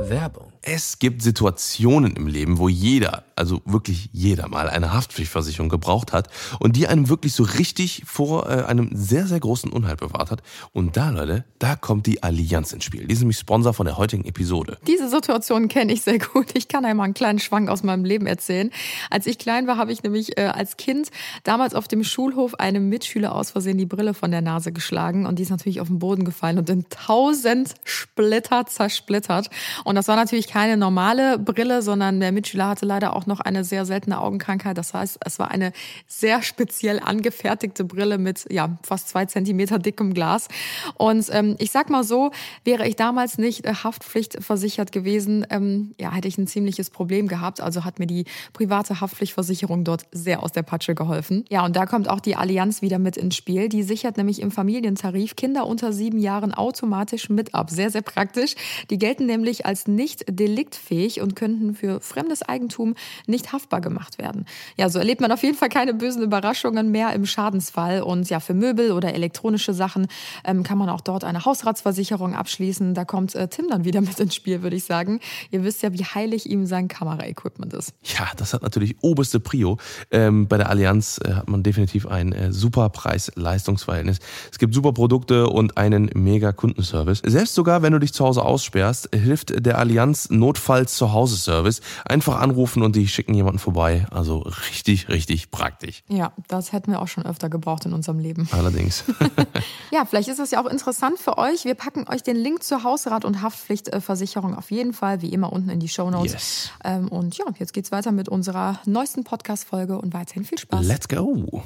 Werbung. 0.00 0.49
Es 0.62 0.98
gibt 0.98 1.22
Situationen 1.22 2.16
im 2.16 2.26
Leben, 2.26 2.58
wo 2.58 2.68
jeder, 2.68 3.24
also 3.34 3.62
wirklich 3.64 4.10
jeder 4.12 4.46
mal 4.46 4.68
eine 4.68 4.92
Haftpflichtversicherung 4.92 5.70
gebraucht 5.70 6.12
hat 6.12 6.28
und 6.58 6.76
die 6.76 6.86
einem 6.86 7.08
wirklich 7.08 7.32
so 7.32 7.44
richtig 7.44 8.02
vor 8.04 8.46
äh, 8.46 8.64
einem 8.64 8.90
sehr, 8.92 9.26
sehr 9.26 9.40
großen 9.40 9.72
Unheil 9.72 9.96
bewahrt 9.96 10.30
hat. 10.30 10.42
Und 10.72 10.98
da, 10.98 11.08
Leute, 11.08 11.46
da 11.58 11.76
kommt 11.76 12.06
die 12.06 12.22
Allianz 12.22 12.74
ins 12.74 12.84
Spiel. 12.84 13.06
Die 13.06 13.14
ist 13.14 13.20
nämlich 13.20 13.38
Sponsor 13.38 13.72
von 13.72 13.86
der 13.86 13.96
heutigen 13.96 14.26
Episode. 14.26 14.76
Diese 14.86 15.08
Situation 15.08 15.68
kenne 15.68 15.94
ich 15.94 16.02
sehr 16.02 16.18
gut. 16.18 16.48
Ich 16.52 16.68
kann 16.68 16.84
einmal 16.84 17.04
einen 17.04 17.14
kleinen 17.14 17.38
Schwank 17.38 17.70
aus 17.70 17.82
meinem 17.82 18.04
Leben 18.04 18.26
erzählen. 18.26 18.70
Als 19.08 19.26
ich 19.26 19.38
klein 19.38 19.66
war, 19.66 19.78
habe 19.78 19.92
ich 19.92 20.02
nämlich 20.02 20.36
äh, 20.36 20.42
als 20.42 20.76
Kind 20.76 21.08
damals 21.42 21.74
auf 21.74 21.88
dem 21.88 22.04
Schulhof 22.04 22.54
einem 22.56 22.90
Mitschüler 22.90 23.34
aus 23.34 23.50
Versehen 23.50 23.78
die 23.78 23.86
Brille 23.86 24.12
von 24.12 24.30
der 24.30 24.42
Nase 24.42 24.72
geschlagen 24.72 25.24
und 25.24 25.38
die 25.38 25.42
ist 25.42 25.50
natürlich 25.50 25.80
auf 25.80 25.88
den 25.88 26.00
Boden 26.00 26.26
gefallen 26.26 26.58
und 26.58 26.68
in 26.68 26.86
tausend 26.90 27.74
Splitter 27.84 28.66
zersplittert. 28.66 29.48
Und 29.84 29.94
das 29.94 30.06
war 30.06 30.16
natürlich 30.16 30.49
keine 30.50 30.76
normale 30.76 31.38
Brille, 31.38 31.80
sondern 31.80 32.18
der 32.18 32.32
Mitschüler 32.32 32.66
hatte 32.66 32.84
leider 32.84 33.14
auch 33.14 33.26
noch 33.26 33.38
eine 33.38 33.62
sehr 33.62 33.86
seltene 33.86 34.20
Augenkrankheit. 34.20 34.76
Das 34.76 34.92
heißt, 34.92 35.18
es 35.24 35.38
war 35.38 35.48
eine 35.52 35.72
sehr 36.08 36.42
speziell 36.42 36.98
angefertigte 36.98 37.84
Brille 37.84 38.18
mit 38.18 38.46
ja 38.50 38.76
fast 38.82 39.08
zwei 39.08 39.26
Zentimeter 39.26 39.78
dickem 39.78 40.12
Glas. 40.12 40.48
Und 40.96 41.26
ähm, 41.30 41.54
ich 41.60 41.70
sag 41.70 41.88
mal 41.88 42.02
so, 42.02 42.32
wäre 42.64 42.88
ich 42.88 42.96
damals 42.96 43.38
nicht 43.38 43.64
äh, 43.64 43.74
haftpflichtversichert 43.74 44.90
gewesen, 44.90 45.46
ähm, 45.50 45.94
ja, 46.00 46.10
hätte 46.12 46.26
ich 46.26 46.36
ein 46.36 46.48
ziemliches 46.48 46.90
Problem 46.90 47.28
gehabt. 47.28 47.60
Also 47.60 47.84
hat 47.84 48.00
mir 48.00 48.08
die 48.08 48.24
private 48.52 49.00
Haftpflichtversicherung 49.00 49.84
dort 49.84 50.06
sehr 50.10 50.42
aus 50.42 50.50
der 50.50 50.64
Patsche 50.64 50.96
geholfen. 50.96 51.44
Ja, 51.48 51.64
und 51.64 51.76
da 51.76 51.86
kommt 51.86 52.10
auch 52.10 52.18
die 52.18 52.34
Allianz 52.34 52.82
wieder 52.82 52.98
mit 52.98 53.16
ins 53.16 53.36
Spiel. 53.36 53.68
Die 53.68 53.84
sichert 53.84 54.16
nämlich 54.16 54.42
im 54.42 54.50
Familientarif 54.50 55.36
Kinder 55.36 55.68
unter 55.68 55.92
sieben 55.92 56.18
Jahren 56.18 56.52
automatisch 56.52 57.28
mit 57.28 57.54
ab. 57.54 57.70
Sehr, 57.70 57.90
sehr 57.90 58.02
praktisch. 58.02 58.56
Die 58.90 58.98
gelten 58.98 59.26
nämlich 59.26 59.64
als 59.64 59.86
nicht 59.86 60.24
deliktfähig 60.40 61.20
und 61.20 61.36
könnten 61.36 61.74
für 61.74 62.00
fremdes 62.00 62.42
Eigentum 62.42 62.94
nicht 63.26 63.52
haftbar 63.52 63.80
gemacht 63.80 64.18
werden. 64.18 64.46
Ja, 64.76 64.88
so 64.88 64.98
erlebt 64.98 65.20
man 65.20 65.30
auf 65.30 65.42
jeden 65.42 65.56
Fall 65.56 65.68
keine 65.68 65.92
bösen 65.92 66.22
Überraschungen 66.22 66.90
mehr 66.90 67.12
im 67.12 67.26
Schadensfall. 67.26 68.02
Und 68.02 68.30
ja, 68.30 68.40
für 68.40 68.54
Möbel 68.54 68.92
oder 68.92 69.14
elektronische 69.14 69.74
Sachen 69.74 70.06
ähm, 70.44 70.62
kann 70.62 70.78
man 70.78 70.88
auch 70.88 71.02
dort 71.02 71.24
eine 71.24 71.44
Hausratsversicherung 71.44 72.34
abschließen. 72.34 72.94
Da 72.94 73.04
kommt 73.04 73.34
äh, 73.34 73.48
Tim 73.48 73.68
dann 73.68 73.84
wieder 73.84 74.00
mit 74.00 74.18
ins 74.18 74.34
Spiel, 74.34 74.62
würde 74.62 74.76
ich 74.76 74.84
sagen. 74.84 75.20
Ihr 75.50 75.62
wisst 75.62 75.82
ja, 75.82 75.92
wie 75.92 76.04
heilig 76.04 76.48
ihm 76.48 76.64
sein 76.66 76.88
Kameraequipment 76.88 77.74
ist. 77.74 77.92
Ja, 78.02 78.28
das 78.36 78.54
hat 78.54 78.62
natürlich 78.62 78.96
oberste 79.02 79.40
Prio. 79.40 79.76
Ähm, 80.10 80.48
bei 80.48 80.56
der 80.56 80.70
Allianz 80.70 81.20
äh, 81.22 81.34
hat 81.34 81.48
man 81.50 81.62
definitiv 81.62 82.06
ein 82.06 82.32
äh, 82.32 82.50
super 82.50 82.88
Preis-Leistungsverhältnis. 82.88 84.18
Es 84.50 84.58
gibt 84.58 84.74
super 84.74 84.92
Produkte 84.92 85.48
und 85.48 85.76
einen 85.76 86.10
mega 86.14 86.52
Kundenservice. 86.52 87.20
Selbst 87.26 87.54
sogar, 87.54 87.82
wenn 87.82 87.92
du 87.92 87.98
dich 87.98 88.14
zu 88.14 88.24
Hause 88.24 88.42
aussperrst, 88.42 89.10
hilft 89.14 89.66
der 89.66 89.78
Allianz 89.78 90.29
Notfalls 90.30 90.94
zu 90.94 91.12
Hause 91.12 91.36
Service. 91.36 91.80
Einfach 92.04 92.40
anrufen 92.40 92.82
und 92.82 92.96
die 92.96 93.08
schicken 93.08 93.34
jemanden 93.34 93.58
vorbei. 93.58 94.06
Also 94.10 94.38
richtig, 94.38 95.08
richtig 95.08 95.50
praktisch. 95.50 96.02
Ja, 96.08 96.32
das 96.48 96.72
hätten 96.72 96.92
wir 96.92 97.02
auch 97.02 97.08
schon 97.08 97.24
öfter 97.26 97.48
gebraucht 97.48 97.86
in 97.86 97.92
unserem 97.92 98.18
Leben. 98.18 98.48
Allerdings. 98.52 99.04
Ja, 99.92 100.04
vielleicht 100.04 100.28
ist 100.28 100.38
das 100.38 100.52
ja 100.52 100.62
auch 100.62 100.70
interessant 100.70 101.18
für 101.18 101.36
euch. 101.36 101.64
Wir 101.64 101.74
packen 101.74 102.06
euch 102.08 102.22
den 102.22 102.36
Link 102.36 102.62
zur 102.62 102.84
Hausrat- 102.84 103.24
und 103.24 103.42
Haftpflichtversicherung 103.42 104.54
auf 104.54 104.70
jeden 104.70 104.92
Fall, 104.92 105.20
wie 105.20 105.30
immer, 105.30 105.52
unten 105.52 105.68
in 105.68 105.80
die 105.80 105.88
Show 105.88 106.10
Notes. 106.10 106.32
Yes. 106.32 106.70
Ähm, 106.84 107.08
und 107.08 107.36
ja, 107.36 107.44
jetzt 107.58 107.72
geht's 107.72 107.90
weiter 107.90 108.12
mit 108.12 108.28
unserer 108.28 108.78
neuesten 108.86 109.24
Podcast-Folge 109.24 109.98
und 109.98 110.14
weiterhin 110.14 110.44
viel 110.44 110.58
Spaß. 110.58 110.86
Let's 110.86 111.08
go. 111.08 111.64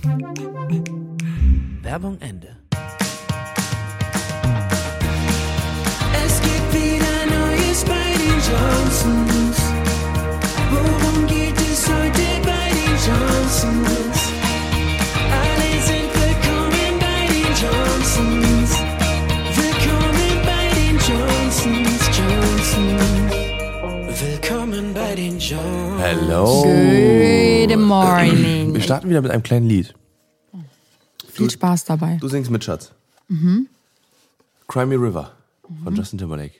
Werbung 1.82 2.18
Ende. 2.20 2.56
Johnsons. 8.46 9.58
Worum 10.70 11.26
geht 11.26 11.56
es 11.60 11.88
heute 11.88 12.22
bei 12.44 12.68
den 12.76 12.92
Johnsons? 13.06 14.18
Alle 15.32 15.70
sind 15.88 16.10
willkommen 16.12 16.92
bei 17.00 17.20
den 17.32 17.48
Johnsons. 17.62 18.70
Willkommen 19.56 20.32
bei 20.44 20.64
den 20.76 20.96
Johnsons, 21.08 22.02
Johnsons. 22.18 24.20
Willkommen 24.20 24.84
bei 24.92 25.14
den 25.14 25.38
Johnsons. 25.38 26.02
Hello. 26.02 26.64
Good 27.66 27.78
morning. 27.78 28.74
Wir 28.74 28.82
starten 28.82 29.08
wieder 29.08 29.22
mit 29.22 29.30
einem 29.30 29.42
kleinen 29.42 29.68
Lied. 29.68 29.94
Viel 31.32 31.48
Spaß 31.50 31.86
dabei. 31.86 32.18
Du 32.20 32.28
singst 32.28 32.50
mit, 32.50 32.62
Schatz. 32.62 32.92
Cry 34.68 34.84
Me 34.84 34.96
River 34.96 35.32
von 35.82 35.96
Justin 35.96 36.18
Timberlake. 36.18 36.56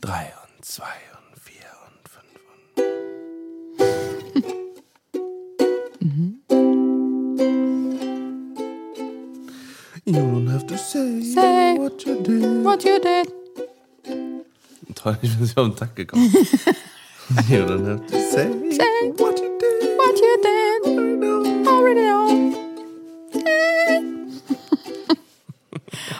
Drei 0.00 0.32
und 0.56 0.64
zwei 0.64 0.84
You 10.08 10.12
don't 10.12 10.46
have 10.46 10.68
to 10.68 10.78
say, 10.78 11.20
Say 11.20 11.74
what 11.78 12.06
you 12.06 12.22
did. 12.22 12.64
What 12.64 12.84
you 12.84 13.00
did? 13.00 13.26
Toll, 14.94 15.18
ich 15.20 15.32
bin 15.32 15.40
nicht 15.42 15.58
auf 15.58 15.66
den 15.66 15.74
Takt 15.74 15.96
gekommen. 15.96 16.32
you 17.48 17.64
don't 17.64 17.84
have 17.84 18.06
to 18.06 18.16
say, 18.30 18.46
Say 18.70 19.10
what 19.18 19.36
you 19.40 19.58
did. 19.58 19.98
What 19.98 20.16
you 20.16 20.36
did? 20.44 21.66
Already 21.66 22.02
know. 22.02 22.54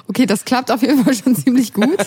Okay, 0.09 0.25
das 0.25 0.45
klappt 0.45 0.71
auf 0.71 0.81
jeden 0.83 1.05
Fall 1.05 1.15
schon 1.15 1.37
ziemlich 1.37 1.75
gut. 1.75 1.99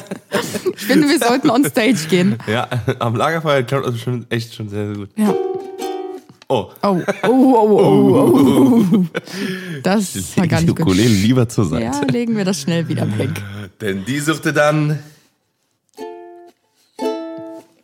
Ich 0.75 0.85
finde, 0.85 1.07
wir 1.07 1.19
sollten 1.19 1.49
on 1.49 1.63
stage 1.63 2.07
gehen. 2.09 2.37
Ja, 2.47 2.67
am 2.97 3.15
Lagerfeuer 3.15 3.61
klappt 3.63 3.87
das 3.87 3.99
schon 3.99 4.25
echt 4.29 4.55
schon 4.55 4.67
sehr, 4.67 4.87
sehr 4.87 4.95
gut. 4.95 5.09
Ja. 5.15 5.33
Oh, 6.51 6.71
Oh, 6.81 6.99
oh, 7.23 7.27
oh, 7.27 7.79
oh, 7.79 8.85
oh. 8.91 9.05
Das 9.83 10.35
war 10.35 10.47
nicht 10.47 10.67
gut. 10.67 10.79
Ukulele 10.79 11.07
lieber 11.13 11.47
zur 11.47 11.65
Seite. 11.65 11.83
Ja, 11.83 12.01
legen 12.11 12.35
wir 12.35 12.43
das 12.43 12.61
schnell 12.61 12.87
wieder 12.87 13.05
weg. 13.19 13.29
Denn 13.79 14.03
die 14.03 14.19
suchte 14.19 14.51
dann. 14.51 14.97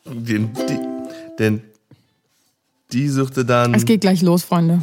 Den, 0.08 0.52
die, 0.54 0.80
denn 1.38 1.62
die 2.92 3.08
suchte 3.08 3.46
dann. 3.46 3.76
Es 3.76 3.86
geht 3.86 4.02
gleich 4.02 4.24
los, 4.24 4.44
Freunde. 4.44 4.82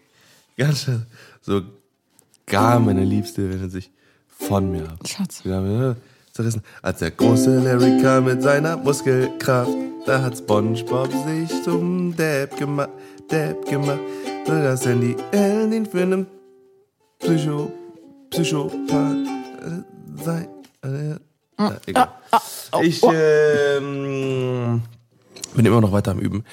ganz 0.56 0.84
schön. 0.84 1.02
So 1.42 1.62
gar 2.46 2.78
meine 2.78 3.04
Liebste 3.04 3.50
wendet 3.50 3.72
sich 3.72 3.90
von 4.28 4.70
mir 4.70 4.84
ab. 4.88 5.00
Schatz. 5.04 5.42
Ja 5.44 5.96
zerrissen. 6.36 6.62
Als 6.82 7.00
der 7.00 7.10
große 7.10 7.58
Larry 7.58 8.00
kam 8.02 8.26
mit 8.26 8.42
seiner 8.42 8.76
Muskelkraft, 8.76 9.72
da 10.04 10.22
hat 10.22 10.38
SpongeBob 10.38 11.10
sich 11.26 11.62
zum 11.64 12.14
Depp 12.14 12.56
gemacht, 12.56 12.90
Depp 13.30 13.66
gemacht. 13.66 14.00
So 14.46 14.52
dass 14.52 14.82
Sandy 14.82 15.16
Ellen 15.32 15.86
für 15.86 16.02
einen 16.02 16.26
Psycho, 17.18 17.72
Psychopath 18.30 19.26
äh, 19.62 20.22
sei. 20.22 20.48
Äh, 20.82 21.12
äh, 21.58 21.76
egal. 21.86 22.08
Ich 22.82 23.02
ähm, 23.02 24.82
bin 25.54 25.66
immer 25.66 25.80
noch 25.80 25.92
weiter 25.92 26.12
am 26.12 26.18
Üben. 26.18 26.44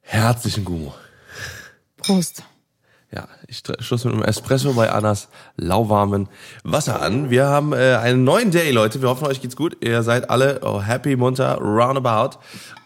Herzlichen 0.00 0.64
Gummo. 0.64 0.94
Prost. 1.98 2.42
Ja, 3.16 3.28
ich 3.48 3.62
stoße 3.78 4.08
mit 4.08 4.14
einem 4.16 4.24
Espresso 4.24 4.74
bei 4.74 4.92
Annas 4.92 5.28
lauwarmen 5.56 6.28
Wasser 6.64 7.00
an. 7.00 7.30
Wir 7.30 7.46
haben 7.46 7.72
äh, 7.72 7.94
einen 7.94 8.24
neuen 8.24 8.50
Day, 8.50 8.70
Leute. 8.72 9.00
Wir 9.00 9.08
hoffen, 9.08 9.26
euch 9.26 9.40
geht's 9.40 9.56
gut. 9.56 9.78
Ihr 9.82 10.02
seid 10.02 10.28
alle 10.28 10.60
oh, 10.62 10.82
happy, 10.82 11.16
munter, 11.16 11.56
roundabout. 11.56 12.36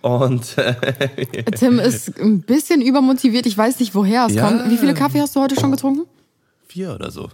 Und 0.03 0.57
äh, 0.59 1.43
Tim 1.59 1.81
ist 1.81 2.17
ein 2.21 2.43
bisschen 2.43 2.81
übermotiviert. 2.81 3.47
Ich 3.47 3.59
weiß 3.59 3.81
nicht, 3.81 3.93
woher 3.97 4.27
es 4.27 4.35
Ja. 4.35 4.47
kommt. 4.47 4.71
Wie 4.71 4.77
viele 4.79 4.95
Kaffee 4.95 5.21
hast 5.21 5.35
du 5.35 5.41
heute 5.41 5.59
schon 5.59 5.73
getrunken? 5.73 6.07
vier 6.69 6.95
oder 6.95 7.11
so. 7.11 7.29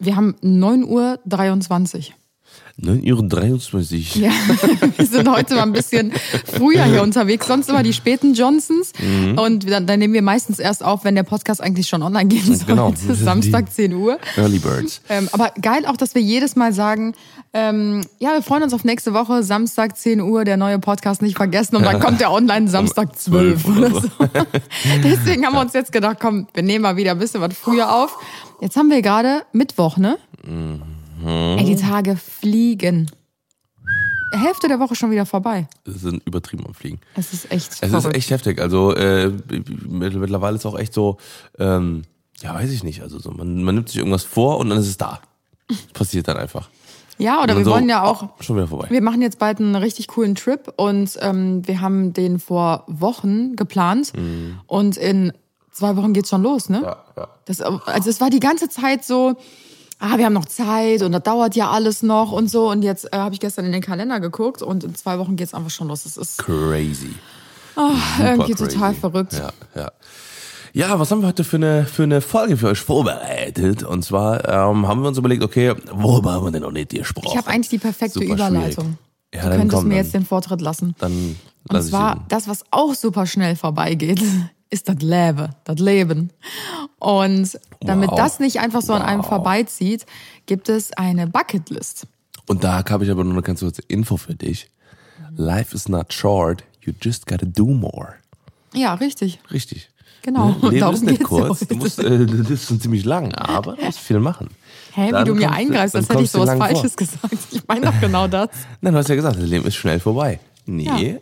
Wir 0.00 0.16
haben 0.16 0.34
9.23 0.42 1.96
Uhr. 1.96 2.04
9.23 2.80 4.16
Uhr. 4.16 4.22
Ja, 4.22 4.30
wir 4.96 5.06
sind 5.06 5.28
heute 5.28 5.56
mal 5.56 5.62
ein 5.62 5.72
bisschen 5.72 6.12
früher 6.44 6.84
hier 6.84 7.02
unterwegs. 7.02 7.46
Sonst 7.46 7.68
immer 7.68 7.82
die 7.82 7.92
späten 7.92 8.34
Johnsons. 8.34 8.92
Mhm. 8.98 9.38
Und 9.38 9.70
dann, 9.70 9.86
dann 9.86 9.98
nehmen 9.98 10.14
wir 10.14 10.22
meistens 10.22 10.58
erst 10.58 10.82
auf, 10.82 11.04
wenn 11.04 11.14
der 11.14 11.22
Podcast 11.22 11.60
eigentlich 11.60 11.88
schon 11.88 12.02
online 12.02 12.26
gehen 12.26 12.56
soll. 12.56 12.66
Genau. 12.66 12.94
Samstag 12.96 13.72
10 13.72 13.92
Uhr. 13.92 14.18
Early 14.36 14.58
Birds. 14.58 15.02
Ähm, 15.08 15.28
aber 15.32 15.52
geil 15.60 15.84
auch, 15.86 15.96
dass 15.96 16.14
wir 16.14 16.22
jedes 16.22 16.56
Mal 16.56 16.72
sagen, 16.72 17.14
ähm, 17.52 18.00
ja, 18.18 18.32
wir 18.32 18.42
freuen 18.42 18.62
uns 18.62 18.72
auf 18.72 18.84
nächste 18.84 19.12
Woche, 19.12 19.42
Samstag 19.42 19.98
10 19.98 20.22
Uhr, 20.22 20.44
der 20.44 20.56
neue 20.56 20.78
Podcast 20.78 21.20
nicht 21.20 21.36
vergessen. 21.36 21.76
Und 21.76 21.84
dann 21.84 22.00
kommt 22.00 22.20
der 22.20 22.32
online 22.32 22.68
Samstag 22.68 23.18
12 23.18 23.62
12 23.62 23.76
oder 23.76 24.00
so. 24.00 24.08
Deswegen 25.04 25.46
haben 25.46 25.54
wir 25.54 25.60
uns 25.60 25.72
jetzt 25.72 25.92
gedacht, 25.92 26.18
komm, 26.20 26.46
wir 26.54 26.62
nehmen 26.62 26.82
mal 26.82 26.96
wieder 26.96 27.12
ein 27.12 27.18
bisschen 27.18 27.40
was 27.40 27.54
früher 27.54 27.94
auf. 27.94 28.18
Jetzt 28.60 28.76
haben 28.76 28.90
wir 28.90 29.02
gerade 29.02 29.42
Mittwoch, 29.52 29.96
ne? 29.96 30.18
Ey, 31.26 31.64
die 31.64 31.76
Tage 31.76 32.16
fliegen. 32.16 33.10
Hälfte 34.34 34.66
der 34.68 34.80
Woche 34.80 34.94
schon 34.94 35.10
wieder 35.10 35.26
vorbei. 35.26 35.68
Das 35.84 35.96
sind 35.96 36.22
übertrieben 36.26 36.64
am 36.66 36.72
Fliegen. 36.74 37.00
Es 37.16 37.32
ist 37.34 37.50
echt 37.52 37.72
Es 37.72 37.78
verrückt. 37.90 38.06
ist 38.06 38.14
echt 38.14 38.30
heftig. 38.30 38.60
Also 38.60 38.94
äh, 38.94 39.28
mit- 39.28 40.14
mittlerweile 40.14 40.56
ist 40.56 40.64
auch 40.64 40.78
echt 40.78 40.94
so, 40.94 41.18
ähm, 41.58 42.02
ja, 42.40 42.54
weiß 42.54 42.70
ich 42.70 42.82
nicht. 42.82 43.02
Also 43.02 43.18
so, 43.18 43.30
man, 43.30 43.62
man 43.62 43.74
nimmt 43.74 43.88
sich 43.90 43.98
irgendwas 43.98 44.24
vor 44.24 44.56
und 44.58 44.70
dann 44.70 44.78
ist 44.78 44.88
es 44.88 44.96
da. 44.96 45.20
Passiert 45.92 46.28
dann 46.28 46.38
einfach. 46.38 46.70
Ja, 47.18 47.42
oder 47.42 47.56
wir 47.58 47.64
so, 47.64 47.72
wollen 47.72 47.90
ja 47.90 48.04
auch. 48.04 48.22
oh, 48.22 48.28
schon 48.42 48.56
wieder 48.56 48.66
vorbei. 48.68 48.86
Wir 48.88 49.02
machen 49.02 49.20
jetzt 49.20 49.38
bald 49.38 49.60
einen 49.60 49.76
richtig 49.76 50.08
coolen 50.08 50.34
Trip 50.34 50.72
und 50.76 51.18
ähm, 51.20 51.66
wir 51.68 51.82
haben 51.82 52.14
den 52.14 52.40
vor 52.40 52.84
Wochen 52.88 53.54
geplant 53.54 54.12
und 54.66 54.96
in 54.96 55.32
zwei 55.70 55.94
Wochen 55.96 56.14
geht's 56.14 56.30
schon 56.30 56.42
los, 56.42 56.70
ne? 56.70 56.78
Mhm. 56.78 56.84
Ja, 56.84 56.96
ja. 57.18 57.28
Das, 57.44 57.60
also 57.60 58.08
es 58.10 58.20
war 58.20 58.30
die 58.30 58.40
ganze 58.40 58.70
Zeit 58.70 59.04
so, 59.04 59.34
ah, 60.02 60.18
wir 60.18 60.26
haben 60.26 60.32
noch 60.34 60.44
Zeit 60.44 61.02
und 61.02 61.12
das 61.12 61.22
dauert 61.22 61.54
ja 61.56 61.70
alles 61.70 62.02
noch 62.02 62.32
und 62.32 62.50
so. 62.50 62.68
Und 62.70 62.82
jetzt 62.82 63.12
äh, 63.12 63.16
habe 63.16 63.34
ich 63.34 63.40
gestern 63.40 63.64
in 63.64 63.72
den 63.72 63.82
Kalender 63.82 64.20
geguckt 64.20 64.60
und 64.62 64.84
in 64.84 64.94
zwei 64.94 65.18
Wochen 65.18 65.36
geht's 65.36 65.54
einfach 65.54 65.70
schon 65.70 65.88
los. 65.88 66.02
Das 66.02 66.16
ist 66.16 66.38
Crazy. 66.38 67.14
irgendwie 68.18 68.52
Super 68.52 68.68
total 68.68 68.88
crazy. 68.90 69.00
verrückt. 69.00 69.32
Ja, 69.34 69.50
ja. 69.74 69.92
Ja, 70.74 70.98
was 70.98 71.10
haben 71.10 71.20
wir 71.20 71.28
heute 71.28 71.44
für 71.44 71.56
eine, 71.56 71.84
für 71.84 72.02
eine 72.04 72.22
Folge 72.22 72.56
für 72.56 72.68
euch 72.68 72.78
vorbereitet? 72.80 73.82
Und 73.82 74.04
zwar 74.04 74.48
ähm, 74.48 74.88
haben 74.88 75.02
wir 75.02 75.08
uns 75.08 75.18
überlegt, 75.18 75.42
okay, 75.42 75.74
worüber 75.92 76.32
haben 76.32 76.46
wir 76.46 76.50
denn 76.50 76.62
noch 76.62 76.72
nicht 76.72 76.90
gesprochen? 76.90 77.28
Ich 77.30 77.36
habe 77.36 77.48
eigentlich 77.48 77.68
die 77.68 77.78
perfekte 77.78 78.20
Super 78.20 78.34
Überleitung. 78.34 78.96
Ja, 79.34 79.42
du 79.42 79.48
dann 79.50 79.58
könntest 79.58 79.78
komm, 79.78 79.88
mir 79.88 79.94
dann- 79.96 80.04
jetzt 80.04 80.14
den 80.14 80.24
Vortritt 80.24 80.62
lassen. 80.62 80.94
Dann 80.98 81.12
Und 81.12 81.38
lass 81.70 81.84
ich 81.86 81.90
zwar, 81.90 82.24
das, 82.28 82.48
was 82.48 82.64
auch 82.70 82.94
super 82.94 83.26
schnell 83.26 83.54
vorbeigeht, 83.54 84.22
ist 84.72 84.88
das 84.88 84.96
Leben, 85.00 85.48
das 85.64 85.78
Leben. 85.78 86.30
Und 86.98 87.58
damit 87.80 88.10
Wow. 88.10 88.16
das 88.18 88.40
nicht 88.40 88.60
einfach 88.60 88.82
so 88.82 88.92
an 88.94 89.02
einem 89.02 89.20
Wow. 89.22 89.28
vorbeizieht, 89.28 90.06
gibt 90.46 90.68
es 90.68 90.92
eine 90.94 91.26
Bucketlist. 91.26 92.06
Und 92.46 92.64
da 92.64 92.82
habe 92.88 93.04
ich 93.04 93.10
aber 93.10 93.22
nur 93.24 93.32
eine 93.34 93.42
ganz 93.42 93.60
kurze 93.60 93.82
Info 93.88 94.16
für 94.16 94.34
dich. 94.34 94.68
Life 95.36 95.74
is 95.74 95.88
not 95.88 96.12
short, 96.12 96.64
you 96.82 96.92
just 97.00 97.26
gotta 97.26 97.46
do 97.46 97.66
more. 97.66 98.14
Ja, 98.74 98.94
richtig. 98.94 99.38
Richtig. 99.50 99.88
Genau, 100.22 100.50
Ne? 100.50 100.68
Leben 100.68 100.78
darum 100.80 100.94
ist 100.94 101.02
nicht 101.04 101.22
kurz, 101.24 101.60
heute. 101.62 101.66
du 101.66 101.76
musst, 101.76 101.98
äh, 101.98 102.26
das 102.26 102.48
ist 102.50 102.68
schon 102.68 102.80
ziemlich 102.80 103.04
lang, 103.04 103.34
aber 103.34 103.74
du 103.76 103.84
musst 103.84 103.98
viel 103.98 104.20
machen. 104.20 104.48
Hä, 104.94 105.08
wie 105.08 105.10
Dann 105.12 105.24
du 105.26 105.34
mir 105.34 105.50
eingreifst, 105.50 105.96
als 105.96 106.08
hätte 106.08 106.22
ich 106.22 106.30
sowas 106.30 106.46
lang 106.48 106.58
vor. 106.58 106.66
Falsches 106.68 106.96
gesagt. 106.96 107.34
Ich 107.50 107.66
meine 107.66 107.86
doch 107.86 108.00
genau 108.00 108.28
das. 108.28 108.48
Nein, 108.80 108.92
du 108.92 108.98
hast 109.00 109.08
ja 109.08 109.14
gesagt, 109.16 109.36
das 109.36 109.44
Leben 109.44 109.66
ist 109.66 109.74
schnell 109.74 109.98
vorbei. 110.00 110.38
Nee, 110.64 110.84
Ja. 110.84 111.18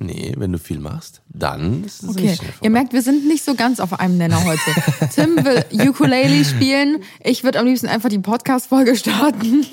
Nee, 0.00 0.34
wenn 0.36 0.50
du 0.52 0.58
viel 0.58 0.80
machst, 0.80 1.22
dann 1.28 1.84
ist 1.84 2.02
es 2.02 2.08
Okay, 2.10 2.36
ihr 2.62 2.70
merkt, 2.70 2.92
wir 2.92 3.02
sind 3.02 3.28
nicht 3.28 3.44
so 3.44 3.54
ganz 3.54 3.78
auf 3.78 4.00
einem 4.00 4.18
Nenner 4.18 4.44
heute. 4.44 4.60
Tim 5.14 5.36
will 5.44 5.64
Ukulele 5.88 6.44
spielen. 6.44 7.02
Ich 7.22 7.44
würde 7.44 7.60
am 7.60 7.66
liebsten 7.66 7.86
einfach 7.86 8.08
die 8.08 8.18
Podcast-Folge 8.18 8.96
starten. 8.96 9.64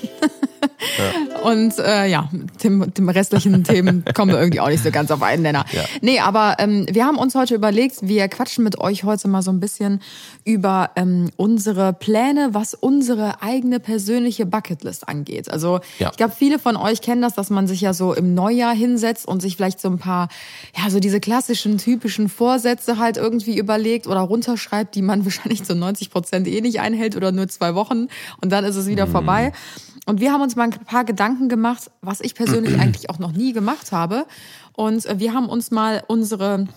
Und 1.43 1.77
äh, 1.79 2.07
ja, 2.07 2.29
dem, 2.63 2.93
dem 2.93 3.09
restlichen 3.09 3.63
Themen 3.63 4.03
kommen 4.13 4.31
wir 4.31 4.39
irgendwie 4.39 4.59
auch 4.59 4.69
nicht 4.69 4.83
so 4.83 4.91
ganz 4.91 5.11
auf 5.11 5.21
einen 5.21 5.43
Nenner. 5.43 5.65
Ja. 5.71 5.83
Nee, 6.01 6.19
aber 6.19 6.55
ähm, 6.59 6.85
wir 6.89 7.05
haben 7.05 7.17
uns 7.17 7.35
heute 7.35 7.55
überlegt, 7.55 7.97
wir 8.01 8.27
quatschen 8.27 8.63
mit 8.63 8.79
euch 8.79 9.03
heute 9.03 9.27
mal 9.27 9.41
so 9.41 9.51
ein 9.51 9.59
bisschen 9.59 10.01
über 10.43 10.91
ähm, 10.95 11.29
unsere 11.37 11.93
Pläne, 11.93 12.49
was 12.51 12.73
unsere 12.73 13.41
eigene 13.41 13.79
persönliche 13.79 14.45
Bucketlist 14.45 15.07
angeht. 15.07 15.49
Also 15.49 15.79
Ja. 15.99 16.09
ich 16.11 16.17
glaube, 16.17 16.33
viele 16.37 16.59
von 16.59 16.75
euch 16.75 17.01
kennen 17.01 17.21
das, 17.21 17.33
dass 17.35 17.49
man 17.49 17.67
sich 17.67 17.81
ja 17.81 17.93
so 17.93 18.13
im 18.13 18.33
Neujahr 18.33 18.73
hinsetzt 18.75 19.27
und 19.27 19.41
sich 19.41 19.55
vielleicht 19.55 19.79
so 19.79 19.89
ein 19.89 19.99
paar, 19.99 20.29
ja, 20.75 20.89
so 20.89 20.99
diese 20.99 21.19
klassischen, 21.19 21.77
typischen 21.77 22.29
Vorsätze 22.29 22.97
halt 22.97 23.17
irgendwie 23.17 23.57
überlegt 23.57 24.07
oder 24.07 24.21
runterschreibt, 24.21 24.95
die 24.95 25.01
man 25.01 25.23
wahrscheinlich 25.25 25.63
zu 25.63 25.75
90 25.75 26.09
Prozent 26.09 26.47
eh 26.47 26.61
nicht 26.61 26.79
einhält 26.79 27.15
oder 27.15 27.31
nur 27.31 27.47
zwei 27.47 27.75
Wochen 27.75 28.07
und 28.41 28.51
dann 28.51 28.65
ist 28.65 28.75
es 28.75 28.87
wieder 28.87 29.07
vorbei. 29.07 29.51
Und 30.07 30.21
wir 30.21 30.31
haben 30.31 30.41
uns 30.41 30.55
mal 30.55 30.63
ein 30.63 30.71
paar 30.71 31.03
Gedanken 31.03 31.49
gemacht, 31.49 31.91
was 32.01 32.21
ich 32.21 32.33
persönlich 32.33 32.79
eigentlich 32.79 33.09
auch 33.09 33.19
noch 33.19 33.33
nie 33.33 33.51
gemacht 33.51 33.91
habe. 33.91 34.25
Und 34.73 35.05
äh, 35.05 35.19
wir 35.19 35.33
haben 35.33 35.49
uns 35.49 35.69
mal 35.69 36.01
unsere 36.07 36.67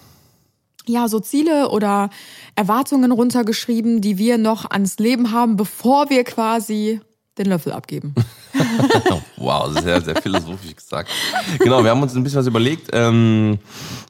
ja, 0.87 1.07
so 1.09 1.21
Ziele 1.21 1.69
oder 1.71 2.11
Erwartungen 2.57 3.13
runtergeschrieben, 3.13 4.01
die 4.01 4.19
wir 4.19 4.37
noch 4.37 4.69
ans 4.69 4.99
Leben 4.99 5.31
haben, 5.31 5.57
bevor 5.57 6.11
wir 6.11 6.25
quasi 6.25 7.01
den 7.39 7.47
Löffel 7.47 7.73
abgeben. 7.73 8.15
Wow, 9.37 9.73
sehr, 9.81 10.03
sehr 10.03 10.17
philosophisch 10.17 10.77
gesagt. 10.77 11.09
Genau, 11.61 11.83
wir 11.83 11.91
haben 11.91 12.03
uns 12.03 12.15
ein 12.15 12.23
bisschen 12.23 12.41
was 12.41 12.47
überlegt. 12.47 12.91
Ähm, 12.93 13.59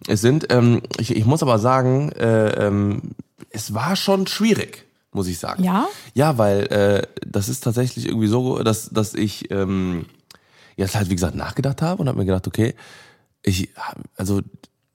es 0.08 0.20
sind, 0.23 0.52
ähm, 0.52 0.82
ich, 0.99 1.14
ich 1.14 1.25
muss 1.25 1.43
aber 1.43 1.61
sagen, 1.61 2.11
äh, 2.12 2.66
ähm, 2.66 3.12
es 3.50 3.73
war 3.73 3.94
schon 3.94 4.26
schwierig, 4.26 4.87
muss 5.12 5.26
ich 5.26 5.38
sagen. 5.38 5.64
Ja? 5.64 5.88
Ja, 6.14 6.38
weil 6.38 6.66
äh, 6.72 7.02
das 7.26 7.48
ist 7.48 7.64
tatsächlich 7.64 8.06
irgendwie 8.06 8.28
so, 8.28 8.62
dass, 8.62 8.90
dass 8.90 9.14
ich 9.14 9.50
ähm, 9.50 10.06
jetzt 10.76 10.94
halt, 10.94 11.10
wie 11.10 11.14
gesagt, 11.14 11.34
nachgedacht 11.34 11.82
habe 11.82 12.00
und 12.00 12.08
habe 12.08 12.18
mir 12.18 12.26
gedacht, 12.26 12.46
okay, 12.46 12.74
ich, 13.42 13.70
also, 14.16 14.42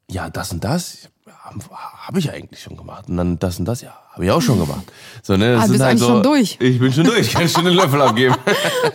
ja, 0.09 0.29
das 0.29 0.51
und 0.51 0.63
das 0.63 1.09
habe 1.27 1.59
hab 1.71 2.17
ich 2.17 2.31
eigentlich 2.31 2.61
schon 2.61 2.77
gemacht. 2.77 3.05
Und 3.09 3.17
dann 3.17 3.39
das 3.39 3.57
und 3.57 3.65
das, 3.65 3.81
ja, 3.81 3.95
habe 4.13 4.25
ich 4.25 4.31
auch 4.31 4.41
schon 4.41 4.59
gemacht. 4.59 4.83
So, 5.23 5.35
ne, 5.35 5.53
das 5.55 5.63
Ah, 5.63 5.67
bist 5.67 5.79
halt 5.81 5.89
eigentlich 5.91 5.99
so, 6.01 6.07
schon 6.07 6.23
durch. 6.23 6.57
Ich 6.59 6.79
bin 6.79 6.93
schon 6.93 7.03
durch, 7.05 7.19
ich 7.21 7.33
kann 7.33 7.49
schon 7.49 7.65
den 7.65 7.73
Löffel 7.73 7.99
abgeben. 8.01 8.35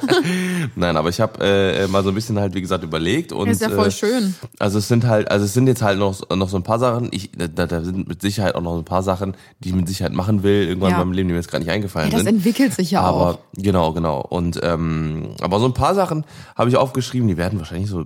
Nein, 0.77 0.97
aber 0.97 1.09
ich 1.09 1.21
habe 1.21 1.44
äh, 1.44 1.87
mal 1.88 2.03
so 2.05 2.11
ein 2.11 2.15
bisschen 2.15 2.38
halt, 2.38 2.55
wie 2.55 2.61
gesagt, 2.61 2.85
überlegt. 2.85 3.32
Und, 3.32 3.49
Ist 3.49 3.61
ja 3.62 3.69
voll 3.71 3.88
äh, 3.88 3.91
schön. 3.91 4.35
Also 4.61 4.79
es 4.79 4.87
sind 4.87 5.06
halt, 5.06 5.29
also 5.31 5.44
es 5.44 5.55
sind 5.55 5.67
jetzt 5.67 5.82
halt 5.82 5.99
noch, 5.99 6.21
noch 6.31 6.49
so 6.49 6.56
ein 6.56 6.62
paar 6.62 6.79
Sachen, 6.79 7.09
ich, 7.12 7.31
da, 7.32 7.67
da 7.67 7.82
sind 7.82 8.06
mit 8.09 8.23
Sicherheit 8.23 8.55
auch 8.55 8.62
noch 8.62 8.76
ein 8.79 8.85
paar 8.85 9.03
Sachen, 9.03 9.37
die 9.59 9.71
ich 9.71 9.75
mit 9.75 9.88
Sicherheit 9.88 10.12
machen 10.12 10.43
will, 10.44 10.69
irgendwann 10.69 10.91
Ja. 10.91 10.97
in 11.03 11.09
meinem 11.09 11.12
Leben, 11.15 11.29
die 11.29 11.33
mir 11.35 11.41
jetzt 11.41 11.50
gerade 11.50 11.65
nicht 11.65 11.73
eingefallen 11.73 12.11
Ja, 12.11 12.17
das 12.19 12.25
sind. 12.26 12.37
entwickelt 12.37 12.75
sich 12.75 12.93
ja 12.93 13.00
aber 13.03 13.31
auch. 13.31 13.38
genau, 13.55 13.93
genau. 13.93 14.21
Und 14.21 14.61
ähm, 14.62 15.31
aber 15.41 15.59
so 15.59 15.67
ein 15.67 15.75
paar 15.75 15.94
Sachen 15.97 16.25
habe 16.56 16.71
ich 16.71 16.76
aufgeschrieben, 16.76 17.26
die 17.29 17.37
werden 17.37 17.59
wahrscheinlich 17.59 17.91
so 17.91 18.05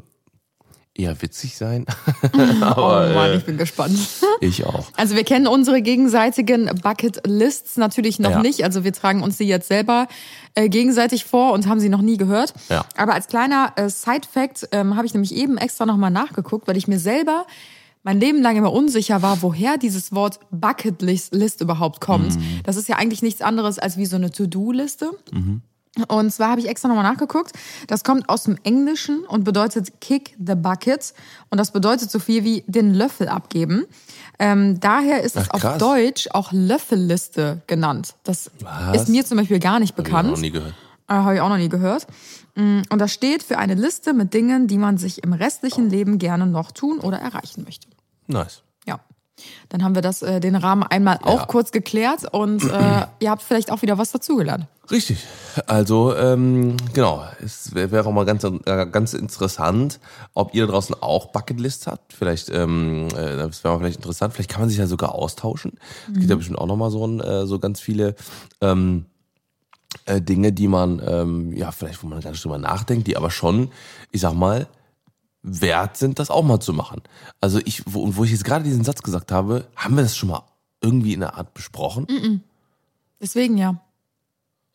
eher 0.95 1.21
witzig 1.23 1.57
sein. 1.57 1.87
aber 2.61 3.11
oh 3.11 3.15
Mann, 3.15 3.31
äh, 3.31 3.37
ich 3.37 3.45
bin 3.45 3.59
gespannt. 3.59 3.99
ich 4.41 4.65
auch. 4.65 4.87
Also 4.97 5.17
wir 5.17 5.25
kennen 5.25 5.47
unsere 5.47 5.83
gegenseitigen 5.83 6.67
Bucket-Lists 6.83 7.77
natürlich 7.77 8.19
noch 8.19 8.31
Ja. 8.31 8.43
nicht. 8.43 8.65
Also 8.65 8.85
wir 8.85 8.93
tragen 8.93 9.23
uns 9.23 9.37
die 9.37 9.45
jetzt 9.45 9.69
selber 9.69 10.07
äh, 10.55 10.69
gegenseitig 10.69 11.25
vor 11.25 11.53
und 11.53 11.67
haben 11.67 11.81
sie 11.81 11.89
noch 11.89 12.03
nie 12.03 12.17
gehört. 12.17 12.55
Ja. 12.69 12.85
Aber 12.97 13.15
als 13.15 13.27
kleiner 13.27 13.73
äh, 13.77 13.89
Side-Fact 13.89 14.69
ähm, 14.73 14.97
habe 14.97 15.07
ich 15.07 15.15
nämlich 15.15 15.35
eben 15.35 15.59
extra 15.59 15.85
nochmal 15.85 16.11
nachgeguckt, 16.11 16.69
weil 16.69 16.77
ich 16.77 16.87
mir 16.87 16.99
selber 16.99 17.47
mein 18.05 18.21
Leben 18.21 18.43
lang 18.43 18.57
immer 18.57 18.73
unsicher 18.73 19.23
war, 19.23 19.41
woher 19.43 19.79
dieses 19.79 20.13
Wort 20.13 20.39
Bucket-List 20.51 21.35
List 21.35 21.61
überhaupt 21.63 22.01
kommt. 22.03 22.37
Mhm. 22.37 22.61
Das 22.63 22.77
ist 22.77 22.87
ja 22.89 22.97
eigentlich 22.97 23.23
nichts 23.23 23.41
anderes 23.41 23.79
als 23.79 23.97
wie 23.97 24.07
so 24.07 24.17
eine 24.17 24.31
To-Do-Liste. 24.31 25.11
Und 26.09 26.33
zwar 26.33 26.51
habe 26.51 26.61
ich 26.61 26.69
extra 26.69 26.89
nochmal 26.89 27.05
nachgeguckt. 27.05 27.53
Das 27.87 28.03
kommt 28.03 28.29
aus 28.29 28.45
dem 28.45 28.59
Englischen 28.65 29.25
und 29.25 29.45
bedeutet 29.45 30.01
kick 30.01 30.37
the 30.45 30.57
bucket. 30.57 31.15
Und 31.51 31.59
das 31.59 31.71
bedeutet 31.71 32.11
so 32.11 32.19
viel 32.19 32.43
wie 32.43 32.65
den 32.67 32.95
Löffel 32.95 33.29
abgeben. 33.29 33.87
Ähm, 34.41 34.81
daher 34.81 35.23
ist 35.23 35.37
es 35.37 35.45
Ach, 35.51 35.55
auf 35.55 35.61
krass. 35.61 35.79
Deutsch 35.79 36.29
auch 36.33 36.51
Löffelliste 36.53 37.63
genannt. 37.69 38.15
Das 38.25 38.51
Was? 38.61 39.03
ist 39.03 39.09
mir 39.09 39.25
zum 39.25 39.39
Beispiel 39.39 39.61
gar 39.61 39.79
nicht 39.79 39.93
Hab 39.93 40.01
ich 40.01 40.05
bekannt. 40.05 40.31
noch 40.31 40.39
nie 40.39 40.51
gehört. 40.51 40.75
Äh, 41.09 41.13
Habe 41.15 41.37
ich 41.37 41.41
auch 41.41 41.49
noch 41.49 41.59
nie 41.59 41.69
gehört. 41.69 42.07
Und 42.57 42.87
das 42.99 43.13
steht 43.13 43.43
für 43.43 43.59
eine 43.59 43.75
Liste 43.75 44.13
mit 44.15 44.33
Dingen, 44.35 44.67
die 44.69 44.79
man 44.79 44.97
sich 44.99 45.23
im 45.23 45.33
restlichen 45.33 45.91
Leben 45.91 46.19
gerne 46.19 46.47
noch 46.47 46.73
tun 46.73 46.99
oder 47.01 47.19
erreichen 47.19 47.63
möchte. 47.65 47.87
Nice. 48.27 48.63
Dann 49.69 49.83
haben 49.83 49.95
wir 49.95 50.03
das, 50.03 50.23
äh, 50.23 50.41
den 50.41 50.57
Rahmen 50.57 50.83
einmal 50.83 51.19
auch 51.23 51.41
Ja. 51.41 51.47
kurz 51.47 51.73
geklärt 51.73 52.25
und 52.33 52.63
äh, 52.65 53.07
ihr 53.21 53.31
habt 53.31 53.43
vielleicht 53.43 53.71
auch 53.73 53.83
wieder 53.83 53.99
was 53.99 54.13
dazugelernt. 54.13 54.67
Richtig. 54.91 55.25
Also, 55.67 56.15
ähm, 56.15 56.77
genau. 56.93 57.25
Es 57.43 57.75
wäre 57.75 57.91
wär 57.91 58.07
auch 58.07 58.13
mal 58.13 58.27
ganz, 58.27 58.45
äh, 58.45 58.87
ganz 58.87 59.15
interessant, 59.15 59.99
ob 60.35 60.55
ihr 60.55 60.67
da 60.67 60.73
draußen 60.73 60.95
auch 61.01 61.27
Bucketlists 61.33 61.87
habt. 61.87 62.13
Vielleicht, 62.13 62.51
ähm, 62.51 63.09
äh, 63.17 63.37
das 63.37 63.65
wäre 63.65 63.75
mal 63.75 63.81
vielleicht 63.81 63.97
interessant. 63.97 64.35
Vielleicht 64.35 64.51
kann 64.51 64.61
man 64.61 64.69
sich 64.69 64.79
ja 64.79 64.87
sogar 64.87 65.15
austauschen. 65.15 65.79
Es 66.13 66.19
gibt 66.19 66.31
ja 66.31 66.37
bestimmt 66.37 66.59
auch 66.59 66.67
nochmal 66.67 66.91
so, 66.91 67.07
ein, 67.07 67.21
äh, 67.21 67.47
so 67.47 67.59
ganz 67.59 67.81
viele 67.81 68.15
ähm, 68.61 69.07
äh, 70.05 70.21
Dinge, 70.21 70.53
die 70.53 70.69
man, 70.69 71.01
ähm, 71.07 71.53
ja, 71.55 71.71
vielleicht, 71.73 72.03
wo 72.03 72.07
man 72.09 72.21
gar 72.21 72.31
nicht 72.33 72.45
drüber 72.45 72.59
nachdenkt, 72.59 73.07
die 73.07 73.17
aber 73.17 73.31
schon, 73.31 73.71
ich 74.11 74.21
sag 74.21 74.35
mal, 74.35 74.67
wert 75.45 75.99
sind, 75.99 76.19
das 76.19 76.31
auch 76.31 76.43
mal 76.43 76.59
zu 76.59 76.73
machen. 76.73 77.03
Also 77.41 77.61
ich, 77.65 77.83
wo, 77.87 78.17
wo 78.17 78.25
ich 78.25 78.31
jetzt 78.31 78.45
gerade 78.45 78.65
diesen 78.65 78.83
Satz 78.83 79.03
gesagt 79.03 79.31
habe, 79.31 79.67
haben 79.77 79.95
wir 79.95 80.03
das 80.03 80.17
schon 80.17 80.31
mal 80.31 80.43
irgendwie 80.81 81.13
in 81.13 81.21
der 81.21 81.37
Art 81.37 81.55
besprochen? 81.55 82.07
Deswegen 83.21 83.59
ja. 83.59 83.81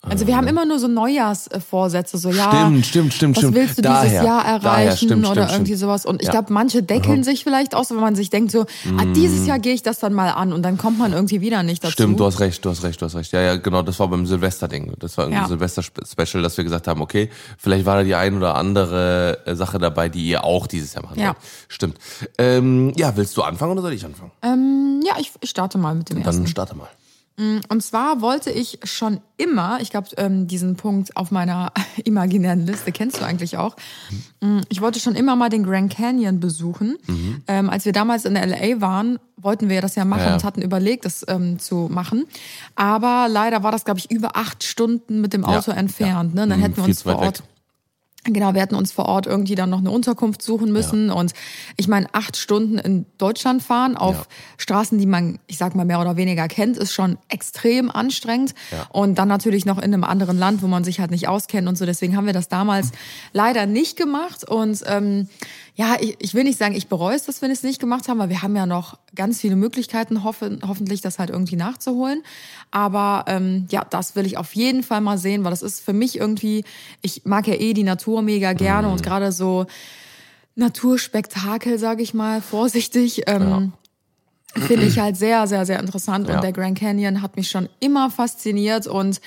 Also 0.07 0.25
wir 0.27 0.37
haben 0.37 0.47
immer 0.47 0.65
nur 0.65 0.79
so 0.79 0.87
Neujahrsvorsätze, 0.87 2.17
so 2.17 2.29
ja, 2.31 2.49
Stimmt, 2.51 2.85
stimmt, 2.85 3.13
stimmt, 3.13 3.35
was 3.37 3.53
willst 3.53 3.77
du 3.77 3.81
Daher, 3.81 4.01
dieses 4.09 4.23
Jahr 4.23 4.45
erreichen 4.45 4.63
daher, 4.63 4.95
stimmt, 4.97 5.25
oder 5.25 5.33
stimmt, 5.43 5.51
irgendwie 5.51 5.75
sowas. 5.75 6.05
Und 6.05 6.21
ich 6.21 6.27
Ja. 6.27 6.31
glaube, 6.31 6.53
manche 6.53 6.81
deckeln 6.83 7.23
sich 7.23 7.43
vielleicht 7.43 7.75
aus, 7.75 7.91
wenn 7.91 7.99
man 7.99 8.15
sich 8.15 8.29
denkt 8.29 8.51
so, 8.51 8.61
ah, 8.97 9.05
dieses 9.13 9.45
Jahr 9.45 9.59
gehe 9.59 9.73
ich 9.73 9.83
das 9.83 9.99
dann 9.99 10.13
mal 10.13 10.29
an 10.31 10.53
und 10.53 10.63
dann 10.63 10.77
kommt 10.77 10.97
man 10.97 11.11
irgendwie 11.11 11.41
wieder 11.41 11.63
nicht 11.63 11.83
dazu. 11.83 11.91
Stimmt, 11.91 12.19
du 12.19 12.25
hast 12.25 12.39
recht, 12.39 12.63
du 12.63 12.69
hast 12.69 12.81
recht, 12.83 13.01
du 13.01 13.05
hast 13.05 13.15
recht. 13.15 13.31
Ja, 13.33 13.41
ja, 13.41 13.55
genau, 13.57 13.81
das 13.81 13.99
war 13.99 14.07
beim 14.07 14.25
Silvester-Ding. 14.25 14.93
Das 14.99 15.17
war 15.17 15.25
irgendwie 15.25 15.39
Ja. 15.39 15.43
ein 15.43 15.49
Silvester-Special, 15.49 16.41
dass 16.43 16.55
wir 16.55 16.63
gesagt 16.63 16.87
haben, 16.87 17.01
okay, 17.01 17.29
vielleicht 17.57 17.85
war 17.85 17.97
da 17.97 18.03
die 18.03 18.15
ein 18.15 18.37
oder 18.37 18.55
andere 18.55 19.45
äh, 19.45 19.55
Sache 19.55 19.79
dabei, 19.79 20.07
die 20.07 20.25
ihr 20.29 20.45
auch 20.45 20.65
dieses 20.65 20.93
Jahr 20.93 21.03
machen 21.03 21.19
Ja. 21.19 21.27
wollt. 21.27 21.37
Stimmt. 21.67 21.97
Ähm, 22.37 22.93
ja, 22.95 23.15
willst 23.17 23.35
du 23.35 23.41
anfangen 23.43 23.73
oder 23.73 23.81
soll 23.81 23.93
ich 23.93 24.05
anfangen? 24.05 24.31
Ähm, 24.43 25.01
ja, 25.05 25.15
ich, 25.19 25.31
ich 25.41 25.49
starte 25.49 25.77
mal 25.77 25.93
mit 25.93 26.09
dem 26.09 26.21
ersten. 26.21 26.43
Dann 26.43 26.47
starte 26.47 26.75
mal. 26.75 26.87
Und 27.69 27.81
zwar 27.83 28.19
wollte 28.21 28.49
ich 28.51 28.79
schon 28.83 29.21
immer, 29.37 29.79
ich 29.81 29.91
glaube, 29.91 30.09
ähm, 30.17 30.47
diesen 30.47 30.75
Punkt 30.75 31.15
auf 31.15 31.31
meiner 31.31 31.71
imaginären 32.03 32.65
Liste 32.65 32.91
kennst 32.91 33.21
du 33.21 33.25
eigentlich 33.25 33.55
auch. 33.57 33.75
Mm, 34.41 34.59
Ich 34.69 34.81
wollte 34.81 34.99
schon 34.99 35.15
immer 35.15 35.35
mal 35.37 35.49
den 35.49 35.63
Grand 35.63 35.91
Canyon 35.95 36.39
besuchen. 36.41 36.97
Ähm, 37.47 37.69
als 37.69 37.85
wir 37.85 37.93
damals 37.93 38.25
in 38.25 38.33
LA 38.35 38.81
waren, 38.81 39.19
wollten 39.37 39.69
wir 39.69 39.75
ja 39.75 39.81
das 39.81 39.95
ja 39.95 40.03
machen 40.03 40.23
Ja. 40.27 40.33
und 40.33 40.43
hatten 40.43 40.61
überlegt, 40.61 41.05
das 41.05 41.23
ähm, 41.29 41.59
zu 41.59 41.87
machen. 41.89 42.25
Aber 42.75 43.27
leider 43.29 43.63
war 43.63 43.71
das, 43.71 43.85
glaube 43.85 43.99
ich, 43.99 44.11
über 44.11 44.35
acht 44.35 44.63
Stunden 44.65 45.21
mit 45.21 45.31
dem 45.33 45.43
Ja, 45.43 45.57
Auto 45.59 45.71
entfernt. 45.71 46.33
ja. 46.35 46.41
Ne? 46.45 46.47
Dann 46.49 46.59
Mhm, 46.59 46.63
hätten 46.63 46.77
wir 46.77 46.83
uns 46.83 47.03
vor 47.03 47.15
Ort 47.19 47.39
weg. 47.39 47.45
Genau, 48.25 48.53
wir 48.53 48.61
hätten 48.61 48.75
uns 48.75 48.91
vor 48.91 49.05
Ort 49.05 49.27
irgendwie 49.27 49.55
dann 49.55 49.69
noch 49.69 49.77
eine 49.79 49.91
Unterkunft 49.91 50.41
suchen 50.41 50.73
müssen. 50.73 51.09
Und 51.09 51.31
ich 51.77 51.87
meine, 51.87 52.07
acht 52.13 52.35
Stunden 52.35 52.77
in 52.77 53.05
Deutschland 53.17 53.63
fahren 53.63 53.95
auf 53.95 54.15
Ja. 54.17 54.23
Straßen, 54.57 54.97
die 54.97 55.05
man, 55.05 55.39
ich 55.47 55.57
sag 55.57 55.73
mal, 55.73 55.85
mehr 55.85 56.01
oder 56.01 56.17
weniger 56.17 56.49
kennt, 56.49 56.75
ist 56.75 56.91
schon 56.91 57.17
extrem 57.29 57.89
anstrengend. 57.89 58.53
Ja. 58.71 58.87
Und 58.91 59.17
dann 59.17 59.29
natürlich 59.29 59.65
noch 59.65 59.77
in 59.77 59.93
einem 59.93 60.03
anderen 60.03 60.37
Land, 60.37 60.61
wo 60.61 60.67
man 60.67 60.83
sich 60.83 60.99
halt 60.99 61.11
nicht 61.11 61.29
auskennt 61.29 61.69
und 61.69 61.77
so. 61.77 61.85
Deswegen 61.85 62.17
haben 62.17 62.25
wir 62.25 62.33
das 62.33 62.49
damals 62.49 62.91
leider 63.31 63.65
nicht 63.65 63.95
gemacht. 63.95 64.43
Und 64.43 64.83
ähm, 64.87 65.29
ja, 65.79 65.95
ich, 65.97 66.17
ich 66.19 66.33
will 66.33 66.43
nicht 66.43 66.59
sagen, 66.59 66.75
ich 66.75 66.89
bereue 66.89 67.15
es, 67.15 67.23
dass 67.23 67.41
wir 67.41 67.49
es 67.49 67.63
nicht 67.63 67.79
gemacht 67.79 68.09
haben, 68.09 68.19
weil 68.19 68.27
wir 68.27 68.41
haben 68.41 68.53
ja 68.53 68.65
noch 68.65 68.97
ganz 69.15 69.39
viele 69.39 69.55
Möglichkeiten, 69.55 70.25
hoffe, 70.25 70.59
hoffentlich 70.67 70.99
das 70.99 71.19
halt 71.19 71.29
irgendwie 71.29 71.55
nachzuholen. 71.55 72.21
Aber 72.69 73.23
ähm, 73.27 73.65
ja, 73.71 73.85
das 73.89 74.13
will 74.17 74.25
ich 74.25 74.37
auf 74.37 74.53
jeden 74.55 74.83
Fall 74.83 74.99
mal 74.99 75.17
sehen, 75.17 75.45
weil 75.45 75.51
das 75.51 75.61
ist 75.61 75.79
für 75.79 75.93
mich 75.93 76.17
irgendwie, 76.17 76.65
ich 77.01 77.23
mag 77.23 77.47
ja 77.47 77.53
eh 77.53 77.71
die 77.71 77.83
Natur 77.83 78.21
mega 78.21 78.51
gerne 78.51 78.89
und 78.89 79.03
gerade 79.03 79.31
so 79.31 79.67
Naturspektakel, 80.55 81.79
sage 81.79 82.03
ich 82.03 82.13
mal, 82.13 82.41
vorsichtig. 82.41 83.23
Ähm, 83.27 83.71
Finde 84.53 84.85
ich 84.85 84.99
halt 84.99 85.15
sehr, 85.15 85.47
sehr, 85.47 85.65
sehr 85.65 85.79
interessant. 85.79 86.27
Ja. 86.27 86.35
Und 86.35 86.43
der 86.43 86.51
Grand 86.51 86.77
Canyon 86.77 87.21
hat 87.21 87.37
mich 87.37 87.49
schon 87.49 87.69
immer 87.79 88.11
fasziniert 88.11 88.85
und 88.85 89.21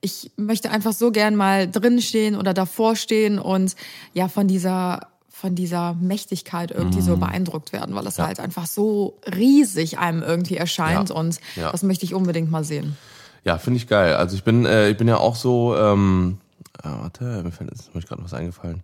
ich 0.00 0.30
möchte 0.36 0.70
einfach 0.70 0.92
so 0.92 1.10
gern 1.10 1.34
mal 1.34 1.68
drin 1.68 2.00
stehen 2.00 2.36
oder 2.36 2.54
davor 2.54 2.94
stehen 2.94 3.40
und 3.40 3.74
ja, 4.14 4.28
von 4.28 4.46
dieser 4.46 5.00
von 5.46 5.54
dieser 5.54 5.94
Mächtigkeit 5.94 6.72
irgendwie 6.72 6.98
Mhm. 6.98 7.02
so 7.04 7.16
beeindruckt 7.18 7.72
werden, 7.72 7.94
weil 7.94 8.02
das 8.04 8.18
halt 8.18 8.40
einfach 8.40 8.66
so 8.66 9.16
riesig 9.32 9.96
einem 9.98 10.22
irgendwie 10.24 10.56
erscheint 10.56 11.10
Ja. 11.10 11.14
und 11.14 11.38
Ja. 11.54 11.70
das 11.70 11.84
möchte 11.84 12.04
ich 12.04 12.14
unbedingt 12.14 12.50
mal 12.50 12.64
sehen. 12.64 12.96
Ja, 13.44 13.58
finde 13.58 13.76
ich 13.76 13.86
geil. 13.86 14.14
Also 14.14 14.34
ich 14.34 14.42
bin, 14.42 14.66
äh, 14.66 14.88
ich 14.90 14.96
bin 14.96 15.06
ja 15.06 15.18
auch 15.18 15.36
so, 15.36 15.76
ähm, 15.76 16.38
ah, 16.82 16.96
warte, 17.02 17.44
mir 17.44 17.52
fällt 17.52 17.70
jetzt 17.70 17.92
gerade 18.08 18.24
was 18.24 18.34
eingefallen. 18.34 18.82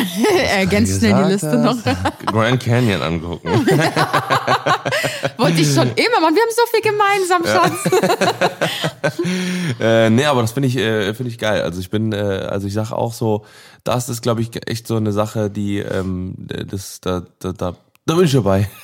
Ergänzt 0.56 0.98
schnell 0.98 1.24
die 1.24 1.32
Liste 1.32 1.56
noch. 1.56 1.76
hast, 1.84 2.26
Grand 2.26 2.62
Canyon 2.62 3.02
angucken. 3.02 3.48
Wollte 5.36 5.60
ich 5.60 5.72
schon 5.72 5.90
immer, 5.94 6.20
Mann. 6.20 6.34
Wir 6.34 6.42
haben 6.42 6.50
so 6.50 6.62
viel 6.70 6.82
gemeinsam, 6.82 7.44
Schatz. 7.44 7.90
äh, 9.80 10.10
nee, 10.10 10.24
aber 10.24 10.42
das 10.42 10.52
finde 10.52 10.68
ich, 10.68 10.76
äh, 10.76 11.14
finde 11.14 11.30
ich 11.30 11.38
geil. 11.38 11.62
Also 11.62 11.80
ich 11.80 11.90
bin, 11.90 12.12
äh, 12.12 12.16
also 12.16 12.66
ich 12.66 12.74
sage 12.74 12.96
auch 12.96 13.12
so, 13.12 13.44
das 13.84 14.08
ist, 14.08 14.22
glaube 14.22 14.40
ich, 14.42 14.50
echt 14.68 14.86
so 14.86 14.96
eine 14.96 15.12
Sache, 15.12 15.50
die, 15.50 15.78
ähm, 15.78 16.34
das, 16.38 17.00
da, 17.00 17.22
da, 17.40 17.52
da, 17.52 17.74
da 18.04 18.14
bin 18.14 18.24
ich 18.24 18.32
dabei. 18.32 18.68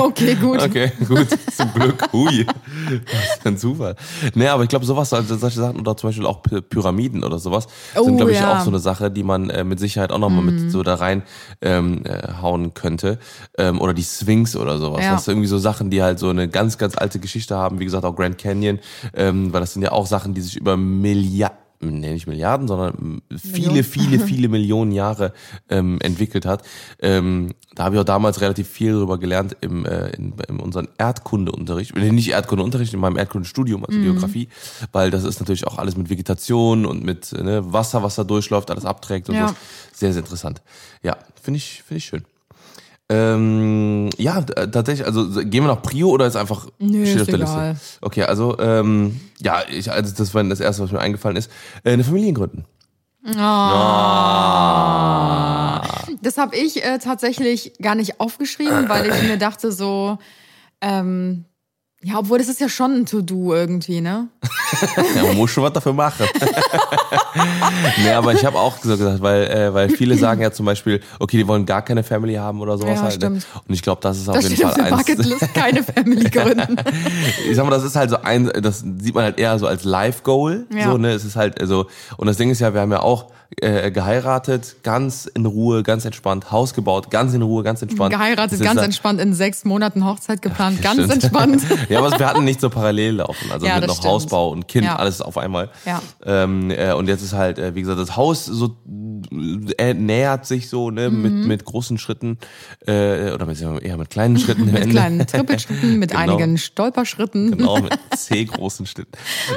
Okay, 0.00 0.36
gut. 0.36 0.62
Okay, 0.62 0.90
gut, 1.06 1.26
zum 1.54 1.70
Glück. 1.74 2.02
Hui, 2.14 2.46
was 2.46 3.38
für 3.42 3.48
ein 3.50 3.58
Zufall. 3.58 3.94
Nee, 4.34 4.46
aber 4.48 4.62
ich 4.62 4.70
glaube, 4.70 4.86
sowas, 4.86 5.12
also 5.12 5.36
solche 5.36 5.60
Sachen 5.60 5.78
oder 5.80 5.94
zum 5.98 6.08
Beispiel 6.08 6.24
auch 6.24 6.40
Py- 6.42 6.62
Pyramiden 6.62 7.22
oder 7.24 7.38
sowas, 7.38 7.66
Oh, 7.94 8.04
sind, 8.04 8.16
glaube 8.16 8.32
ich, 8.32 8.38
ja. 8.38 8.56
auch 8.56 8.64
so 8.64 8.70
eine 8.70 8.78
Sache, 8.78 9.10
die 9.10 9.22
man 9.22 9.50
äh, 9.50 9.62
mit 9.64 9.78
Sicherheit 9.78 10.12
auch 10.12 10.18
nochmal 10.18 10.44
Mhm. 10.44 10.62
mit 10.62 10.72
so 10.72 10.82
da 10.82 10.94
rein 10.94 11.24
ähm, 11.60 12.00
äh, 12.06 12.32
hauen 12.40 12.72
könnte. 12.72 13.18
Ähm, 13.58 13.82
oder 13.82 13.92
die 13.92 14.02
Sphinx 14.02 14.56
oder 14.56 14.78
sowas. 14.78 15.04
Ja. 15.04 15.12
Das 15.12 15.26
sind 15.26 15.32
irgendwie 15.32 15.48
so 15.48 15.58
Sachen, 15.58 15.90
die 15.90 16.02
halt 16.02 16.18
so 16.18 16.30
eine 16.30 16.48
ganz, 16.48 16.78
ganz 16.78 16.96
alte 16.96 17.18
Geschichte 17.18 17.54
haben. 17.54 17.80
Wie 17.80 17.84
gesagt, 17.84 18.06
auch 18.06 18.16
Grand 18.16 18.38
Canyon, 18.38 18.78
ähm, 19.12 19.52
weil 19.52 19.60
das 19.60 19.74
sind 19.74 19.82
ja 19.82 19.92
auch 19.92 20.06
Sachen, 20.06 20.32
die 20.32 20.40
sich 20.40 20.56
über 20.56 20.78
Milliarden 20.78 21.58
nee, 21.80 22.12
nicht 22.12 22.26
Milliarden, 22.26 22.68
sondern 22.68 23.22
viele, 23.36 23.52
Millionen. 23.72 23.84
viele, 23.84 24.18
viele 24.26 24.48
Millionen 24.48 24.92
Jahre 24.92 25.32
ähm, 25.68 25.98
entwickelt 26.02 26.46
hat. 26.46 26.62
Ähm, 27.00 27.52
da 27.74 27.84
habe 27.84 27.94
ich 27.94 28.00
auch 28.00 28.04
damals 28.04 28.40
relativ 28.40 28.68
viel 28.68 28.92
darüber 28.92 29.18
gelernt 29.18 29.56
im, 29.60 29.86
äh, 29.86 30.10
in, 30.10 30.34
in 30.48 30.60
unserem 30.60 30.88
Erdkundeunterricht, 30.98 31.94
nee, 31.96 32.10
nicht 32.10 32.28
Erdkundeunterricht, 32.30 32.92
in 32.94 33.00
meinem 33.00 33.16
Erdkundestudium, 33.16 33.84
also 33.84 33.98
Geografie, 33.98 34.48
weil 34.92 35.10
das 35.10 35.24
ist 35.24 35.40
natürlich 35.40 35.66
auch 35.66 35.78
alles 35.78 35.96
mit 35.96 36.10
Vegetation 36.10 36.84
und 36.86 37.04
mit 37.04 37.32
äh, 37.32 37.42
ne, 37.42 37.72
Wasser, 37.72 38.02
was 38.02 38.16
da 38.16 38.24
durchläuft, 38.24 38.70
alles 38.70 38.84
abträgt 38.84 39.28
und 39.28 39.36
Ja. 39.36 39.48
so. 39.48 39.54
Sehr, 39.92 40.12
sehr 40.12 40.22
interessant. 40.22 40.62
Ja, 41.02 41.16
finde 41.40 41.58
ich, 41.58 41.82
finde 41.82 41.98
ich 41.98 42.04
schön. 42.06 42.24
Ähm, 43.12 44.08
ja, 44.18 44.40
t- 44.40 44.54
tatsächlich, 44.70 45.04
also 45.04 45.26
gehen 45.28 45.64
wir 45.64 45.66
nach 45.74 45.82
Prio 45.82 46.10
oder 46.10 46.26
ist 46.26 46.36
einfach 46.36 46.68
Nö, 46.78 47.04
steht 47.04 47.16
ist 47.16 47.22
auf 47.22 47.26
der 47.26 47.34
egal. 47.40 47.70
Liste? 47.72 47.98
Okay, 48.02 48.22
also 48.22 48.56
ähm, 48.60 49.20
ja, 49.40 49.62
ich, 49.68 49.90
also 49.90 50.14
das 50.16 50.32
war 50.32 50.44
das 50.44 50.60
erste, 50.60 50.84
was 50.84 50.92
mir 50.92 51.00
eingefallen 51.00 51.36
ist. 51.36 51.50
Äh, 51.82 51.92
eine 51.94 52.04
Familie 52.04 52.32
gründen. 52.32 52.64
Ah. 54.50 55.82
Das 56.22 56.38
habe 56.38 56.56
ich 56.56 56.84
äh, 56.84 56.98
tatsächlich 56.98 57.72
gar 57.82 57.94
nicht 57.94 58.20
aufgeschrieben, 58.20 58.88
weil 58.88 59.06
ich 59.06 59.22
mir 59.22 59.38
dachte 59.38 59.72
so, 59.72 60.18
ähm, 60.80 61.44
ja, 62.02 62.18
obwohl 62.18 62.38
das 62.38 62.48
ist 62.48 62.60
ja 62.60 62.68
schon 62.68 62.92
ein 62.92 63.06
To-Do 63.06 63.54
irgendwie, 63.54 64.00
ne? 64.00 64.28
Ja, 65.16 65.24
man 65.24 65.36
muss 65.36 65.50
schon 65.50 65.64
was 65.64 65.72
dafür 65.72 65.92
machen. 65.92 66.26
nee, 68.02 68.10
aber 68.12 68.32
ich 68.32 68.44
habe 68.44 68.56
auch 68.58 68.76
so 68.82 68.96
gesagt, 68.96 69.20
weil, 69.20 69.44
äh, 69.44 69.74
weil 69.74 69.90
viele 69.90 70.16
sagen 70.16 70.40
ja 70.42 70.52
zum 70.52 70.66
Beispiel, 70.66 71.00
okay, 71.18 71.36
die 71.38 71.48
wollen 71.48 71.66
gar 71.66 71.82
keine 71.82 72.02
Family 72.02 72.34
haben 72.34 72.60
oder 72.60 72.78
sowas 72.78 72.96
Ja, 72.96 73.02
halt. 73.02 73.14
stimmt. 73.14 73.36
Ne? 73.38 73.60
Und 73.66 73.74
ich 73.74 73.82
glaube, 73.82 74.00
das 74.00 74.18
ist 74.18 74.28
auf 74.28 74.36
Das 74.36 74.48
jeden 74.48 74.64
auf 74.64 74.72
Fall 74.74 74.84
der 74.84 74.92
eins. 74.96 75.04
Bucketlist, 75.06 75.54
keine 75.54 75.82
Family 75.82 76.24
gründen. 76.30 76.76
ich 77.48 77.56
sag 77.56 77.64
mal, 77.64 77.70
das 77.70 77.82
ist 77.84 77.96
halt 77.96 78.10
so 78.10 78.16
ein, 78.22 78.50
das 78.62 78.84
sieht 79.00 79.14
man 79.14 79.24
halt 79.24 79.38
eher 79.38 79.58
so 79.58 79.66
als 79.66 79.84
Life-Goal. 79.84 80.66
Ja. 80.72 80.92
So, 80.92 80.98
ne? 80.98 81.10
Es 81.12 81.24
ist 81.24 81.36
halt, 81.36 81.60
also, 81.60 81.86
und 82.16 82.26
das 82.28 82.36
Ding 82.36 82.50
ist 82.50 82.60
ja, 82.60 82.72
wir 82.72 82.80
haben 82.80 82.92
ja 82.92 83.00
auch 83.00 83.26
äh, 83.60 83.90
geheiratet, 83.90 84.76
ganz 84.84 85.26
in 85.26 85.44
Ruhe, 85.44 85.82
ganz 85.82 86.04
entspannt, 86.04 86.52
Haus 86.52 86.72
gebaut, 86.74 87.10
ganz 87.10 87.34
in 87.34 87.42
Ruhe, 87.42 87.64
ganz 87.64 87.82
entspannt. 87.82 88.12
Geheiratet, 88.12 88.60
ganz 88.62 88.80
entspannt, 88.80 89.20
in 89.20 89.34
sechs 89.34 89.64
Monaten 89.64 90.04
Hochzeit 90.06 90.40
geplant, 90.40 90.80
ganz 90.82 90.94
Stimmt. 91.02 91.12
entspannt. 91.14 91.62
Ja, 91.90 91.98
aber 91.98 92.18
wir 92.18 92.26
hatten 92.26 92.44
nicht 92.44 92.60
so 92.60 92.70
parallel 92.70 93.16
laufen. 93.16 93.50
Also 93.52 93.66
Ja, 93.66 93.78
mit 93.78 93.88
noch 93.88 93.96
stimmt. 93.96 94.12
Hausbau 94.12 94.50
und 94.50 94.68
Kind, 94.68 94.84
Ja. 94.86 94.96
alles 94.96 95.20
auf 95.20 95.36
einmal. 95.36 95.70
Ja. 95.84 96.00
Ähm, 96.24 96.70
äh, 96.70 96.92
und 96.92 97.08
jetzt 97.08 97.22
ist 97.22 97.32
halt, 97.32 97.58
äh, 97.58 97.74
wie 97.74 97.80
gesagt, 97.80 97.98
das 98.00 98.16
Haus 98.16 98.44
so 98.46 98.76
äh, 99.78 99.94
nähert 99.94 100.46
sich 100.46 100.68
so 100.68 100.90
ne, 100.90 101.10
mit, 101.10 101.32
mit 101.46 101.64
großen 101.64 101.98
Schritten 101.98 102.38
äh, 102.86 103.32
oder 103.32 103.44
mit, 103.46 103.60
eher 103.60 103.96
mit 103.96 104.10
kleinen 104.10 104.38
Schritten 104.38 104.60
Mhm. 104.66 104.72
Mit 104.72 104.82
Ende. 104.82 104.94
kleinen 104.94 105.26
Trippelschritten, 105.26 105.98
mit 105.98 106.10
Genau. 106.20 106.22
einigen 106.36 106.58
Stolperschritten. 106.58 107.56
Genau, 107.56 107.80
mit 107.80 107.92
C 108.16 108.44
großen 108.44 108.86
Schritten. 108.86 109.12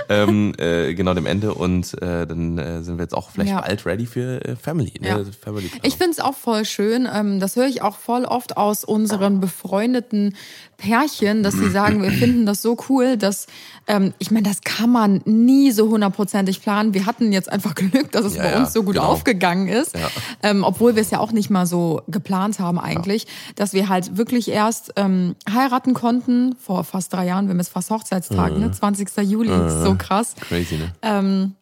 ähm, 0.10 0.54
äh, 0.58 0.94
genau 0.94 1.14
dem 1.14 1.26
Ende. 1.26 1.54
Und 1.54 1.94
äh, 2.02 2.26
dann 2.28 2.58
äh, 2.58 2.82
sind 2.84 2.98
wir 2.98 3.04
jetzt 3.04 3.14
auch 3.16 3.30
vielleicht 3.30 3.52
Ja. 3.52 3.62
bald 3.62 3.86
ready 3.86 4.06
für 4.06 4.44
äh, 4.46 4.56
Family. 4.56 4.94
Ne? 5.00 5.08
Ja. 5.08 5.20
Family 5.42 5.70
Ich 5.84 5.96
finde 5.96 6.12
es 6.12 6.20
auch 6.20 6.36
voll 6.36 6.66
schön. 6.66 7.08
Ähm, 7.14 7.40
das 7.40 7.56
höre 7.56 7.68
ich 7.68 7.82
auch 7.82 7.98
voll 7.98 8.26
oft 8.26 8.58
aus 8.58 8.84
unseren 8.84 9.40
befreundeten 9.40 10.36
Pärchen, 10.78 11.44
dass 11.44 11.54
sie 11.54 11.70
sagen, 11.70 12.02
wir 12.02 12.12
finden 12.12 12.46
das 12.46 12.62
so 12.62 12.78
cool, 12.90 13.18
dass 13.18 13.48
ähm, 13.88 14.14
ich 14.20 14.32
meine, 14.32 14.48
das 14.48 14.62
kann 14.62 14.90
man 14.90 15.22
nie 15.26 15.72
so 15.72 15.90
hundertprozentig 15.90 16.62
planen. 16.62 16.94
Wir 16.94 17.06
hatten 17.06 17.32
jetzt 17.34 17.52
einfach 17.52 17.76
Glück, 17.76 18.12
dass 18.12 18.26
es 18.26 18.36
Ja, 18.36 18.44
bei 18.44 18.52
ja, 18.52 18.60
uns 18.60 18.74
so 18.74 18.84
gut 18.84 18.96
genau. 18.96 19.08
aufgegangen 19.08 19.68
ist, 19.68 19.96
Ja. 19.98 20.08
ähm, 20.42 20.64
obwohl 20.64 20.96
wir 20.96 21.02
es 21.02 21.12
ja 21.12 21.20
auch 21.20 21.32
nicht 21.32 21.50
mal 21.50 21.66
so 21.66 22.02
geplant 22.08 22.60
haben 22.60 22.80
eigentlich, 22.80 23.28
dass 23.56 23.74
wir 23.74 23.90
halt 23.90 24.18
wirklich 24.18 24.50
erst 24.50 24.94
ähm, 24.96 25.36
heiraten 25.52 25.94
konnten 25.94 26.56
vor 26.60 26.84
fast 26.84 27.14
drei 27.14 27.26
Jahren. 27.26 27.46
Wir 27.46 27.52
haben 27.52 27.60
jetzt 27.60 27.72
fast 27.72 27.90
Hochzeitstag, 27.90 28.58
ne? 28.58 28.72
20. 28.72 29.10
Juli, 29.30 29.50
ist 29.50 29.84
so 29.84 29.96
krass. 29.96 30.36
Crazy, 30.48 30.78
ne? 30.78 30.94
Ähm, 31.02 31.56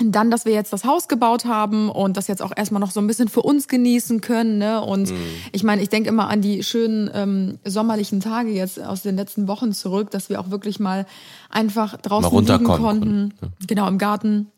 und 0.00 0.10
dann, 0.12 0.30
dass 0.30 0.44
wir 0.44 0.52
jetzt 0.52 0.72
das 0.72 0.84
Haus 0.84 1.06
gebaut 1.06 1.44
haben 1.44 1.88
und 1.88 2.16
das 2.16 2.26
jetzt 2.26 2.42
auch 2.42 2.50
erstmal 2.56 2.80
noch 2.80 2.90
so 2.90 3.00
ein 3.00 3.06
bisschen 3.06 3.28
für 3.28 3.42
uns 3.42 3.68
genießen 3.68 4.20
können. 4.20 4.58
Ne? 4.58 4.80
Und 4.82 5.10
Mhm. 5.10 5.16
ich 5.52 5.62
meine, 5.62 5.82
ich 5.82 5.88
denke 5.88 6.08
immer 6.08 6.28
an 6.28 6.40
die 6.40 6.64
schönen 6.64 7.08
ähm, 7.14 7.58
sommerlichen 7.64 8.20
Tage 8.20 8.50
jetzt 8.50 8.82
aus 8.82 9.02
den 9.02 9.14
letzten 9.16 9.46
Wochen 9.46 9.72
zurück, 9.72 10.10
dass 10.10 10.28
wir 10.30 10.40
auch 10.40 10.50
wirklich 10.50 10.80
mal 10.80 11.06
einfach 11.48 11.96
draußen 11.96 12.32
Mal 12.32 12.40
liegen 12.40 12.64
konnten. 12.64 12.82
konnten. 12.82 13.34
Genau, 13.68 13.86
im 13.86 13.98
Garten 13.98 14.48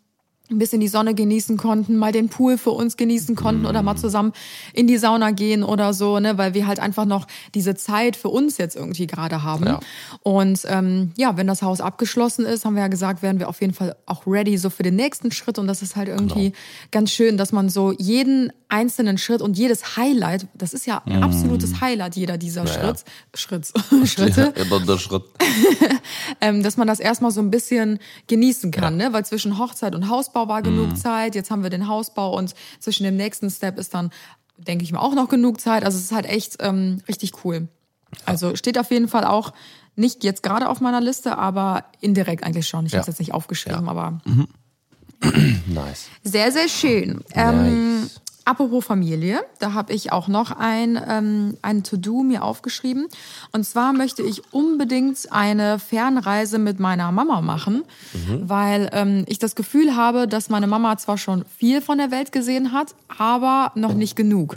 ein 0.50 0.58
bisschen 0.58 0.80
die 0.80 0.88
Sonne 0.88 1.14
genießen 1.14 1.56
konnten, 1.56 1.96
mal 1.96 2.12
den 2.12 2.28
Pool 2.28 2.56
für 2.58 2.70
uns 2.70 2.96
genießen 2.96 3.34
konnten 3.34 3.66
oder 3.66 3.82
mal 3.82 3.96
zusammen 3.96 4.32
in 4.72 4.86
die 4.86 4.96
Sauna 4.98 5.32
gehen 5.32 5.64
oder 5.64 5.92
so, 5.92 6.20
ne, 6.20 6.38
weil 6.38 6.54
wir 6.54 6.66
halt 6.66 6.78
einfach 6.78 7.04
noch 7.04 7.26
diese 7.54 7.74
Zeit 7.74 8.14
für 8.16 8.28
uns 8.28 8.56
jetzt 8.58 8.76
irgendwie 8.76 9.06
gerade 9.06 9.42
haben. 9.42 9.66
Ja. 9.66 9.80
Und 10.22 10.60
ähm, 10.68 11.12
ja, 11.16 11.36
wenn 11.36 11.46
das 11.46 11.62
Haus 11.62 11.80
abgeschlossen 11.80 12.44
ist, 12.46 12.64
haben 12.64 12.74
wir 12.74 12.82
ja 12.82 12.88
gesagt, 12.88 13.22
werden 13.22 13.38
wir 13.40 13.48
auf 13.48 13.60
jeden 13.60 13.74
Fall 13.74 13.96
auch 14.06 14.26
ready 14.26 14.56
so 14.56 14.70
für 14.70 14.82
den 14.82 14.96
nächsten 14.96 15.32
Schritt. 15.32 15.58
Und 15.58 15.66
das 15.66 15.82
ist 15.82 15.96
halt 15.96 16.08
irgendwie 16.08 16.50
Genau. 16.50 16.56
ganz 16.90 17.10
schön, 17.10 17.36
dass 17.36 17.52
man 17.52 17.68
so 17.68 17.92
jeden 17.92 18.52
einzelnen 18.68 19.16
Schritt 19.18 19.40
und 19.42 19.56
jedes 19.56 19.96
Highlight, 19.96 20.46
das 20.54 20.74
ist 20.74 20.86
ja 20.86 21.02
ein 21.06 21.22
absolutes 21.22 21.80
Highlight 21.80 22.16
jeder 22.16 22.36
dieser 22.38 22.62
Mhm. 22.62 22.68
Naja. 22.68 22.80
Schritt, 22.82 23.04
Schritts, 23.34 23.72
Schritte, 24.12 24.52
Ja, 24.56 24.64
der- 24.64 24.80
der 24.80 24.98
Schritt. 24.98 25.22
ähm, 26.40 26.62
dass 26.62 26.76
man 26.76 26.86
das 26.88 26.98
erstmal 27.00 27.30
so 27.30 27.40
ein 27.40 27.50
bisschen 27.50 27.98
genießen 28.26 28.70
kann, 28.72 28.96
ne? 28.96 29.12
Weil 29.12 29.24
zwischen 29.24 29.58
Hochzeit 29.58 29.94
und 29.94 30.08
Hausbau 30.08 30.48
war 30.48 30.62
genug 30.62 30.96
Zeit. 30.98 31.34
Jetzt 31.34 31.50
haben 31.50 31.62
wir 31.62 31.70
den 31.70 31.86
Hausbau 31.88 32.36
und 32.36 32.54
zwischen 32.80 33.04
dem 33.04 33.16
nächsten 33.16 33.50
Step 33.50 33.78
ist 33.78 33.94
dann, 33.94 34.10
denke 34.58 34.84
ich 34.84 34.92
mal, 34.92 35.00
auch 35.00 35.14
noch 35.14 35.28
genug 35.28 35.60
Zeit. 35.60 35.84
Also 35.84 35.98
es 35.98 36.04
ist 36.04 36.12
halt 36.12 36.26
echt 36.26 36.56
ähm, 36.60 37.02
richtig 37.08 37.44
cool. 37.44 37.68
Also 38.24 38.56
steht 38.56 38.78
auf 38.78 38.90
jeden 38.90 39.08
Fall 39.08 39.24
auch 39.24 39.52
nicht 39.94 40.24
jetzt 40.24 40.42
gerade 40.42 40.68
auf 40.68 40.80
meiner 40.80 41.00
Liste, 41.00 41.38
aber 41.38 41.84
indirekt 42.00 42.44
eigentlich 42.44 42.66
schon. 42.68 42.84
Ich 42.86 42.92
Ja. 42.92 42.98
habe 42.98 43.02
es 43.02 43.06
jetzt 43.08 43.18
nicht 43.20 43.32
aufgeschrieben, 43.32 43.88
aber 43.88 44.20
Nice. 45.66 46.08
sehr, 46.22 46.52
sehr 46.52 46.68
schön. 46.68 47.20
Ähm, 47.32 48.00
nice. 48.02 48.20
Apropos 48.46 48.84
Familie, 48.84 49.40
da 49.58 49.74
habe 49.74 49.92
ich 49.92 50.12
auch 50.12 50.28
noch 50.28 50.52
ein, 50.52 50.98
ähm, 51.08 51.56
ein 51.62 51.82
To-Do 51.82 52.22
mir 52.22 52.42
aufgeschrieben. 52.42 53.06
Und 53.52 53.64
zwar 53.64 53.92
möchte 53.92 54.22
ich 54.22 54.42
unbedingt 54.52 55.32
eine 55.32 55.78
Fernreise 55.78 56.58
mit 56.58 56.80
meiner 56.80 57.12
Mama 57.12 57.40
machen, 57.42 57.82
weil 58.42 58.88
ähm, 58.92 59.24
ich 59.26 59.38
das 59.38 59.54
Gefühl 59.54 59.96
habe, 59.96 60.26
dass 60.28 60.48
meine 60.48 60.66
Mama 60.66 60.96
zwar 60.96 61.18
schon 61.18 61.44
viel 61.58 61.82
von 61.82 61.98
der 61.98 62.10
Welt 62.10 62.32
gesehen 62.32 62.72
hat, 62.72 62.94
aber 63.18 63.72
noch 63.74 63.94
nicht 63.94 64.16
genug. 64.16 64.56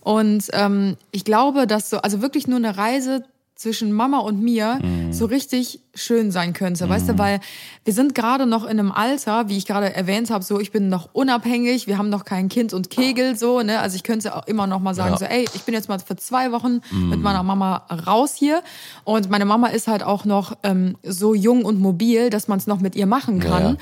Und 0.00 0.44
ähm, 0.52 0.96
ich 1.12 1.24
glaube, 1.24 1.66
dass 1.66 1.90
so, 1.90 1.98
also 1.98 2.22
wirklich 2.22 2.46
nur 2.46 2.56
eine 2.56 2.76
Reise 2.76 3.24
zwischen 3.58 3.90
Mama 3.92 4.18
und 4.20 4.40
mir 4.40 4.78
so 5.10 5.24
richtig 5.26 5.80
schön 5.92 6.30
sein 6.30 6.52
könnte, 6.52 6.88
weißt 6.88 7.08
du, 7.08 7.18
weil 7.18 7.40
wir 7.84 7.92
sind 7.92 8.14
gerade 8.14 8.46
noch 8.46 8.62
in 8.62 8.78
einem 8.78 8.92
Alter, 8.92 9.48
wie 9.48 9.56
ich 9.56 9.66
gerade 9.66 9.92
erwähnt 9.92 10.30
habe, 10.30 10.44
so 10.44 10.60
ich 10.60 10.70
bin 10.70 10.88
noch 10.88 11.08
unabhängig, 11.12 11.88
wir 11.88 11.98
haben 11.98 12.08
noch 12.08 12.24
kein 12.24 12.48
Kind 12.48 12.72
und 12.72 12.88
Kegel 12.88 13.36
so, 13.36 13.60
ne? 13.62 13.80
Also 13.80 13.96
ich 13.96 14.04
könnte 14.04 14.36
auch 14.36 14.46
immer 14.46 14.68
noch 14.68 14.78
mal 14.78 14.94
sagen 14.94 15.10
Ja. 15.10 15.18
so, 15.18 15.24
ey, 15.24 15.44
ich 15.54 15.62
bin 15.64 15.74
jetzt 15.74 15.88
mal 15.88 15.98
für 15.98 16.14
zwei 16.14 16.52
Wochen 16.52 16.80
mit 16.92 17.20
meiner 17.20 17.42
Mama 17.42 17.84
raus 18.06 18.36
hier 18.36 18.62
und 19.02 19.28
meine 19.28 19.44
Mama 19.44 19.66
ist 19.66 19.88
halt 19.88 20.04
auch 20.04 20.24
noch 20.24 20.56
ähm, 20.62 20.96
so 21.02 21.34
jung 21.34 21.64
und 21.64 21.80
mobil, 21.80 22.30
dass 22.30 22.46
man 22.46 22.58
es 22.60 22.68
noch 22.68 22.78
mit 22.78 22.94
ihr 22.94 23.06
machen 23.06 23.40
kann. 23.40 23.62
Ja, 23.62 23.70
ja. 23.70 23.76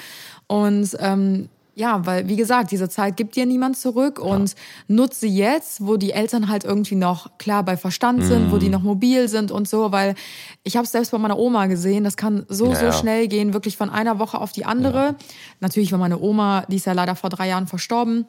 Und 0.48 0.96
ähm, 1.00 1.50
ja, 1.78 2.04
weil 2.06 2.26
wie 2.26 2.36
gesagt, 2.36 2.70
diese 2.70 2.88
Zeit 2.88 3.18
gibt 3.18 3.36
dir 3.36 3.44
niemand 3.44 3.76
zurück 3.76 4.18
und 4.18 4.54
nutze 4.88 5.26
jetzt, 5.26 5.86
wo 5.86 5.98
die 5.98 6.12
Eltern 6.12 6.48
halt 6.48 6.64
irgendwie 6.64 6.94
noch 6.94 7.36
klar 7.36 7.62
bei 7.62 7.76
Verstand 7.76 8.24
sind, 8.24 8.50
wo 8.50 8.54
Mhm. 8.56 8.60
die 8.60 8.68
noch 8.70 8.80
mobil 8.82 9.28
sind 9.28 9.50
und 9.50 9.68
so, 9.68 9.92
weil 9.92 10.14
ich 10.64 10.76
habe 10.78 10.86
selbst 10.86 11.10
bei 11.12 11.18
meiner 11.18 11.38
Oma 11.38 11.66
gesehen, 11.66 12.02
das 12.02 12.16
kann 12.16 12.46
so 12.48 12.70
Ja, 12.70 12.74
so 12.76 12.86
ja. 12.86 12.92
schnell 12.92 13.28
gehen, 13.28 13.52
wirklich 13.52 13.76
von 13.76 13.90
einer 13.90 14.18
Woche 14.18 14.40
auf 14.40 14.52
die 14.52 14.64
andere. 14.64 15.16
Natürlich 15.60 15.92
war 15.92 15.98
meine 15.98 16.18
Oma, 16.18 16.64
die 16.68 16.76
ist 16.76 16.86
ja 16.86 16.94
leider 16.94 17.14
vor 17.14 17.28
drei 17.28 17.46
Jahren 17.48 17.66
verstorben. 17.66 18.24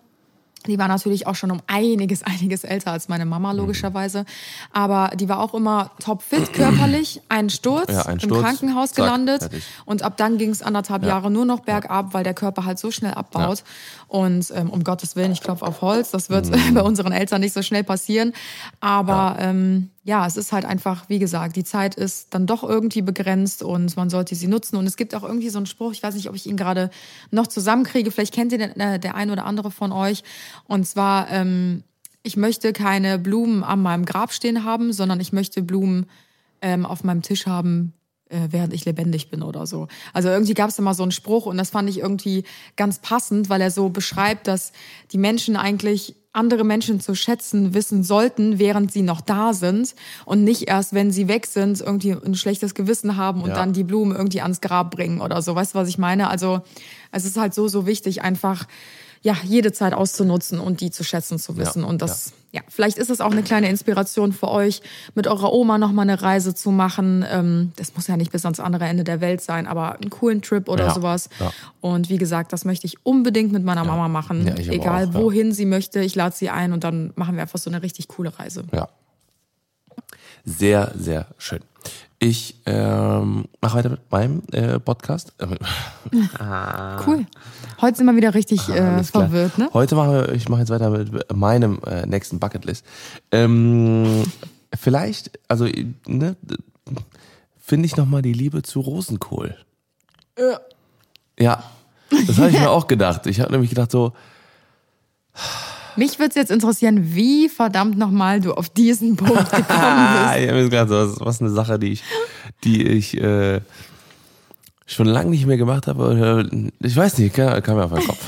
Die 0.66 0.78
war 0.80 0.88
natürlich 0.88 1.28
auch 1.28 1.36
schon 1.36 1.52
um 1.52 1.62
einiges, 1.68 2.24
einiges 2.24 2.64
älter 2.64 2.92
als 2.92 3.08
meine 3.10 3.26
Mama, 3.26 3.54
Mhm. 3.54 3.60
logischerweise. 3.60 4.26
Aber 4.74 5.12
die 5.16 5.30
war 5.30 5.40
auch 5.40 5.54
immer 5.54 5.92
topfit 6.04 6.52
körperlich. 6.54 7.22
Ein 7.30 7.50
Sturz, 7.50 7.92
Ja, 7.92 8.02
ein 8.08 8.14
im 8.14 8.20
Sturz, 8.22 8.42
Krankenhaus 8.44 8.90
zack, 8.90 9.06
gelandet. 9.06 9.42
fertig. 9.44 9.64
Und 9.86 10.02
ab 10.04 10.18
dann 10.18 10.38
ging 10.38 10.50
es 10.50 10.62
anderthalb 10.62 11.04
Jahre 11.06 11.30
nur 11.32 11.46
noch 11.46 11.60
bergab, 11.62 12.14
weil 12.14 12.24
der 12.24 12.34
Körper 12.34 12.66
halt 12.66 12.80
so 12.80 12.92
schnell 12.92 13.14
abbaut. 13.14 13.64
Und 14.08 14.52
ähm, 14.56 14.70
um 14.70 14.84
Gottes 14.84 15.16
Willen, 15.16 15.32
ich 15.34 15.42
klopfe 15.42 15.66
auf 15.66 15.82
Holz, 15.82 16.12
das 16.12 16.30
wird 16.30 16.50
Mhm. 16.50 16.74
bei 16.76 16.82
unseren 16.82 17.12
Eltern 17.12 17.42
nicht 17.42 17.54
so 17.54 17.62
schnell 17.62 17.84
passieren. 17.84 18.34
Aber 18.80 19.38
ja. 19.38 19.50
Ähm, 19.50 19.90
ja, 20.04 20.26
es 20.26 20.38
ist 20.38 20.54
halt 20.54 20.64
einfach, 20.64 21.10
wie 21.10 21.20
gesagt, 21.20 21.58
die 21.58 21.66
Zeit 21.66 21.96
ist 21.96 22.34
dann 22.34 22.48
doch 22.48 22.64
irgendwie 22.64 23.02
begrenzt 23.02 23.62
und 23.62 23.98
man 23.98 24.10
sollte 24.10 24.36
sie 24.36 24.48
nutzen. 24.48 24.78
Und 24.78 24.88
es 24.88 24.96
gibt 24.96 25.14
auch 25.14 25.24
irgendwie 25.24 25.50
so 25.50 25.60
einen 25.60 25.66
Spruch, 25.66 25.92
ich 25.92 26.02
weiß 26.02 26.16
nicht, 26.16 26.30
ob 26.30 26.36
ich 26.36 26.48
ihn 26.48 26.56
gerade 26.56 26.90
noch 27.32 27.48
zusammenkriege, 27.48 28.10
vielleicht 28.12 28.34
kennt 28.34 28.54
ihr 28.54 28.60
den, 28.60 28.80
äh, 28.80 29.00
der 29.00 29.16
ein 29.16 29.30
oder 29.32 29.46
andere 29.46 29.70
von 29.70 29.92
euch. 29.92 30.24
Und 30.64 30.88
zwar, 30.88 31.30
ähm, 31.30 31.84
ich 32.24 32.38
möchte 32.38 32.72
keine 32.72 33.20
Blumen 33.20 33.64
an 33.64 33.82
meinem 33.82 34.06
Grab 34.06 34.32
stehen 34.32 34.64
haben, 34.64 34.94
sondern 34.94 35.20
ich 35.20 35.34
möchte 35.34 35.62
Blumen 35.62 36.06
ähm, 36.62 36.86
auf 36.86 37.04
meinem 37.04 37.22
Tisch 37.22 37.46
haben, 37.46 37.94
äh, 38.30 38.48
während 38.50 38.74
ich 38.74 38.86
lebendig 38.86 39.30
bin 39.30 39.42
oder 39.44 39.66
so. 39.66 39.88
Also 40.14 40.30
irgendwie 40.30 40.54
gab 40.54 40.70
es 40.70 40.80
immer 40.80 40.94
so 40.94 41.04
einen 41.04 41.12
Spruch 41.12 41.46
und 41.46 41.58
das 41.58 41.70
fand 41.70 41.90
ich 41.90 42.00
irgendwie 42.00 42.44
ganz 42.76 43.00
passend, 43.00 43.50
weil 43.50 43.62
er 43.62 43.72
so 43.72 43.90
beschreibt, 43.90 44.48
dass 44.48 44.72
die 45.12 45.18
Menschen 45.18 45.56
eigentlich 45.56 46.16
andere 46.34 46.64
Menschen 46.64 47.00
zu 47.00 47.16
schätzen 47.16 47.74
wissen 47.74 48.04
sollten, 48.04 48.60
während 48.60 48.92
sie 48.92 49.02
noch 49.02 49.22
da 49.22 49.54
sind 49.54 49.96
und 50.26 50.44
nicht 50.44 50.68
erst, 50.68 50.94
wenn 50.94 51.10
sie 51.12 51.28
weg 51.28 51.48
sind, 51.48 51.82
irgendwie 51.82 52.12
ein 52.12 52.36
schlechtes 52.36 52.76
Gewissen 52.76 53.18
haben 53.18 53.42
und 53.42 53.50
Ja. 53.50 53.56
dann 53.56 53.74
die 53.74 53.84
Blumen 53.84 54.16
irgendwie 54.16 54.42
ans 54.42 54.62
Grab 54.62 54.92
bringen 54.92 55.20
oder 55.20 55.42
so. 55.42 55.56
Weißt 55.56 55.74
du, 55.74 55.80
was 55.80 55.88
ich 55.90 55.98
meine? 55.98 56.30
Also 56.30 56.62
es 57.12 57.26
ist 57.26 57.38
halt 57.38 57.56
so, 57.56 57.68
so 57.68 57.88
wichtig, 57.88 58.22
einfach 58.22 58.68
ja, 59.24 59.36
jede 59.44 59.72
Zeit 59.72 59.96
auszunutzen 59.96 60.60
und 60.60 60.80
die 60.80 60.92
zu 60.92 61.04
schätzen 61.04 61.40
zu 61.40 61.58
wissen. 61.58 61.82
Ja, 61.82 61.88
und 61.88 62.04
das, 62.04 62.28
ja. 62.28 62.34
Vielleicht 62.68 62.98
ist 62.98 63.10
es 63.10 63.22
auch 63.22 63.32
eine 63.32 63.44
kleine 63.44 63.70
Inspiration 63.70 64.32
für 64.34 64.50
euch, 64.50 64.82
mit 65.16 65.28
eurer 65.28 65.52
Oma 65.54 65.78
nochmal 65.78 66.10
eine 66.10 66.22
Reise 66.22 66.54
zu 66.56 66.72
machen. 66.72 67.26
Ähm, 67.30 67.72
das 67.76 67.96
muss 67.96 68.08
ja 68.08 68.18
nicht 68.18 68.32
bis 68.32 68.46
ans 68.46 68.60
andere 68.60 68.86
Ende 68.86 69.04
der 69.04 69.22
Welt 69.22 69.42
sein, 69.42 69.68
aber 69.68 69.96
einen 69.96 70.10
coolen 70.10 70.42
Trip 70.42 70.68
oder 70.70 70.88
Ja, 70.88 70.94
sowas. 70.94 71.30
ja. 71.40 71.52
Und 71.82 72.10
wie 72.10 72.18
gesagt, 72.18 72.54
das 72.54 72.66
möchte 72.66 72.88
ich 72.88 73.06
unbedingt 73.06 73.52
mit 73.52 73.64
meiner 73.64 73.84
Mama 73.86 74.08
machen. 74.08 74.48
Ja, 74.48 74.56
ich 74.58 74.68
aber 74.68 74.76
Egal 74.76 75.08
auch, 75.10 75.14
ja. 75.14 75.20
wohin 75.22 75.52
sie 75.54 75.66
möchte, 75.66 76.00
ich 76.02 76.16
lade 76.16 76.36
sie 76.36 76.50
ein 76.50 76.74
und 76.74 76.84
dann 76.84 77.12
machen 77.16 77.36
wir 77.36 77.42
einfach 77.44 77.60
so 77.60 77.70
eine 77.70 77.82
richtig 77.82 78.08
coole 78.08 78.38
Reise. 78.38 78.64
Ja. 78.74 78.88
Sehr, 80.46 80.92
sehr 80.98 81.28
schön. 81.38 81.60
Ich 82.20 82.56
ähm, 82.66 83.46
mache 83.62 83.78
weiter 83.78 83.90
mit 83.90 84.12
meinem 84.12 84.42
äh, 84.52 84.80
Podcast. 84.80 85.34
Cool. 87.06 87.26
Heute 87.80 87.98
sind 87.98 88.06
wir 88.08 88.16
wieder 88.16 88.34
richtig 88.34 88.70
äh, 88.70 88.80
Ah. 88.80 89.02
Klar. 89.04 89.30
verwirrt, 89.30 89.58
ne? 89.58 89.70
Heute 89.74 89.96
machen 89.96 90.12
wir, 90.14 90.32
ich 90.34 90.50
mache 90.50 90.62
jetzt 90.62 90.70
weiter 90.70 90.90
mit 90.90 91.36
meinem 91.36 91.80
äh, 91.86 92.06
nächsten 92.06 92.40
Bucketlist. 92.40 92.86
Ähm, 93.32 94.24
vielleicht, 94.76 95.32
also 95.48 95.66
ne, 96.08 96.36
finde 97.60 97.86
ich 97.86 97.96
noch 97.98 98.06
mal 98.06 98.22
die 98.22 98.34
Liebe 98.34 98.64
zu 98.64 98.80
Rosenkohl. 98.80 99.56
Ja, 101.40 101.64
das 102.28 102.38
habe 102.38 102.50
ich 102.50 102.60
mir 102.60 102.72
auch 102.72 102.88
gedacht. 102.88 103.28
Ich 103.28 103.40
habe 103.40 103.52
nämlich 103.52 103.70
gedacht 103.70 103.92
so, 103.92 104.14
Mich 105.96 106.18
würde 106.20 106.30
es 106.30 106.36
jetzt 106.36 106.52
interessieren, 106.52 107.14
wie 107.16 107.50
verdammt 107.50 107.98
nochmal 107.98 108.40
du 108.40 108.54
auf 108.54 108.70
diesen 108.70 109.16
Punkt 109.18 109.34
gekommen 109.52 109.64
bist. 109.68 109.78
habe 109.78 110.54
mir 110.54 110.64
gedacht, 110.70 110.90
so, 110.90 111.06
das 111.08 111.20
was 111.20 111.42
eine 111.42 111.50
Sache, 111.52 111.78
die 111.80 111.92
ich, 111.94 112.04
die 112.64 112.84
ich 112.88 113.18
äh, 113.22 113.62
schon 114.88 115.06
lange 115.08 115.30
nicht 115.30 115.46
mehr 115.46 115.58
gemacht 115.58 115.86
habe. 115.88 116.50
Äh, 116.52 116.70
Ich 116.80 116.96
weiß 116.96 117.18
nicht, 117.20 117.36
kam, 117.36 117.62
kam 117.62 117.76
mir 117.78 117.84
auf 117.86 117.94
den 117.94 118.08
Kopf. 118.08 118.26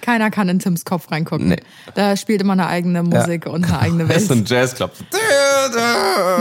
Keiner 0.00 0.30
kann 0.30 0.50
in 0.50 0.58
Tims 0.58 0.84
Kopf 0.84 1.10
reingucken. 1.10 1.48
Nee. 1.48 1.62
Da 1.94 2.14
spielt 2.18 2.42
immer 2.42 2.52
eine 2.52 2.66
eigene 2.66 3.02
Musik 3.02 3.46
und 3.46 3.64
eine 3.64 3.78
eigene 3.78 4.04
Das 4.08 4.24
ist 4.24 4.28
Welt. 4.30 4.40
ein 4.40 4.44
Jazzclub. 4.44 4.90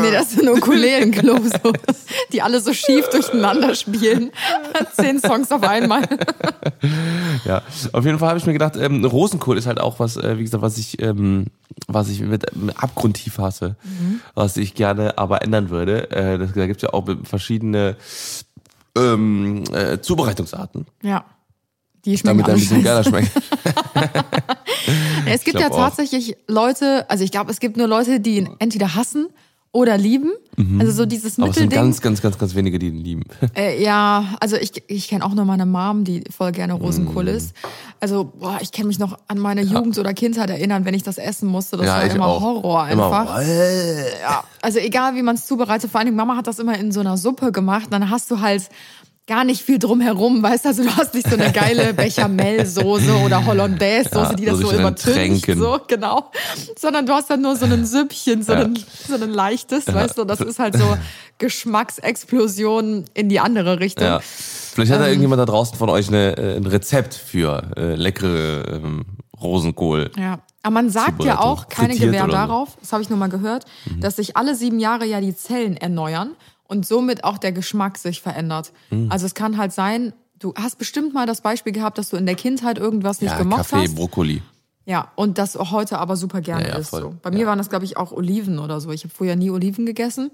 Nee, 0.02 0.12
das 0.12 0.32
sind 0.32 0.50
Ukulelenklubs, 0.50 1.52
so, 1.64 1.72
die 2.34 2.42
alle 2.42 2.60
so 2.60 2.74
schief 2.74 3.08
durcheinander 3.10 3.74
spielen. 3.76 4.32
Zehn 4.96 5.18
Songs 5.22 5.50
auf 5.52 5.64
einmal. 5.64 6.02
Ja, 7.46 7.62
auf 7.94 8.04
jeden 8.06 8.20
Fall 8.20 8.30
habe 8.30 8.40
ich 8.40 8.46
mir 8.46 8.52
gedacht, 8.54 8.76
ähm, 8.76 9.06
Rosenkohl 9.06 9.58
ist 9.58 9.66
halt 9.66 9.80
auch 9.80 9.98
was, 10.00 10.18
äh, 10.18 10.38
wie 10.38 10.44
gesagt, 10.44 10.62
was 10.62 10.78
ich, 10.78 11.02
ähm, 11.02 11.46
was 11.88 12.10
ich 12.10 12.20
mit, 12.20 12.54
mit 12.56 12.78
abgrundtief 12.84 13.38
hasse, 13.38 13.78
was 14.36 14.58
ich 14.58 14.74
gerne 14.76 15.18
aber 15.18 15.42
ändern 15.42 15.70
würde. 15.70 16.12
Äh, 16.12 16.38
das, 16.38 16.52
da 16.54 16.66
gibt 16.68 16.78
es 16.78 16.84
ja 16.84 16.94
auch 16.94 17.08
verschiedene 17.24 17.96
ähm, 18.98 19.64
äh, 19.72 20.00
Zubereitungsarten, 20.02 20.86
Ja. 21.02 21.26
Die 22.06 22.18
schmecken 22.18 22.40
damit 22.40 22.48
er 22.50 22.54
ein 22.56 22.60
bisschen 22.60 22.84
geiler 22.84 23.04
schmeckt. 23.04 23.32
Es 25.26 25.44
gibt 25.46 25.60
ja 25.60 25.70
tatsächlich 25.70 26.36
Leute, 26.48 27.10
also 27.10 27.24
ich 27.24 27.32
glaube, 27.32 27.52
es 27.52 27.62
gibt 27.62 27.78
nur 27.78 27.88
Leute, 27.88 28.20
die 28.20 28.38
ihn 28.38 28.50
entweder 28.60 28.96
hassen 28.96 29.30
oder 29.74 29.98
lieben. 29.98 30.32
Also 30.80 30.92
so 30.92 31.06
dieses 31.08 31.38
Mhm. 31.38 31.44
Aber 31.46 31.50
es 31.50 31.56
sind 31.58 31.66
Mittelding. 31.66 31.86
ganz, 31.90 32.00
ganz, 32.02 32.22
ganz, 32.22 32.38
ganz 32.38 32.54
wenige, 32.54 32.78
die 32.78 32.88
ihn 32.88 33.04
lieben. 33.04 33.24
Äh, 33.56 33.84
ja, 33.84 34.36
also 34.40 34.56
ich, 34.56 34.72
ich 34.88 35.08
kenne 35.08 35.26
auch 35.26 35.34
nur 35.34 35.46
meine 35.46 35.66
Mom, 35.66 36.04
die 36.04 36.24
voll 36.30 36.52
gerne 36.52 36.74
Rosenkohl 36.74 37.24
Mm. 37.26 37.28
isst. 37.36 37.54
Also, 38.00 38.32
boah, 38.40 38.60
ich 38.62 38.72
kann 38.72 38.86
mich 38.88 39.00
noch 39.00 39.18
an 39.28 39.40
meine 39.40 39.62
Jugend 39.64 39.98
oder 39.98 40.14
Kindheit 40.14 40.50
erinnern, 40.52 40.86
wenn 40.86 40.94
ich 40.94 41.02
das 41.04 41.18
essen 41.18 41.48
musste. 41.50 41.78
Das 41.78 41.88
ja, 41.88 41.96
war 41.98 42.04
immer 42.04 42.28
auch. 42.28 42.42
Horror 42.42 42.84
einfach. 42.84 43.36
Immer, 43.40 43.42
äh, 43.42 44.22
Ja, 44.22 44.44
also 44.62 44.78
egal 44.80 45.16
wie 45.16 45.24
man 45.24 45.36
es 45.36 45.48
zubereitet, 45.48 45.90
vor 45.90 46.00
allen 46.00 46.06
Dingen 46.08 46.18
Mama 46.18 46.36
hat 46.38 46.46
das 46.48 46.60
immer 46.60 46.78
in 46.78 46.92
so 46.92 47.00
einer 47.00 47.18
Suppe 47.18 47.52
gemacht, 47.52 47.88
dann 47.90 48.10
hast 48.12 48.30
du 48.30 48.40
halt 48.42 48.70
gar 49.26 49.46
nicht 49.46 49.62
viel 49.62 49.80
drumherum, 49.80 50.44
weißt 50.44 50.66
du, 50.66 50.70
also 50.70 50.84
du 50.84 50.90
hast 50.98 51.14
nicht 51.14 51.30
so 51.30 51.36
eine 51.38 51.52
geile 51.54 51.94
Bechamel-Soße 51.94 53.16
oder 53.24 53.46
Hollandaise-Soße, 53.46 54.32
Ja, 54.32 54.34
die 54.36 54.46
das 54.46 54.58
so 54.60 54.68
so 54.68 54.78
übertüncht, 54.78 55.46
so, 55.46 55.80
genau, 55.88 56.30
sondern 56.78 57.06
du 57.06 57.14
hast 57.14 57.30
dann 57.30 57.42
nur 57.42 57.56
so 57.56 57.66
ein 57.66 57.86
Süppchen, 57.86 58.44
so, 58.44 58.52
Ja. 58.52 58.60
ein, 58.66 58.78
so 59.08 59.16
ein 59.16 59.30
leichtes, 59.30 59.88
weißt 59.88 60.18
du, 60.18 60.26
das 60.26 60.42
ist 60.42 60.60
halt 60.60 60.76
so 60.78 60.98
Geschmacksexplosion 61.38 63.06
in 63.14 63.30
die 63.30 63.40
andere 63.40 63.80
Richtung. 63.80 64.06
ja. 64.08 64.20
Vielleicht 64.20 64.92
hat 64.92 65.02
da 65.02 65.08
irgendjemand 65.08 65.40
da 65.40 65.46
draußen 65.46 65.78
von 65.78 65.90
euch 65.90 66.08
eine, 66.08 66.36
äh, 66.36 66.56
ein 66.58 66.66
Rezept 66.66 67.14
für 67.14 67.62
äh, 67.78 67.94
leckere 67.96 68.68
ähm, 68.74 69.06
Rosenkohl. 69.40 70.10
Ja. 70.18 70.40
Aber 70.64 70.74
man 70.74 70.90
sagt 70.90 71.24
ja 71.24 71.40
auch, 71.40 71.68
keine 71.68 71.94
Gewähr. 71.96 72.26
Mhm. 72.26 72.32
darauf, 72.32 72.78
das 72.80 72.92
habe 72.94 73.04
ich 73.04 73.10
nur 73.10 73.20
mal 73.20 73.28
gehört, 73.30 73.66
dass 74.00 74.16
sich 74.16 74.36
alle 74.38 74.56
sieben 74.56 74.80
Jahre 74.80 75.06
ja 75.06 75.20
die 75.22 75.36
Zellen 75.36 75.76
erneuern 75.78 76.32
und 76.74 76.88
somit 76.88 77.24
auch 77.24 77.38
der 77.38 77.52
Geschmack 77.52 78.00
sich 78.00 78.22
verändert. 78.22 78.74
Mhm. 78.90 79.12
Also 79.12 79.28
es 79.28 79.36
kann 79.36 79.58
halt 79.58 79.72
sein, 79.72 80.12
du 80.40 80.54
hast 80.56 80.80
bestimmt 80.80 81.14
mal 81.14 81.28
das 81.28 81.42
Beispiel 81.42 81.72
gehabt, 81.72 82.00
dass 82.00 82.10
du 82.10 82.18
in 82.18 82.26
der 82.26 82.34
Kindheit 82.36 82.80
irgendwas 82.80 83.22
nicht 83.22 83.32
Ja, 83.32 83.38
gemocht 83.38 83.70
Kaffee, 83.70 83.84
hast. 83.84 83.96
Brokkoli. 83.96 84.42
Ja, 84.86 85.12
und 85.16 85.38
das 85.38 85.56
auch 85.56 85.72
heute 85.72 86.00
aber 86.00 86.16
super 86.18 86.42
gerne 86.42 86.64
Ja, 86.64 86.70
ja, 86.72 86.78
ist. 86.78 86.90
So. 86.90 87.16
Bei 87.22 87.30
mir 87.30 87.46
waren 87.46 87.60
das, 87.60 87.70
glaube 87.70 87.86
ich, 87.86 87.96
auch 87.96 88.12
Oliven 88.12 88.58
oder 88.58 88.82
so. 88.82 88.90
Ich 88.90 89.04
habe 89.04 89.14
früher 89.14 89.36
nie 89.36 89.52
Oliven 89.52 89.86
gegessen. 89.86 90.32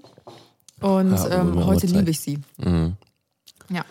Und 0.80 1.18
ähm, 1.30 1.66
heute. 1.66 1.86
Mhm. 1.86 1.94
liebe 1.94 2.10
ich 2.10 2.20
sie. 2.20 2.38
Ja. 3.68 3.84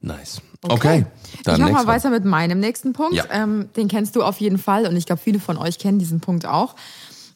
Nice. 0.00 0.40
Okay. 0.62 1.04
Dann 1.42 1.56
ich 1.56 1.60
mach 1.60 1.70
mal 1.70 1.86
weiter 1.88 2.10
mit 2.10 2.24
meinem 2.24 2.60
nächsten 2.60 2.92
Punkt. 2.92 3.14
Ja. 3.14 3.24
Ähm, 3.30 3.68
den 3.76 3.88
kennst 3.88 4.14
du 4.14 4.22
auf 4.22 4.38
jeden 4.38 4.58
Fall 4.58 4.86
und 4.86 4.96
ich 4.96 5.06
glaube, 5.06 5.20
viele 5.20 5.40
von 5.40 5.58
euch 5.58 5.78
kennen 5.78 5.98
diesen 5.98 6.20
Punkt 6.20 6.46
auch. 6.46 6.76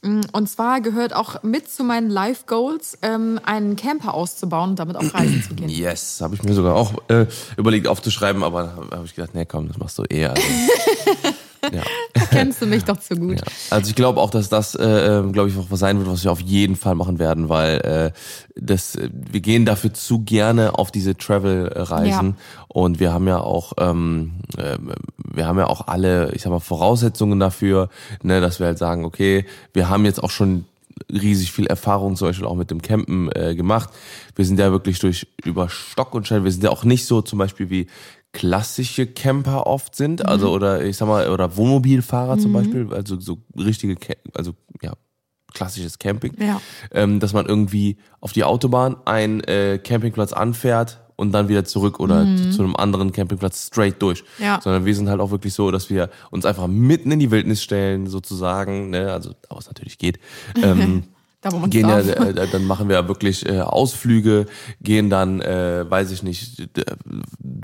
Mm, 0.03 0.21
Und 0.33 0.49
zwar 0.49 0.81
gehört 0.81 1.15
auch 1.15 1.43
mit 1.45 1.71
zu 1.71 1.85
meinen 1.85 2.11
Life 2.11 2.45
Goals, 2.47 2.99
ähm, 3.03 3.39
einen 3.45 3.77
Camper 3.77 4.15
auszubauen 4.15 4.71
und 4.71 4.79
damit 4.79 4.97
auf 4.97 5.15
Reisen 5.15 5.43
zu 5.43 5.55
gehen. 5.55 5.69
Yes, 5.83 6.21
habe 6.21 6.35
ich 6.35 6.43
mir 6.43 6.55
sogar 6.55 6.75
auch 6.75 6.93
äh, 7.09 7.27
überlegt 7.57 7.87
aufzuschreiben, 7.87 8.43
aber 8.43 8.89
habe 8.91 9.05
ich 9.05 9.15
gedacht, 9.15 9.35
nee, 9.35 9.45
komm, 9.47 9.69
das 9.69 9.79
machst 9.79 9.99
du 9.99 10.03
eher. 10.05 10.31
Also, 10.31 10.43
Ja. 11.73 11.83
Da 12.15 12.27
kennst 12.39 12.61
du 12.63 12.67
mich 12.67 12.85
doch 12.85 12.99
zu 12.99 13.15
gut. 13.17 13.39
Ja. 13.39 13.47
Also 13.71 13.89
ich 13.91 13.95
glaube 13.95 14.21
auch, 14.21 14.31
dass 14.31 14.49
das, 14.49 14.75
äh, 14.75 15.23
glaube 15.33 15.49
ich, 15.49 15.57
auch 15.57 15.67
was 15.71 15.81
sein 15.81 15.99
wird, 15.99 16.09
was 16.09 16.25
wir 16.25 16.33
auf 16.33 16.41
jeden 16.41 16.77
Fall 16.77 16.95
machen 16.95 17.19
werden, 17.19 17.49
weil 17.49 17.79
äh, 17.81 18.11
das, 18.57 18.97
äh, 18.97 19.09
wir 19.13 19.41
gehen 19.41 19.65
dafür 19.65 19.93
zu 19.93 20.21
gerne 20.21 20.79
auf 20.79 20.91
diese 20.91 21.17
Travel-Reisen 21.17 22.29
Ja. 22.31 22.65
und 22.69 23.01
wir 23.01 23.13
haben 23.13 23.29
ja 23.29 23.39
auch, 23.41 23.73
ähm, 23.79 24.33
äh, 24.57 24.79
wir 25.17 25.47
haben 25.47 25.59
ja 25.59 25.67
auch 25.67 25.87
alle, 25.89 26.33
ich 26.33 26.43
sag 26.43 26.51
mal, 26.51 26.61
Voraussetzungen 26.61 27.39
dafür, 27.41 27.89
ne, 28.23 28.41
dass 28.41 28.59
wir 28.61 28.67
halt 28.67 28.79
sagen, 28.79 29.05
okay, 29.05 29.45
wir 29.73 29.89
haben 29.89 30.05
jetzt 30.05 30.23
auch 30.23 30.31
schon 30.31 30.65
riesig 31.11 31.53
viel 31.53 31.67
Erfahrung 31.67 32.17
zum 32.17 32.29
Beispiel 32.29 32.47
auch 32.47 32.55
mit 32.55 32.71
dem 32.71 32.81
Campen 32.83 33.31
äh, 33.35 33.55
gemacht. 33.55 33.91
Wir 34.37 34.45
sind 34.45 34.59
ja 34.59 34.71
wirklich 34.71 34.99
durch 34.99 35.27
über 35.45 35.69
Stock 35.69 36.15
und 36.15 36.27
Stein. 36.27 36.45
Wir 36.45 36.53
sind 36.53 36.63
ja 36.63 36.71
auch 36.71 36.85
nicht 36.85 37.07
so 37.07 37.23
zum 37.23 37.39
Beispiel 37.39 37.71
wie 37.71 37.87
klassische 38.33 39.07
Camper 39.07 39.67
oft 39.67 39.95
sind, 39.95 40.21
Mhm. 40.21 40.27
also 40.27 40.51
oder 40.53 40.85
ich 40.85 40.97
sag 40.97 41.07
mal 41.09 41.29
oder 41.29 41.57
Wohnmobilfahrer 41.57 42.39
zum 42.39 42.53
Beispiel, 42.53 42.93
also 42.93 43.21
so 43.21 43.39
richtige, 43.57 43.97
also 44.35 44.53
ja 44.83 44.93
klassisches 45.53 45.99
Camping, 45.99 46.35
Ja. 46.41 46.61
ähm, 46.93 47.21
dass 47.21 47.35
man 47.35 47.45
irgendwie 47.47 47.99
auf 48.21 48.33
die 48.33 48.43
Autobahn 48.45 48.97
einen 49.05 49.41
äh, 49.43 49.79
Campingplatz 49.79 50.33
anfährt 50.33 51.01
und 51.17 51.33
dann 51.33 51.49
wieder 51.51 51.65
zurück 51.67 52.01
oder 52.01 52.25
zu, 52.25 52.51
zu 52.53 52.63
einem 52.63 52.75
anderen 52.75 53.13
Campingplatz 53.13 53.67
straight 53.67 54.01
durch. 54.01 54.25
Mhm. 54.39 54.45
Ja. 54.45 54.61
Sondern 54.63 54.87
wir 54.87 54.95
sind 54.95 55.11
halt 55.11 55.21
auch 55.21 55.31
wirklich 55.31 55.53
so, 55.53 55.71
dass 55.71 55.91
wir 55.91 56.09
uns 56.31 56.47
einfach 56.47 56.69
mitten 56.69 57.11
in 57.13 57.19
die 57.21 57.31
Wildnis 57.31 57.63
stellen, 57.63 58.07
sozusagen, 58.07 58.89
ne? 58.91 59.13
also 59.13 59.33
da 59.43 59.55
wo 59.55 59.59
es 59.59 59.67
natürlich 59.67 59.99
geht. 59.99 60.19
Ähm, 60.63 61.05
Da, 61.43 61.51
gehen 61.67 61.89
ja, 61.89 61.99
äh, 61.99 62.47
dann 62.53 62.65
machen 62.67 62.89
wir 62.89 63.09
wirklich 63.09 63.45
äh, 63.47 63.59
Ausflüge, 63.63 64.47
gehen 64.81 65.11
dann, 65.11 65.41
äh, 65.41 65.85
weiß 65.91 66.13
ich 66.13 66.23
nicht, 66.23 66.69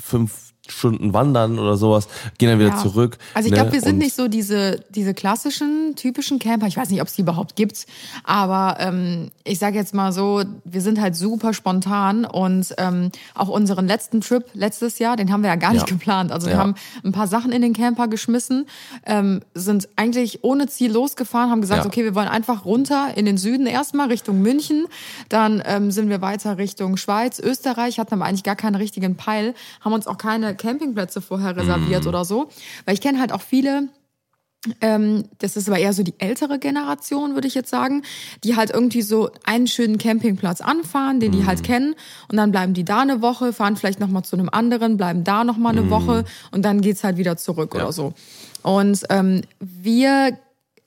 fünf 0.02 0.52
Stunden 0.68 1.12
wandern 1.12 1.58
oder 1.58 1.76
sowas, 1.76 2.08
gehen 2.38 2.48
dann 2.50 2.58
wieder 2.58 2.70
Ja. 2.70 2.76
zurück. 2.78 3.18
Also 3.34 3.46
ich 3.46 3.52
ne? 3.52 3.56
glaube, 3.58 3.72
wir 3.72 3.80
sind 3.80 3.92
Und- 3.94 3.98
nicht 3.98 4.14
so 4.14 4.28
diese, 4.28 4.84
diese 4.90 5.14
klassischen, 5.14 5.94
typischen 5.96 6.38
Camper. 6.38 6.66
Ich 6.66 6.76
weiß 6.76 6.90
nicht, 6.90 7.00
ob 7.00 7.08
es 7.08 7.14
die 7.14 7.22
überhaupt 7.22 7.56
gibt. 7.56 7.86
Aber 8.24 8.76
ähm, 8.80 9.30
ich 9.44 9.58
sage 9.58 9.76
jetzt 9.76 9.94
mal 9.94 10.12
so, 10.12 10.42
wir 10.64 10.80
sind 10.80 11.00
halt 11.00 11.16
super 11.16 11.54
spontan. 11.54 12.24
Und 12.24 12.74
ähm, 12.78 13.10
auch 13.34 13.48
unseren 13.48 13.86
letzten 13.86 14.20
Trip 14.20 14.44
letztes 14.54 14.98
Jahr, 14.98 15.16
den 15.16 15.32
haben 15.32 15.42
wir 15.42 15.48
ja 15.50 15.56
gar 15.56 15.72
nicht 15.72 15.88
Ja. 15.88 15.94
geplant. 15.94 16.32
Also 16.32 16.46
wir 16.46 16.54
Ja. 16.54 16.60
haben 16.60 16.74
ein 17.04 17.12
paar 17.12 17.26
Sachen 17.28 17.52
in 17.52 17.62
den 17.62 17.72
Camper 17.72 18.08
geschmissen, 18.08 18.66
ähm, 19.06 19.40
sind 19.54 19.88
eigentlich 19.96 20.44
ohne 20.44 20.66
Ziel 20.66 20.92
losgefahren, 20.92 21.50
haben 21.50 21.60
gesagt, 21.60 21.86
okay, 21.86 22.04
wir 22.04 22.14
wollen 22.14 22.28
einfach 22.28 22.64
runter 22.64 23.08
in 23.16 23.24
den 23.26 23.38
Süden 23.38 23.66
erstmal 23.66 24.08
Richtung 24.08 24.40
München. 24.42 24.86
Dann 25.28 25.62
ähm, 25.64 25.90
sind 25.90 26.08
wir 26.08 26.20
weiter 26.20 26.58
Richtung 26.58 26.96
Schweiz, 26.96 27.38
Österreich, 27.38 27.98
hatten 27.98 28.14
aber 28.14 28.24
eigentlich 28.24 28.44
gar 28.44 28.56
keinen 28.56 28.74
richtigen 28.74 29.16
Peil, 29.16 29.54
haben 29.80 29.92
uns 29.92 30.06
auch 30.06 30.18
keine 30.18 30.54
Campingplätze 30.58 31.22
vorher 31.22 31.56
reserviert 31.56 32.02
Mhm. 32.02 32.08
oder 32.08 32.24
so. 32.26 32.50
Weil 32.84 32.94
ich 32.94 33.00
kenne 33.00 33.18
halt 33.20 33.32
auch 33.32 33.40
viele, 33.40 33.88
ähm, 34.80 35.24
das 35.38 35.56
ist 35.56 35.68
aber 35.68 35.78
eher 35.78 35.92
so 35.92 36.02
die 36.02 36.14
ältere 36.18 36.58
Generation, 36.58 37.34
würde 37.34 37.46
ich 37.46 37.54
jetzt 37.54 37.70
sagen, 37.70 38.02
die 38.42 38.56
halt 38.56 38.70
irgendwie 38.70 39.02
so 39.02 39.30
einen 39.44 39.68
schönen 39.68 39.98
Campingplatz 39.98 40.60
anfahren, 40.60 41.20
den 41.20 41.30
die 41.32 41.38
Mhm. 41.38 41.46
halt 41.46 41.62
kennen 41.62 41.94
und 42.28 42.36
dann 42.36 42.50
bleiben 42.50 42.74
die 42.74 42.84
da 42.84 43.00
eine 43.00 43.22
Woche, 43.22 43.52
fahren 43.52 43.76
vielleicht 43.76 44.00
nochmal 44.00 44.24
zu 44.24 44.34
einem 44.36 44.48
anderen, 44.50 44.96
bleiben 44.96 45.22
da 45.22 45.44
nochmal 45.44 45.78
eine 45.78 45.90
Woche 45.90 46.24
und 46.50 46.62
dann 46.64 46.80
geht's 46.80 47.04
halt 47.04 47.16
wieder 47.18 47.36
zurück 47.36 47.72
Mhm. 47.72 47.78
Ja. 47.78 47.84
oder 47.84 47.92
so. 47.92 48.12
Und 48.62 49.04
ähm, 49.10 49.42
wir 49.60 50.36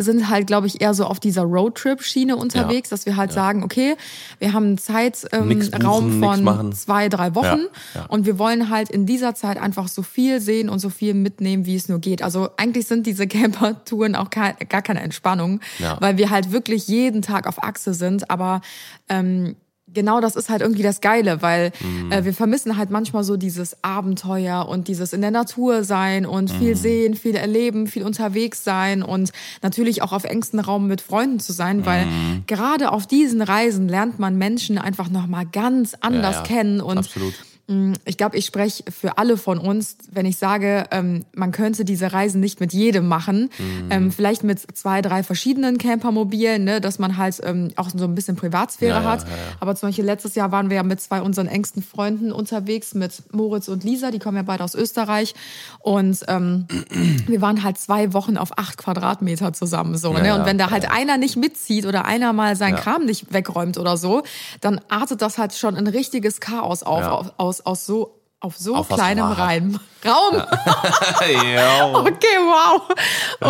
sind 0.03 0.29
halt, 0.29 0.47
glaube 0.47 0.67
ich, 0.67 0.81
eher 0.81 0.93
so 0.93 1.05
auf 1.05 1.19
dieser 1.19 1.43
Roadtrip-Schiene 1.43 2.35
unterwegs, 2.35 2.89
dass 2.89 3.05
wir 3.05 3.15
halt 3.15 3.31
sagen, 3.31 3.63
okay, 3.63 3.95
wir 4.39 4.53
haben 4.53 4.65
einen 4.65 4.77
Zeitraum 4.77 6.23
ähm, 6.23 6.43
von 6.45 6.73
zwei, 6.73 7.09
drei 7.09 7.35
Wochen 7.35 7.45
Ja, 7.93 8.01
ja. 8.01 8.05
und 8.07 8.25
wir 8.25 8.37
wollen 8.39 8.69
halt 8.69 8.89
in 8.89 9.05
dieser 9.05 9.35
Zeit 9.35 9.57
einfach 9.57 9.87
so 9.87 10.01
viel 10.01 10.39
sehen 10.41 10.69
und 10.69 10.79
so 10.79 10.89
viel 10.89 11.13
mitnehmen, 11.13 11.65
wie 11.65 11.75
es 11.75 11.89
nur 11.89 11.99
geht. 11.99 12.21
Also 12.21 12.49
eigentlich 12.57 12.87
sind 12.87 13.05
diese 13.07 13.27
Camper-Touren 13.31 14.15
auch 14.15 14.29
kein, 14.29 14.55
gar 14.69 14.81
keine 14.81 15.01
Entspannung, 15.01 15.59
Ja. 15.79 15.97
weil 15.99 16.17
wir 16.17 16.29
halt 16.29 16.51
wirklich 16.51 16.87
jeden 16.87 17.21
Tag 17.21 17.47
auf 17.47 17.63
Achse 17.63 17.93
sind. 17.93 18.29
Aber 18.29 18.61
ähm, 19.09 19.55
genau 19.93 20.21
das 20.21 20.35
ist 20.35 20.49
halt 20.49 20.61
irgendwie 20.61 20.83
das 20.83 21.01
Geile, 21.01 21.41
weil 21.41 21.71
Mhm. 21.81 22.11
äh, 22.11 22.25
wir 22.25 22.33
vermissen 22.33 22.77
halt 22.77 22.89
manchmal 22.89 23.23
so 23.23 23.37
dieses 23.37 23.75
Abenteuer 23.83 24.67
und 24.67 24.87
dieses 24.87 25.13
in 25.13 25.21
der 25.21 25.31
Natur 25.31 25.83
sein 25.83 26.25
und 26.25 26.51
Mhm. 26.51 26.57
viel 26.57 26.75
sehen, 26.75 27.15
viel 27.15 27.35
erleben, 27.35 27.87
viel 27.87 28.03
unterwegs 28.03 28.63
sein 28.63 29.03
und 29.03 29.31
natürlich 29.61 30.01
auch 30.01 30.11
auf 30.13 30.23
engstem 30.23 30.59
Raum 30.59 30.87
mit 30.87 31.01
Freunden 31.01 31.39
zu 31.39 31.53
sein, 31.53 31.85
weil 31.85 32.05
Mhm. 32.05 32.43
gerade 32.47 32.91
auf 32.91 33.07
diesen 33.07 33.41
Reisen 33.41 33.87
lernt 33.87 34.19
man 34.19 34.37
Menschen 34.37 34.77
einfach 34.77 35.09
nochmal 35.09 35.45
ganz 35.45 35.95
anders 36.01 36.37
ja, 36.37 36.43
kennen 36.43 36.81
und 36.81 36.97
Absolut. 36.97 37.33
Mm, 37.71 37.93
Ich 38.05 38.17
glaube, 38.17 38.37
ich 38.37 38.45
spreche 38.45 38.83
für 38.91 39.17
alle 39.17 39.37
von 39.37 39.57
uns, 39.57 39.95
wenn 40.11 40.25
ich 40.25 40.37
sage, 40.37 40.85
ähm, 40.91 41.25
man 41.33 41.51
könnte 41.51 41.85
diese 41.85 42.11
Reisen 42.11 42.39
nicht 42.41 42.59
mit 42.59 42.73
jedem 42.73 43.07
machen. 43.07 43.49
Mhm. 43.89 44.11
Vielleicht 44.11 44.43
mit 44.43 44.59
zwei, 44.77 45.01
drei 45.01 45.23
verschiedenen 45.23 45.77
Campermobilen, 45.77 46.63
ne, 46.63 46.81
dass 46.81 46.99
man 46.99 47.17
halt 47.17 47.39
ähm, 47.43 47.71
auch 47.75 47.89
so 47.95 48.03
ein 48.05 48.15
bisschen 48.15 48.35
Privatsphäre 48.35 49.01
Ja, 49.01 49.03
hat. 49.09 49.21
ja, 49.23 49.29
ja. 49.29 49.35
Aber 49.59 49.75
zum 49.75 49.89
Beispiel 49.89 50.05
letztes 50.05 50.35
Jahr 50.35 50.51
waren 50.51 50.69
wir 50.69 50.77
ja 50.77 50.83
mit 50.83 50.99
zwei 51.01 51.21
unseren 51.21 51.47
engsten 51.47 51.81
Freunden 51.83 52.31
unterwegs, 52.31 52.93
mit 52.93 53.23
Moritz 53.31 53.67
und 53.67 53.83
Lisa, 53.83 54.11
die 54.11 54.19
kommen 54.19 54.37
ja 54.37 54.43
beide 54.43 54.63
aus 54.63 54.75
Österreich. 54.75 55.33
Und 55.79 56.19
ähm, 56.27 56.67
wir 57.27 57.41
waren 57.41 57.63
halt 57.63 57.77
zwei 57.77 58.11
Wochen 58.13 58.37
auf 58.37 58.57
acht 58.57 58.77
Quadratmeter 58.77 59.53
zusammen. 59.53 59.97
so. 59.97 60.11
ne? 60.13 60.35
Und 60.35 60.45
wenn 60.45 60.57
da 60.57 60.71
halt 60.71 60.89
einer 60.91 61.17
nicht 61.17 61.37
mitzieht 61.37 61.85
oder 61.85 62.05
einer 62.05 62.33
mal 62.33 62.55
seinen. 62.55 62.71
Kram 62.81 63.05
nicht 63.05 63.31
wegräumt 63.33 63.77
oder 63.77 63.95
so, 63.97 64.23
dann 64.61 64.81
artet 64.89 65.21
das 65.21 65.37
halt 65.37 65.53
schon 65.53 65.75
ein 65.75 65.85
richtiges 65.87 66.39
Chaos 66.39 66.83
auf, 66.83 67.01
Ja. 67.01 67.31
Auf, 67.65 67.71
aus, 67.73 67.85
so 67.85 68.17
auf 68.39 68.57
so 68.57 68.75
Auf 68.75 68.89
kleinem. 68.89 69.25
Raum. 69.25 69.77
ja. 70.03 71.91
Okay, 71.93 72.37
wow. 72.39 72.81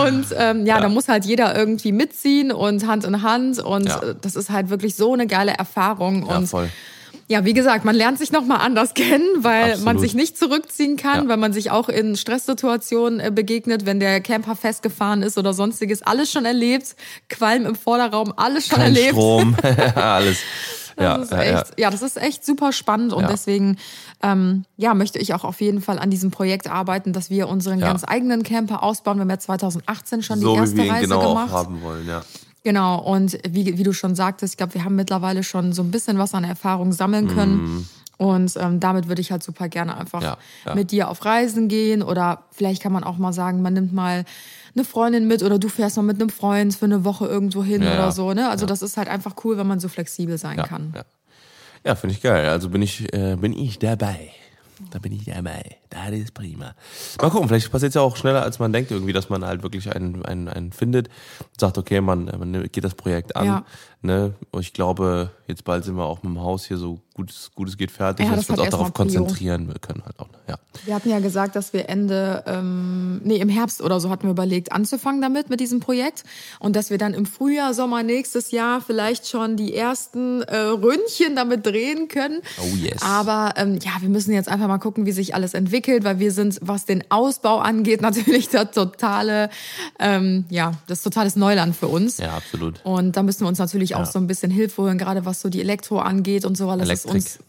Und 0.05 0.25
ähm, 0.37 0.65
ja, 0.65 0.81
da 0.81 0.89
muss 0.89 1.07
halt 1.07 1.23
jeder 1.25 1.55
irgendwie 1.55 1.91
mitziehen 1.93 2.51
und 2.51 2.85
Hand 2.85 3.05
in 3.05 3.21
Hand. 3.21 3.59
Und 3.59 3.87
Ja. 3.87 4.01
äh, 4.01 4.15
das 4.21 4.35
ist 4.35 4.49
halt 4.49 4.69
wirklich 4.69 4.95
so 4.95 5.13
eine 5.13 5.27
geile 5.27 5.53
Erfahrung. 5.53 6.27
Ja, 6.27 6.37
Und 6.37 6.47
voll. 6.47 6.69
ja, 7.29 7.45
wie 7.45 7.53
gesagt, 7.53 7.85
man 7.85 7.95
lernt 7.95 8.17
sich 8.19 8.33
nochmal 8.33 8.57
anders 8.59 8.93
kennen, 8.93 9.25
weil 9.37 9.63
Absolut. 9.71 9.85
man 9.85 9.99
sich 9.99 10.13
nicht 10.13 10.37
zurückziehen 10.37 10.97
kann, 10.97 11.23
Ja. 11.23 11.29
weil 11.29 11.37
man 11.37 11.53
sich 11.53 11.71
auch 11.71 11.87
in 11.87 12.17
Stresssituationen 12.17 13.21
äh, 13.21 13.31
begegnet, 13.33 13.85
wenn 13.85 14.01
der 14.01 14.19
Camper 14.19 14.57
festgefahren 14.57 15.23
ist 15.23 15.37
oder 15.37 15.53
sonstiges. 15.53 16.01
Alles 16.01 16.29
schon 16.33 16.43
erlebt. 16.43 16.97
Qualm 17.29 17.65
im 17.65 17.75
Vorderraum, 17.75 18.33
alles 18.35 18.67
schon 18.67 18.77
Kein 18.79 18.93
erlebt. 18.93 19.11
Strom, 19.13 19.55
alles. 19.95 20.39
Ja, 20.99 21.17
Das 21.17 21.25
ist 21.25 21.31
ja, 21.31 21.41
echt, 21.41 21.79
ja. 21.79 21.89
das 21.89 22.01
ist 22.01 22.17
echt 22.17 22.45
super 22.45 22.71
spannend 22.71 23.13
und 23.13 23.29
deswegen 23.29 23.77
ähm, 24.21 24.65
ja, 24.77 24.93
möchte 24.93 25.19
ich 25.19 25.33
auch 25.33 25.43
auf 25.43 25.61
jeden 25.61 25.81
Fall 25.81 25.99
an 25.99 26.09
diesem 26.09 26.31
Projekt 26.31 26.69
arbeiten, 26.69 27.13
dass 27.13 27.29
wir 27.29 27.47
unseren 27.49 27.79
ganz 27.79 28.03
eigenen 28.05 28.43
Camper 28.43 28.83
ausbauen. 28.83 29.17
Wir 29.17 29.21
haben 29.21 29.29
ja 29.29 29.39
2018 29.39 30.23
schon 30.23 30.39
So 30.39 30.49
die 30.49 30.55
wie 30.55 30.59
erste 30.61 30.77
wir 30.77 30.85
ihn 30.85 30.91
Reise 30.91 31.07
genau 31.07 31.29
gemacht. 31.29 31.51
auch 31.51 31.57
haben 31.57 31.81
wollen, 31.81 32.07
ja. 32.07 32.21
Genau, 32.63 32.99
und 32.99 33.39
wie, 33.49 33.77
wie 33.77 33.83
du 33.83 33.91
schon 33.91 34.13
sagtest, 34.13 34.53
ich 34.53 34.57
glaube, 34.57 34.75
wir 34.75 34.83
haben 34.85 34.95
mittlerweile 34.95 35.41
schon 35.43 35.73
so 35.73 35.81
ein 35.81 35.89
bisschen 35.89 36.19
was 36.19 36.35
an 36.35 36.43
Erfahrung 36.43 36.91
sammeln 36.91 37.27
können. 37.27 37.87
Und 38.21 38.55
ähm, 38.57 38.79
damit 38.79 39.07
würde 39.07 39.19
ich 39.19 39.31
halt 39.31 39.41
super 39.41 39.67
gerne 39.67 39.97
einfach. 39.97 40.21
Ja, 40.21 40.37
ja. 40.67 40.75
mit 40.75 40.91
dir 40.91 41.09
auf 41.09 41.25
Reisen 41.25 41.69
gehen. 41.69 42.03
Oder 42.03 42.43
vielleicht 42.51 42.79
kann 42.79 42.91
man 42.91 43.03
auch 43.03 43.17
mal 43.17 43.33
sagen, 43.33 43.63
man 43.63 43.73
nimmt 43.73 43.93
mal 43.93 44.25
eine 44.75 44.85
Freundin 44.85 45.27
mit 45.27 45.41
oder 45.41 45.57
du 45.57 45.69
fährst 45.69 45.97
mal 45.97 46.03
mit 46.03 46.21
einem 46.21 46.29
Freund 46.29 46.75
für 46.75 46.85
eine 46.85 47.03
Woche 47.03 47.25
irgendwo 47.25 47.63
hin 47.63 47.81
Ja, 47.81 47.95
oder 47.95 48.11
so. 48.11 48.33
Ne? 48.33 48.47
Also 48.47 48.67
das 48.67 48.83
ist 48.83 48.95
halt 48.95 49.07
einfach 49.07 49.33
cool, 49.43 49.57
wenn 49.57 49.65
man 49.65 49.79
so 49.79 49.87
flexibel 49.87 50.37
sein 50.37 50.57
kann. 50.57 50.93
ja. 50.95 51.03
ja 51.83 51.95
finde 51.95 52.13
ich 52.13 52.21
geil. 52.21 52.47
Also 52.47 52.69
bin 52.69 52.83
ich, 52.83 53.11
äh, 53.11 53.37
bin 53.37 53.53
ich 53.53 53.79
dabei. 53.79 54.29
Da 54.91 54.99
bin 54.99 55.13
ich 55.13 55.25
dabei. 55.25 55.77
Das 55.89 56.11
ist 56.11 56.35
prima. 56.35 56.75
Mal 57.19 57.29
gucken, 57.31 57.47
vielleicht 57.47 57.71
passiert 57.71 57.89
es 57.89 57.95
ja 57.95 58.01
auch 58.01 58.17
schneller, 58.17 58.43
als 58.43 58.59
man 58.59 58.71
denkt, 58.71 58.91
irgendwie, 58.91 59.13
dass 59.13 59.29
man 59.29 59.43
halt 59.45 59.63
wirklich 59.63 59.93
einen, 59.95 60.23
einen, 60.25 60.47
einen 60.47 60.71
findet, 60.71 61.09
sagt, 61.57 61.77
okay, 61.77 62.01
man, 62.01 62.25
man 62.25 62.63
geht 62.71 62.83
das 62.83 62.93
Projekt 62.95 63.35
an. 63.35 63.45
Ja. 63.45 63.65
Ne? 64.03 64.33
Und 64.51 64.61
ich 64.61 64.73
glaube, 64.73 65.29
jetzt 65.47 65.63
bald 65.63 65.83
sind 65.83 65.95
wir 65.95 66.05
auch 66.05 66.23
mit 66.23 66.31
dem 66.33 66.41
Haus 66.41 66.65
hier 66.65 66.77
so 66.77 66.99
gut 67.13 67.29
es 67.29 67.51
gut 67.53 67.67
es 67.67 67.77
geht 67.77 67.91
fertig, 67.91 68.25
Ja, 68.25 68.35
dass 68.35 68.47
das 68.47 68.57
wir 68.57 68.63
uns 68.63 68.73
auch 68.73 68.79
darauf 68.79 68.93
konzentrieren 68.93 69.67
wir 69.67 69.75
können 69.75 70.01
halt 70.03 70.17
auch. 70.19 70.29
Ja. 70.47 70.55
Wir 70.85 70.95
hatten 70.95 71.09
ja 71.09 71.19
gesagt, 71.19 71.55
dass 71.55 71.73
wir 71.73 71.89
Ende, 71.89 72.43
ähm, 72.47 73.21
nee, 73.23 73.35
im 73.37 73.49
Herbst 73.49 73.81
oder 73.81 73.99
so 73.99 74.09
hatten 74.09 74.23
wir 74.23 74.31
überlegt, 74.31 74.71
anzufangen 74.71 75.21
damit, 75.21 75.49
mit 75.49 75.59
diesem 75.59 75.79
Projekt. 75.79 76.23
Und 76.59 76.75
dass 76.75 76.89
wir 76.89 76.97
dann 76.97 77.13
im 77.13 77.25
Frühjahr, 77.25 77.73
Sommer 77.73 78.03
nächstes 78.03 78.51
Jahr 78.51 78.81
vielleicht 78.81 79.27
schon 79.27 79.57
die 79.57 79.75
ersten 79.75 80.41
äh, 80.43 80.57
Ründchen 80.57 81.35
damit 81.35 81.65
drehen 81.65 82.07
können. 82.07 82.41
Oh 82.59 82.75
yes. 82.75 83.01
Aber 83.01 83.53
ähm, 83.57 83.79
ja, 83.83 83.91
wir 83.99 84.09
müssen 84.09 84.33
jetzt 84.33 84.49
einfach 84.49 84.67
mal 84.67 84.77
gucken, 84.77 85.05
wie 85.05 85.11
sich 85.11 85.35
alles 85.35 85.53
entwickelt, 85.53 86.03
weil 86.03 86.19
wir 86.19 86.31
sind, 86.31 86.59
was 86.61 86.85
den 86.85 87.03
Ausbau 87.09 87.59
angeht, 87.59 88.01
natürlich 88.01 88.49
der 88.49 88.71
totale, 88.71 89.49
ähm, 89.99 90.45
ja, 90.49 90.71
das 90.87 91.03
totales 91.03 91.35
Neuland 91.35 91.75
für 91.75 91.87
uns. 91.87 92.17
Ja, 92.17 92.35
absolut. 92.37 92.83
Und 92.83 93.17
da 93.17 93.23
müssen 93.23 93.41
wir 93.41 93.47
uns 93.47 93.59
natürlich 93.59 93.90
auch 93.95 93.99
Ja. 94.01 94.05
so 94.05 94.19
ein 94.19 94.27
bisschen 94.27 94.51
Hilfe 94.51 94.81
holen, 94.83 94.97
gerade 94.97 95.25
was 95.25 95.41
so 95.41 95.49
die 95.49 95.61
Elektro 95.61 95.99
angeht 95.99 96.45
und 96.45 96.55
so, 96.57 96.67
weil 96.67 96.79
das 96.79 96.89
ist 96.89 97.05
Elektrik. 97.05 97.13
uns 97.15 97.39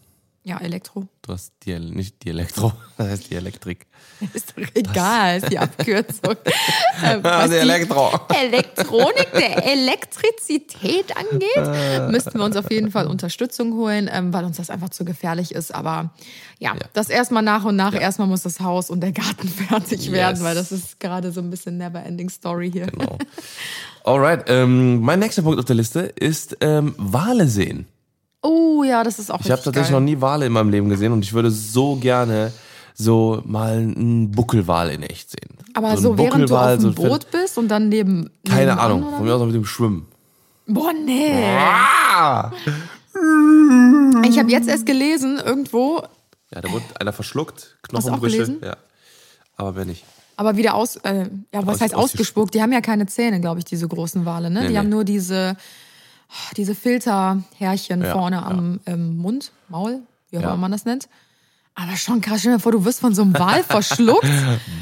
Ja, 0.44 0.58
Elektro. 0.60 1.06
Du 1.22 1.32
hast 1.32 1.52
die, 1.64 1.78
nicht 1.78 2.24
die 2.24 2.30
Elektro, 2.30 2.72
das 2.96 3.08
heißt 3.10 3.30
die 3.30 3.36
Elektrik. 3.36 3.86
Ist 4.34 4.54
doch 4.56 4.64
egal, 4.74 5.38
ist 5.38 5.50
die 5.50 5.58
Abkürzung. 5.58 6.36
Ähm, 7.04 7.24
was 7.24 7.50
die 7.50 7.56
Elektro. 7.56 8.10
Elektronik 8.28 9.32
der 9.32 9.64
Elektrizität 9.66 11.16
angeht, 11.16 12.10
müssten 12.12 12.38
wir 12.38 12.44
uns 12.44 12.56
auf 12.56 12.70
jeden 12.70 12.92
Fall 12.92 13.08
Unterstützung 13.08 13.72
holen, 13.74 14.08
ähm, 14.12 14.32
weil 14.32 14.44
uns 14.44 14.58
das 14.58 14.70
einfach 14.70 14.90
zu 14.90 15.04
gefährlich 15.04 15.52
ist. 15.52 15.74
Aber 15.74 16.10
ja, 16.60 16.74
das 16.92 17.08
erstmal 17.08 17.42
nach 17.42 17.64
und 17.64 17.74
nach. 17.74 17.94
Erstmal 17.94 18.28
muss 18.28 18.42
das 18.42 18.60
Haus 18.60 18.88
und 18.90 19.00
der 19.00 19.10
Garten 19.10 19.48
fertig 19.48 20.12
werden, 20.12 20.36
Yes. 20.36 20.44
weil 20.44 20.54
das 20.54 20.70
ist 20.70 21.00
gerade 21.00 21.32
so 21.32 21.40
ein 21.40 21.50
bisschen 21.50 21.76
Never-Ending 21.78 22.28
Story 22.30 22.70
hier. 22.70 22.86
Genau. 22.86 23.18
Alright, 24.04 24.44
ähm, 24.48 25.00
mein 25.00 25.18
nächster 25.18 25.42
Punkt 25.42 25.58
auf 25.58 25.64
der 25.64 25.76
Liste 25.76 26.00
ist 26.00 26.56
ähm, 26.60 26.94
Wale 26.98 27.48
sehen. 27.48 27.86
Oh 28.42 28.82
ja, 28.84 29.04
das 29.04 29.18
ist 29.18 29.30
auch 29.30 29.40
Ich 29.40 29.50
habe 29.50 29.62
tatsächlich 29.62 29.92
noch 29.92 30.00
nie 30.00 30.20
Wale 30.20 30.46
in 30.46 30.52
meinem 30.52 30.70
Leben 30.70 30.88
gesehen 30.88 31.12
und 31.12 31.22
ich 31.24 31.32
würde 31.32 31.50
so 31.50 31.96
gerne 31.96 32.52
so 32.94 33.40
mal 33.46 33.72
einen 33.78 34.30
Buckelwal 34.32 34.90
in 34.90 35.02
echt 35.02 35.30
sehen. 35.30 35.56
Aber 35.74 35.88
ein 35.90 35.96
so, 35.98 36.18
während 36.18 36.50
du 36.50 36.56
auf 36.56 36.76
dem 36.78 36.94
Fett- 36.94 37.08
Boot 37.08 37.30
bist 37.30 37.56
und 37.56 37.68
dann 37.68 37.88
neben. 37.88 38.30
Keine 38.46 38.78
Ahnung, 38.78 39.02
von 39.16 39.24
mir 39.24 39.34
aus 39.34 39.40
auch 39.40 39.46
mit 39.46 39.54
dem 39.54 39.64
Schwimmen. 39.64 40.06
Boah, 40.66 40.92
nee. 40.92 41.32
Ah! 41.56 42.50
Ich 44.24 44.38
habe 44.38 44.50
jetzt 44.50 44.68
erst 44.68 44.86
gelesen, 44.86 45.38
irgendwo, 45.44 46.02
Ja, 46.54 46.60
da 46.60 46.70
wurde 46.70 46.84
einer 46.98 47.12
verschluckt, 47.12 47.76
Knochenbrüche. 47.82 48.58
Ja. 48.62 48.76
Aber 49.56 49.76
wer 49.76 49.84
nicht. 49.84 50.04
aber 50.36 50.56
wieder 50.56 50.74
aus. 50.74 50.96
Äh, 50.96 51.28
ja, 51.52 51.64
was 51.66 51.76
Aus- 51.76 51.80
heißt 51.80 51.94
ausgespuckt. 51.94 51.94
ausgespuckt? 51.94 52.54
Die 52.54 52.62
haben 52.62 52.72
ja 52.72 52.80
keine 52.80 53.06
Zähne, 53.06 53.40
glaube 53.40 53.58
ich, 53.60 53.64
diese 53.64 53.86
großen 53.88 54.24
Wale, 54.24 54.50
ne? 54.50 54.60
Nee, 54.60 54.66
die 54.68 54.72
nee. 54.72 54.78
haben 54.78 54.88
nur 54.88 55.04
diese, 55.04 55.56
diese 56.56 56.74
Filterhärchen 56.74 58.02
Ja, 58.02 58.12
vorne 58.12 58.36
ja. 58.36 58.42
am 58.46 58.80
ähm, 58.86 59.16
Mund, 59.16 59.52
Maul, 59.68 60.00
wie 60.30 60.38
auch 60.38 60.42
Ja. 60.42 60.48
immer 60.48 60.56
man 60.56 60.72
das 60.72 60.84
nennt. 60.84 61.08
Aber 61.74 61.96
schon 61.96 62.20
krass, 62.20 62.40
stell 62.40 62.52
dir 62.52 62.58
vor, 62.60 62.72
du 62.72 62.84
wirst 62.84 63.00
von 63.00 63.14
so 63.14 63.22
einem 63.22 63.32
Wal 63.38 63.62
verschluckt. 63.68 64.26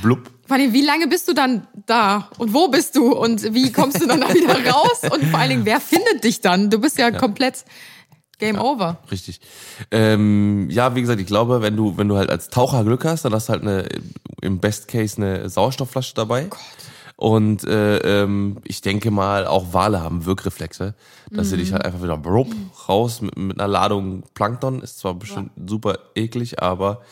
Blub. 0.02 0.30
Vor 0.46 0.56
allem, 0.56 0.72
wie 0.72 0.82
lange 0.84 1.06
bist 1.06 1.28
du 1.28 1.32
dann 1.34 1.66
da? 1.86 2.28
Und 2.38 2.52
wo 2.52 2.66
bist 2.68 2.96
du? 2.96 3.12
Und 3.16 3.54
wie 3.54 3.70
kommst 3.70 4.00
du 4.02 4.06
dann 4.08 4.20
da 4.20 4.28
wieder 4.34 4.54
raus? 4.72 5.02
Und 5.08 5.24
vor 5.26 5.38
allen 5.38 5.50
Dingen, 5.50 5.64
wer 5.64 5.80
findet 5.80 6.24
dich 6.24 6.40
dann? 6.40 6.68
Du 6.70 6.78
bist 6.80 6.98
ja, 6.98 7.12
komplett 7.12 7.64
Game 8.40 8.58
over. 8.58 8.98
Richtig. 9.12 9.40
Ähm, 9.92 10.68
ja, 10.70 10.96
wie 10.96 11.02
gesagt, 11.02 11.20
ich 11.20 11.26
glaube, 11.28 11.62
wenn 11.62 11.76
du, 11.76 11.96
wenn 11.96 12.08
du 12.08 12.16
halt 12.16 12.30
als 12.30 12.48
Taucher 12.48 12.82
Glück 12.82 13.04
hast, 13.04 13.24
dann 13.24 13.32
hast 13.34 13.48
du 13.48 13.52
halt 13.52 13.62
eine, 13.62 13.86
im 14.40 14.58
Best 14.58 14.88
Case 14.88 15.16
eine 15.18 15.48
Sauerstoffflasche 15.48 16.14
dabei. 16.14 16.48
Und 17.20 17.64
äh, 17.64 18.22
ähm, 18.22 18.56
ich 18.64 18.80
denke 18.80 19.10
mal, 19.10 19.46
auch 19.46 19.74
Wale 19.74 20.00
haben 20.00 20.24
Wirkreflexe, 20.24 20.94
dass 21.30 21.50
sie 21.50 21.58
dich 21.58 21.72
halt 21.74 21.84
einfach 21.84 22.02
wieder 22.02 22.16
brupp, 22.16 22.48
raus 22.88 23.20
mit, 23.20 23.36
mit 23.36 23.60
einer 23.60 23.68
Ladung 23.68 24.22
Plankton. 24.32 24.80
Ist 24.80 25.00
zwar 25.00 25.12
bestimmt 25.14 25.50
super 25.66 25.98
eklig, 26.14 26.62
aber 26.62 27.02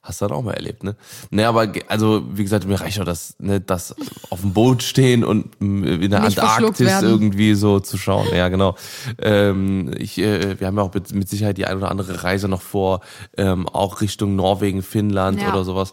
hast 0.00 0.22
du 0.22 0.28
dann 0.28 0.36
auch 0.38 0.42
mal 0.42 0.54
erlebt, 0.54 0.84
ne? 0.84 0.94
Ne, 1.30 1.46
aber 1.46 1.70
also 1.88 2.22
wie 2.32 2.44
gesagt, 2.44 2.66
mir 2.66 2.80
reicht 2.80 2.98
auch 3.00 3.04
das, 3.04 3.34
ne, 3.40 3.60
das 3.60 3.94
auf 4.30 4.40
dem 4.40 4.54
Boot 4.54 4.82
stehen 4.84 5.22
und 5.24 5.56
in 5.60 5.82
der 6.10 6.20
Nicht 6.20 6.38
Antarktis 6.38 7.02
irgendwie 7.02 7.54
so 7.54 7.80
zu 7.80 7.98
schauen. 7.98 8.28
Ja, 8.32 8.48
genau. 8.48 8.76
Ähm, 9.20 9.90
ich, 9.98 10.16
äh, 10.18 10.58
wir 10.60 10.66
haben 10.68 10.76
ja 10.76 10.82
auch 10.84 10.94
mit, 10.94 11.12
mit 11.12 11.28
Sicherheit 11.28 11.58
die 11.58 11.66
ein 11.66 11.76
oder 11.76 11.90
andere 11.90 12.22
Reise 12.22 12.48
noch 12.48 12.62
vor, 12.62 13.00
ähm, 13.36 13.68
auch 13.68 14.00
Richtung 14.00 14.34
Norwegen, 14.36 14.82
Finnland 14.82 15.42
Ja. 15.42 15.50
oder 15.50 15.64
sowas, 15.64 15.92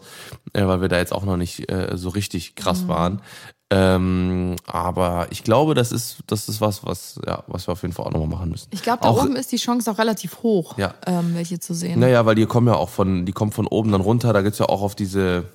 äh, 0.54 0.64
weil 0.64 0.80
wir 0.80 0.88
da 0.88 0.96
jetzt 0.98 1.12
auch 1.12 1.24
noch 1.24 1.36
nicht 1.36 1.70
äh, 1.70 1.90
so 1.96 2.08
richtig 2.08 2.54
krass 2.54 2.84
Mhm. 2.84 2.88
waren. 2.88 3.22
Ähm, 3.68 4.54
aber 4.66 5.26
ich 5.30 5.42
glaube, 5.42 5.74
das 5.74 5.90
ist, 5.90 6.18
das 6.28 6.48
ist 6.48 6.60
was, 6.60 6.84
was, 6.84 7.18
ja, 7.26 7.42
was 7.48 7.66
wir 7.66 7.72
auf 7.72 7.82
jeden 7.82 7.92
Fall 7.92 8.06
auch 8.06 8.12
nochmal 8.12 8.28
machen 8.28 8.50
müssen. 8.50 8.68
Ich 8.70 8.82
glaube, 8.82 9.00
da 9.02 9.08
auch, 9.08 9.24
oben 9.24 9.34
ist 9.34 9.50
die 9.50 9.56
Chance 9.56 9.90
auch 9.90 9.98
relativ 9.98 10.42
hoch, 10.44 10.78
Ja. 10.78 10.94
ähm, 11.04 11.34
welche 11.34 11.58
zu 11.58 11.74
sehen. 11.74 11.98
Naja, 11.98 12.24
weil 12.26 12.36
die 12.36 12.46
kommen 12.46 12.68
ja 12.68 12.74
auch 12.74 12.90
von, 12.90 13.26
die 13.26 13.32
kommen 13.32 13.50
von 13.50 13.66
oben 13.66 13.90
dann 13.90 14.00
runter. 14.00 14.32
Da 14.32 14.42
gibt's 14.42 14.60
ja 14.60 14.66
auch 14.66 14.82
auf 14.82 14.94
diese, 14.94 15.46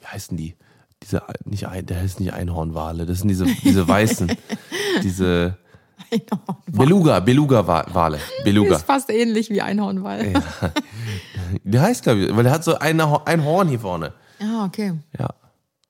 wie 0.00 0.06
heißen 0.06 0.36
die? 0.36 0.56
Diese, 1.02 1.22
nicht 1.44 1.66
der 1.90 2.00
heißt 2.00 2.20
nicht 2.20 2.32
Einhornwale, 2.32 3.04
das 3.06 3.18
sind 3.18 3.28
diese, 3.28 3.44
diese 3.44 3.86
weißen, 3.86 4.32
diese 5.02 5.56
Beluga, 6.66 7.20
Beluga-Wale, 7.20 8.18
Beluga. 8.44 8.76
Ist 8.76 8.86
fast 8.86 9.10
ähnlich 9.10 9.50
wie 9.50 9.60
Einhornwal. 9.60 10.32
Der 11.64 11.82
heißt, 11.82 12.02
glaube 12.02 12.20
ich, 12.20 12.36
weil 12.36 12.44
der 12.44 12.52
hat 12.52 12.64
so 12.64 12.78
ein, 12.78 13.00
ein 13.00 13.44
Horn 13.44 13.68
hier 13.68 13.80
vorne. 13.80 14.12
Ah, 14.40 14.64
okay. 14.64 14.94
Ja. 15.18 15.28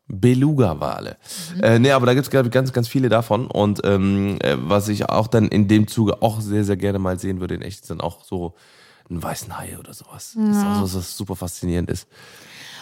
Beluga-Wale. 0.08 1.16
Äh, 1.62 1.78
nee, 1.78 1.90
aber 1.90 2.06
da 2.06 2.14
gibt's 2.14 2.30
glaub 2.30 2.46
ich, 2.46 2.50
ganz, 2.52 2.72
ganz 2.72 2.88
viele 2.88 3.08
davon. 3.08 3.46
Und 3.46 3.80
ähm, 3.84 4.38
äh, 4.40 4.56
was 4.58 4.88
ich 4.88 5.08
auch 5.08 5.26
dann 5.26 5.48
in 5.48 5.68
dem 5.68 5.86
Zuge 5.86 6.22
auch 6.22 6.40
sehr, 6.40 6.64
sehr 6.64 6.76
gerne 6.76 6.98
mal 6.98 7.18
sehen 7.18 7.40
würde 7.40 7.54
in 7.54 7.62
echt, 7.62 7.86
sind 7.86 8.02
auch 8.02 8.24
so 8.24 8.54
einen 9.10 9.22
weißen 9.22 9.56
Hai 9.58 9.78
oder 9.78 9.92
sowas. 9.92 10.34
Das 10.36 10.56
ist 10.56 10.64
auch 10.64 10.86
so, 10.86 10.98
was 10.98 11.16
super 11.16 11.36
faszinierend 11.36 11.90
ist. 11.90 12.06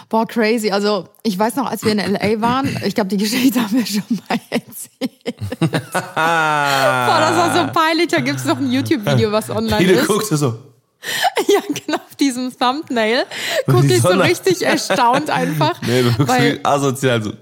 Boah, 0.09 0.25
crazy. 0.27 0.71
Also, 0.71 1.09
ich 1.25 1.37
weiß 1.37 1.57
noch, 1.57 1.69
als 1.69 1.85
wir 1.85 1.91
in 1.93 1.99
L.A. 1.99 2.41
waren, 2.41 2.69
ich 2.85 2.95
glaube, 2.95 3.09
die 3.09 3.17
Geschichte 3.17 3.61
haben 3.61 3.73
wir 3.73 3.87
schon 3.87 4.05
mal 4.29 4.39
erzählt. 4.51 5.37
Boah, 5.61 7.19
das 7.21 7.37
war 7.37 7.67
so 7.67 7.73
peinlich. 7.73 8.09
Da 8.09 8.21
gibt's 8.21 8.45
noch 8.45 8.59
ein 8.59 8.71
YouTube-Video, 8.71 9.33
was 9.33 9.51
online 9.51 9.79
Viele 9.79 9.93
ist. 9.95 10.07
guckst 10.07 10.31
du 10.31 10.37
so. 10.37 10.59
Ja, 11.49 11.61
genau, 11.61 11.99
auf 11.99 12.16
diesem 12.16 12.57
Thumbnail 12.57 13.25
gucke 13.66 13.87
ich 13.87 14.01
so 14.03 14.09
richtig 14.09 14.62
erstaunt 14.62 15.31
einfach. 15.31 15.81
Nee, 15.83 16.03
du 16.03 16.12
guckst 16.12 16.29
weil, 16.29 16.61
asozial 16.62 17.23
so. 17.23 17.33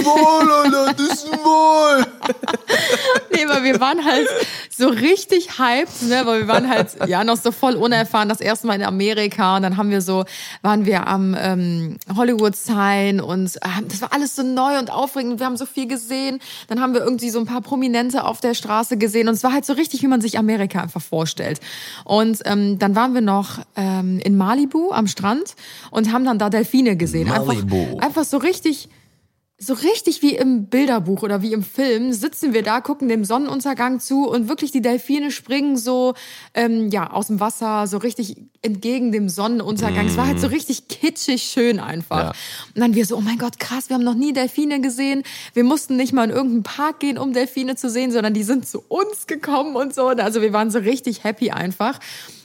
Das 0.00 0.06
ist 0.06 0.06
wohl, 0.06 0.52
Alter, 0.52 0.94
das 0.94 1.08
ist 1.08 1.28
wohl. 1.44 2.06
nee, 3.32 3.48
weil 3.48 3.64
wir 3.64 3.80
waren 3.80 4.04
halt 4.04 4.28
so 4.70 4.88
richtig 4.88 5.58
hyped, 5.58 6.02
ne, 6.02 6.22
weil 6.24 6.40
wir 6.40 6.48
waren 6.48 6.68
halt 6.68 6.96
ja 7.06 7.24
noch 7.24 7.36
so 7.36 7.52
voll 7.52 7.74
unerfahren, 7.74 8.28
das 8.28 8.40
erste 8.40 8.66
Mal 8.66 8.74
in 8.74 8.82
Amerika 8.82 9.56
und 9.56 9.62
dann 9.62 9.76
haben 9.76 9.90
wir 9.90 10.00
so, 10.00 10.24
waren 10.62 10.86
wir 10.86 11.06
am 11.06 11.36
ähm, 11.38 11.96
Hollywood 12.16 12.56
Sign 12.56 13.20
und 13.20 13.56
äh, 13.56 13.82
das 13.88 14.00
war 14.00 14.12
alles 14.12 14.36
so 14.36 14.42
neu 14.42 14.78
und 14.78 14.90
aufregend 14.90 15.40
wir 15.40 15.46
haben 15.46 15.56
so 15.56 15.66
viel 15.66 15.86
gesehen. 15.86 16.40
Dann 16.68 16.80
haben 16.80 16.94
wir 16.94 17.02
irgendwie 17.02 17.30
so 17.30 17.40
ein 17.40 17.46
paar 17.46 17.60
Prominente 17.60 18.24
auf 18.24 18.40
der 18.40 18.54
Straße 18.54 18.96
gesehen 18.96 19.28
und 19.28 19.34
es 19.34 19.42
war 19.42 19.52
halt 19.52 19.64
so 19.64 19.72
richtig, 19.72 20.02
wie 20.02 20.06
man 20.06 20.20
sich 20.20 20.38
Amerika 20.38 20.80
einfach 20.80 21.02
vorstellt. 21.02 21.60
Und 22.04 22.40
ähm, 22.44 22.78
dann 22.78 22.94
waren 22.94 23.14
wir 23.14 23.20
noch 23.20 23.58
ähm, 23.76 24.20
in 24.20 24.36
Malibu 24.36 24.92
am 24.92 25.06
Strand 25.06 25.54
und 25.90 26.12
haben 26.12 26.24
dann 26.24 26.38
da 26.38 26.50
Delfine 26.50 26.96
gesehen. 26.96 27.28
Malibu. 27.28 27.76
Einfach, 27.76 28.06
einfach 28.06 28.24
so 28.24 28.38
richtig 28.38 28.88
so 29.62 29.74
richtig 29.74 30.22
wie 30.22 30.34
im 30.34 30.66
Bilderbuch 30.66 31.22
oder 31.22 31.42
wie 31.42 31.52
im 31.52 31.62
Film 31.62 32.14
sitzen 32.14 32.54
wir 32.54 32.62
da, 32.62 32.80
gucken 32.80 33.08
dem 33.08 33.26
Sonnenuntergang 33.26 34.00
zu 34.00 34.26
und 34.26 34.48
wirklich 34.48 34.72
die 34.72 34.80
Delfine 34.80 35.30
springen 35.30 35.76
so 35.76 36.14
ähm, 36.54 36.88
ja 36.88 37.10
aus 37.10 37.26
dem 37.26 37.40
Wasser 37.40 37.86
so 37.86 37.98
richtig 37.98 38.36
entgegen 38.62 39.12
dem 39.12 39.28
Sonnenuntergang. 39.28 40.06
Es 40.06 40.16
war 40.16 40.26
halt 40.26 40.40
so 40.40 40.46
richtig 40.46 40.88
kitschig 40.88 41.42
schön 41.42 41.78
einfach. 41.78 42.18
Ja. 42.18 42.32
Und 42.74 42.80
dann 42.80 42.94
wir 42.94 43.04
so, 43.04 43.18
oh 43.18 43.20
mein 43.20 43.36
Gott, 43.36 43.58
krass, 43.58 43.90
wir 43.90 43.96
haben 43.96 44.04
noch 44.04 44.14
nie 44.14 44.32
Delfine 44.32 44.80
gesehen. 44.80 45.24
Wir 45.52 45.64
mussten 45.64 45.96
nicht 45.96 46.14
mal 46.14 46.24
in 46.24 46.30
irgendeinen 46.30 46.62
Park 46.62 47.00
gehen, 47.00 47.18
um 47.18 47.34
Delfine 47.34 47.76
zu 47.76 47.90
sehen, 47.90 48.12
sondern 48.12 48.32
die 48.32 48.44
sind 48.44 48.66
zu 48.66 48.82
uns 48.88 49.26
gekommen 49.26 49.76
und 49.76 49.94
so. 49.94 50.06
Also 50.08 50.40
wir 50.40 50.54
waren 50.54 50.70
so 50.70 50.78
richtig 50.78 51.22
happy 51.22 51.50
einfach. 51.50 51.98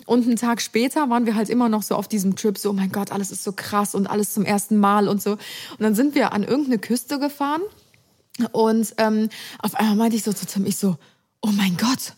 Und 0.05 0.25
einen 0.25 0.35
Tag 0.35 0.61
später 0.61 1.09
waren 1.09 1.25
wir 1.25 1.35
halt 1.35 1.49
immer 1.49 1.69
noch 1.69 1.83
so 1.83 1.95
auf 1.95 2.07
diesem 2.07 2.35
Trip, 2.35 2.57
so, 2.57 2.69
oh 2.69 2.73
mein 2.73 2.91
Gott, 2.91 3.11
alles 3.11 3.31
ist 3.31 3.43
so 3.43 3.51
krass 3.51 3.95
und 3.95 4.07
alles 4.07 4.33
zum 4.33 4.45
ersten 4.45 4.77
Mal 4.77 5.07
und 5.07 5.21
so. 5.21 5.31
Und 5.31 5.39
dann 5.79 5.95
sind 5.95 6.15
wir 6.15 6.33
an 6.33 6.43
irgendeine 6.43 6.79
Küste 6.79 7.19
gefahren 7.19 7.61
und 8.51 8.93
ähm, 8.97 9.29
auf 9.59 9.75
einmal 9.75 9.95
meinte 9.95 10.17
ich 10.17 10.23
so 10.23 10.33
zu 10.33 10.45
Tim, 10.45 10.65
ich 10.65 10.77
so, 10.77 10.97
oh 11.41 11.51
mein 11.51 11.77
Gott, 11.77 12.13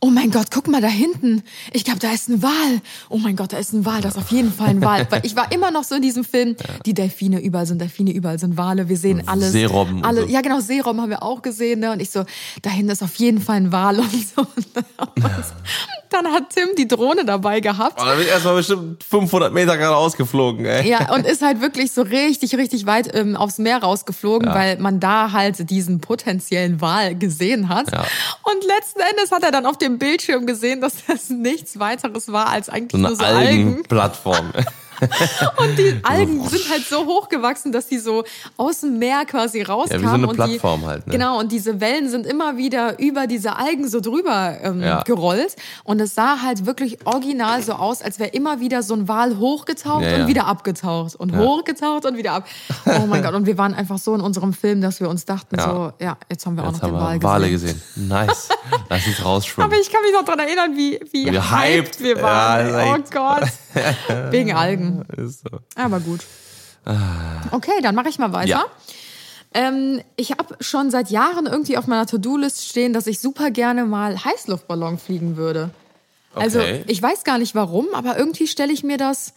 oh 0.00 0.10
mein 0.10 0.30
Gott, 0.32 0.48
guck 0.50 0.66
mal 0.66 0.80
da 0.80 0.88
hinten. 0.88 1.42
Ich 1.72 1.84
glaube, 1.84 2.00
da 2.00 2.12
ist 2.12 2.28
ein 2.28 2.42
Wal. 2.42 2.80
Oh 3.08 3.18
mein 3.18 3.36
Gott, 3.36 3.52
da 3.52 3.58
ist 3.58 3.72
ein 3.72 3.84
Wal, 3.84 4.00
da 4.00 4.08
ist 4.08 4.18
auf 4.18 4.32
jeden 4.32 4.52
Fall 4.52 4.70
ein 4.70 4.82
Wal. 4.82 5.06
Weil 5.10 5.24
ich 5.24 5.36
war 5.36 5.52
immer 5.52 5.70
noch 5.70 5.84
so 5.84 5.94
in 5.94 6.02
diesem 6.02 6.24
Film, 6.24 6.56
die 6.84 6.92
Delfine 6.92 7.40
überall 7.40 7.66
sind 7.66 7.80
Delfine, 7.80 8.12
überall 8.12 8.38
sind 8.38 8.56
Wale. 8.56 8.88
Wir 8.88 8.96
sehen 8.96 9.26
alles. 9.26 9.52
Seerobben 9.52 10.04
Alle, 10.04 10.22
so. 10.22 10.26
Ja, 10.28 10.40
genau, 10.40 10.60
Seerobben 10.60 11.00
haben 11.00 11.10
wir 11.10 11.22
auch 11.22 11.40
gesehen. 11.40 11.80
Ne? 11.80 11.92
Und 11.92 12.00
ich 12.00 12.10
so, 12.10 12.24
da 12.62 12.70
hinten 12.70 12.90
ist 12.90 13.02
auf 13.02 13.14
jeden 13.16 13.40
Fall 13.40 13.56
ein 13.56 13.72
Wal 13.72 14.00
und 14.00 14.10
so. 14.12 14.42
Und 14.52 16.01
dann 16.12 16.28
hat 16.32 16.50
Tim 16.54 16.68
die 16.76 16.86
Drohne 16.88 17.24
dabei 17.24 17.60
gehabt. 17.60 18.00
Oh, 18.00 18.04
da 18.04 18.14
bin 18.14 18.22
ich 18.24 18.28
erstmal 18.30 18.56
bestimmt 18.56 19.02
500 19.04 19.52
Meter 19.52 19.76
gerade 19.76 19.96
ausgeflogen, 19.96 20.64
ey. 20.64 20.88
Ja, 20.88 21.12
und 21.14 21.26
ist 21.26 21.42
halt 21.42 21.60
wirklich 21.60 21.92
so 21.92 22.02
richtig, 22.02 22.54
richtig 22.56 22.86
weit 22.86 23.14
ähm, 23.14 23.36
aufs 23.36 23.58
Meer 23.58 23.78
rausgeflogen, 23.82 24.48
Ja. 24.48 24.54
weil 24.54 24.78
man 24.78 25.00
da 25.00 25.32
halt 25.32 25.70
diesen 25.70 26.00
potenziellen 26.00 26.80
Wal 26.80 27.14
gesehen 27.16 27.68
hat. 27.68 27.90
Ja. 27.92 28.04
Und 28.42 28.64
letzten 28.66 29.00
Endes 29.00 29.30
hat 29.32 29.42
er 29.42 29.50
dann 29.50 29.66
auf 29.66 29.78
dem 29.78 29.98
Bildschirm 29.98 30.46
gesehen, 30.46 30.80
dass 30.80 30.94
das 31.06 31.30
nichts 31.30 31.78
weiteres 31.78 32.30
war 32.32 32.48
als 32.48 32.68
eigentlich 32.68 32.92
So 32.92 32.98
nur 32.98 33.08
eine 33.08 33.16
so 33.16 33.24
Algen. 33.24 33.82
Und 35.56 35.78
die 35.78 36.00
Algen 36.02 36.46
sind 36.48 36.68
halt 36.70 36.84
so 36.86 37.06
hochgewachsen, 37.06 37.72
dass 37.72 37.86
die 37.88 37.98
so 37.98 38.24
aus 38.56 38.80
dem 38.80 38.98
Meer 38.98 39.24
quasi 39.24 39.62
rauskamen. 39.62 40.02
Ja, 40.04 40.08
wie 40.08 40.10
so 40.10 40.14
eine 40.14 40.28
und 40.28 40.36
Plattform 40.36 40.80
die, 40.80 40.86
halt, 40.86 41.06
ne? 41.06 41.12
Genau, 41.12 41.38
und 41.38 41.50
diese 41.52 41.80
Wellen 41.80 42.08
sind 42.08 42.26
immer 42.26 42.56
wieder 42.56 42.98
über 42.98 43.26
diese 43.26 43.56
Algen 43.56 43.88
so 43.88 44.00
drüber 44.00 44.56
ähm, 44.62 44.80
Ja. 44.82 45.02
gerollt. 45.02 45.56
Und 45.84 46.00
es 46.00 46.14
sah 46.14 46.42
halt 46.42 46.66
wirklich 46.66 47.04
original 47.06 47.62
so 47.62 47.72
aus, 47.72 48.02
als 48.02 48.18
wäre 48.18 48.30
immer 48.30 48.60
wieder 48.60 48.82
so 48.82 48.94
ein 48.94 49.08
Wal 49.08 49.38
hochgetaucht 49.38 50.02
Ja, 50.04 50.16
und 50.16 50.26
wieder 50.28 50.46
abgetaucht 50.46 51.14
und 51.16 51.36
hochgetaucht 51.36 52.04
und 52.06 52.16
wieder 52.16 52.32
ab. 52.32 52.46
Oh 53.02 53.06
mein 53.06 53.22
Gott, 53.22 53.34
und 53.34 53.46
wir 53.46 53.56
waren 53.58 53.74
einfach 53.74 53.98
so 53.98 54.14
in 54.14 54.20
unserem 54.20 54.52
Film, 54.52 54.80
dass 54.80 55.00
wir 55.00 55.08
uns 55.08 55.24
dachten 55.24 55.56
Ja. 55.56 55.64
so, 55.64 55.92
ja, 56.04 56.16
jetzt 56.30 56.44
haben 56.46 56.56
wir 56.56 56.64
auch 56.64 56.72
Jetzt 56.72 56.82
noch 56.82 56.90
haben 56.90 56.94
den 56.98 57.00
Wal 57.00 57.18
gesehen. 57.18 57.30
Wale 57.30 57.50
gesehen. 57.50 57.82
Nice. 58.08 58.48
Lass 58.88 59.06
uns 59.06 59.24
rausschwimmen. 59.24 59.70
Aber 59.70 59.80
ich 59.80 59.90
kann 59.90 60.02
mich 60.02 60.12
noch 60.12 60.24
daran 60.24 60.40
erinnern, 60.40 60.76
wie, 60.76 61.00
wie, 61.10 61.26
Wie 61.26 61.38
hyped 61.38 61.50
hyped. 61.50 62.00
wir 62.02 62.20
waren. 62.22 62.68
Ja, 62.68 62.94
oh 62.96 62.98
Gott. 63.10 63.48
Wegen 64.30 64.52
Algen. 64.52 64.91
Ist 65.16 65.40
so. 65.40 65.58
Aber 65.74 66.00
gut. 66.00 66.20
Okay, 67.50 67.80
dann 67.82 67.94
mache 67.94 68.08
ich 68.08 68.18
mal 68.18 68.32
weiter. 68.32 68.48
Ja. 68.48 68.64
Ähm, 69.54 70.00
ich 70.16 70.32
habe 70.32 70.56
schon 70.60 70.90
seit 70.90 71.10
Jahren 71.10 71.46
irgendwie 71.46 71.76
auf 71.76 71.86
meiner 71.86 72.06
To-Do-List 72.06 72.66
stehen, 72.66 72.92
dass 72.92 73.06
ich 73.06 73.20
super 73.20 73.50
gerne 73.50 73.84
mal 73.84 74.24
Heißluftballon 74.24 74.98
fliegen 74.98 75.36
würde. 75.36 75.70
Also 76.34 76.58
Okay. 76.60 76.84
ich 76.86 77.02
weiß 77.02 77.24
gar 77.24 77.38
nicht 77.38 77.54
warum, 77.54 77.86
aber 77.92 78.18
irgendwie 78.18 78.46
stelle 78.46 78.72
ich 78.72 78.82
mir 78.82 78.96
das 78.96 79.34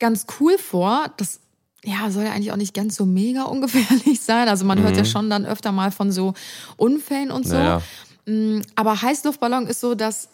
ganz 0.00 0.26
cool 0.40 0.58
vor. 0.58 1.06
Das 1.16 1.38
ja, 1.84 2.10
soll 2.10 2.24
ja 2.24 2.32
eigentlich 2.32 2.52
auch 2.52 2.56
nicht 2.56 2.74
ganz 2.74 2.96
so 2.96 3.06
mega 3.06 3.42
ungefährlich 3.44 4.20
sein. 4.20 4.48
Also 4.48 4.64
man 4.64 4.82
hört 4.82 4.96
ja 4.96 5.04
schon 5.04 5.30
dann 5.30 5.46
öfter 5.46 5.70
mal 5.72 5.92
von 5.92 6.10
so 6.12 6.34
Unfällen 6.76 7.30
und 7.30 7.46
so. 7.46 7.54
Naja. 7.54 7.82
Aber 8.76 9.00
Heißluftballon 9.02 9.66
ist 9.66 9.80
so 9.80 9.94
das, 9.94 10.28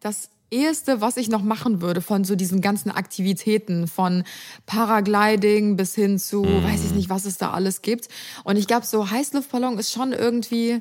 das 0.00 0.30
Eheste, 0.50 1.00
was 1.00 1.16
ich 1.16 1.28
noch 1.28 1.42
machen 1.42 1.80
würde 1.82 2.00
von 2.00 2.24
so 2.24 2.34
diesen 2.36 2.60
ganzen 2.60 2.90
Aktivitäten, 2.90 3.86
von 3.86 4.24
Paragliding 4.66 5.76
bis 5.76 5.94
hin 5.94 6.18
zu, 6.18 6.42
weiß 6.44 6.84
ich 6.84 6.92
nicht, 6.92 7.10
was 7.10 7.24
es 7.26 7.36
da 7.38 7.50
alles 7.50 7.82
gibt. 7.82 8.08
Und 8.44 8.56
ich 8.56 8.66
glaube, 8.66 8.86
so 8.86 9.10
Heißluftballon 9.10 9.78
ist 9.78 9.92
schon 9.92 10.12
irgendwie 10.12 10.80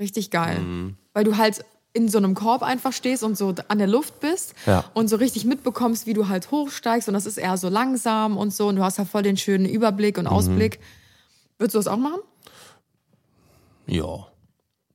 richtig 0.00 0.30
geil. 0.30 0.60
Weil 1.12 1.24
du 1.24 1.36
halt 1.36 1.64
in 1.92 2.08
so 2.08 2.18
einem 2.18 2.34
Korb 2.34 2.62
einfach 2.62 2.92
stehst 2.92 3.22
und 3.22 3.38
so 3.38 3.54
an 3.68 3.78
der 3.78 3.86
Luft 3.86 4.20
bist 4.20 4.54
Ja. 4.66 4.84
und 4.92 5.08
so 5.08 5.16
richtig 5.16 5.46
mitbekommst, 5.46 6.06
wie 6.06 6.12
du 6.12 6.28
halt 6.28 6.50
hochsteigst 6.50 7.08
und 7.08 7.14
das 7.14 7.24
ist 7.24 7.38
eher 7.38 7.56
so 7.56 7.70
langsam 7.70 8.36
und 8.36 8.52
so 8.52 8.68
und 8.68 8.76
du 8.76 8.82
hast 8.84 8.98
ja 8.98 9.06
voll 9.06 9.22
den 9.22 9.38
schönen 9.38 9.64
Überblick 9.64 10.18
und 10.18 10.26
Ausblick. 10.26 10.78
Würdest 11.58 11.74
du 11.74 11.78
das 11.78 11.86
auch 11.86 11.96
machen? 11.96 12.20
Ja, 13.86 14.26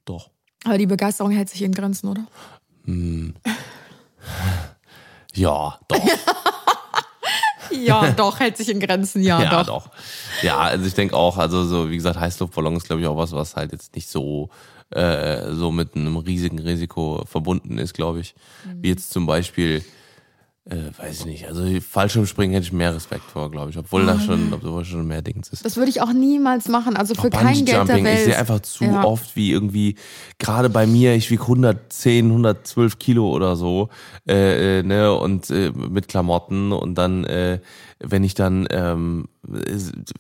doch. 0.06 0.30
Aber 0.64 0.78
die 0.78 0.86
Begeisterung 0.86 1.32
hält 1.32 1.50
sich 1.50 1.64
in 1.64 1.72
Grenzen, 1.72 2.08
oder? 2.08 2.28
Ja, 5.34 5.80
doch. 5.88 5.98
Ja, 7.74 8.12
doch, 8.12 8.40
hält 8.40 8.58
sich 8.58 8.68
in 8.70 8.82
Grenzen, 8.82 9.22
ja, 9.24 9.42
Ja, 9.42 9.64
doch. 9.64 9.86
doch. 9.86 9.90
Ja, 10.42 10.58
also 10.58 10.86
ich 10.86 10.94
denke 10.94 11.16
auch, 11.16 11.38
also 11.38 11.64
so 11.64 11.90
wie 11.90 11.96
gesagt, 11.96 12.20
Heißluftballon 12.20 12.76
ist 12.76 12.86
glaube 12.86 13.02
ich 13.02 13.08
auch 13.08 13.16
was, 13.16 13.32
was 13.32 13.56
halt 13.56 13.72
jetzt 13.72 13.96
nicht 13.96 14.10
so 14.10 14.50
äh, 14.90 15.54
so 15.54 15.72
mit 15.72 15.96
einem 15.96 16.18
riesigen 16.18 16.60
Risiko 16.60 17.24
verbunden 17.26 17.78
ist, 17.78 17.94
glaube 17.94 18.20
ich. 18.20 18.36
Wie 18.82 18.90
jetzt 18.90 19.12
zum 19.12 19.26
Beispiel, 19.26 19.86
äh, 20.70 20.76
weiß 20.96 21.22
ich 21.22 21.26
nicht, 21.26 21.48
also 21.48 21.64
Fallschirmspringen 21.82 22.54
hätte 22.54 22.68
ich 22.68 22.72
mehr 22.72 22.94
Respekt 22.94 23.24
vor, 23.24 23.50
glaube 23.50 23.72
ich, 23.72 23.78
obwohl 23.80 24.06
da 24.06 24.20
schon, 24.20 24.54
obwohl 24.54 24.86
schon 24.86 25.08
mehr 25.08 25.24
Dings 25.24 25.50
ist. 25.50 25.66
Das 25.66 25.76
würde 25.76 25.90
ich 25.90 26.02
auch 26.02 26.14
niemals 26.14 26.68
machen, 26.68 26.96
also 26.96 27.16
für 27.16 27.32
kein 27.32 27.66
Geld 27.66 27.88
der 27.88 28.04
Welt. 28.04 28.14
ich 28.20 28.24
sehe 28.26 28.38
einfach 28.38 28.60
zu 28.60 28.84
Ja. 28.84 29.04
oft, 29.04 29.36
wie 29.36 29.52
irgendwie, 29.52 29.96
gerade 30.38 30.70
bei 30.70 30.86
mir, 30.86 31.16
ich 31.16 31.32
wiege 31.32 31.42
110, 31.42 32.28
112 32.30 33.00
Kilo 33.00 33.32
oder 33.32 33.56
so, 33.56 33.90
äh, 34.28 34.80
äh, 34.80 34.84
ne, 34.84 35.12
und 35.16 35.50
äh, 35.50 35.72
mit 35.72 36.08
Klamotten 36.08 36.72
und 36.72 36.94
dann, 36.96 37.24
äh, 37.26 37.60
wenn 38.04 38.24
ich 38.24 38.34
dann, 38.34 38.68
ähm, 38.72 39.26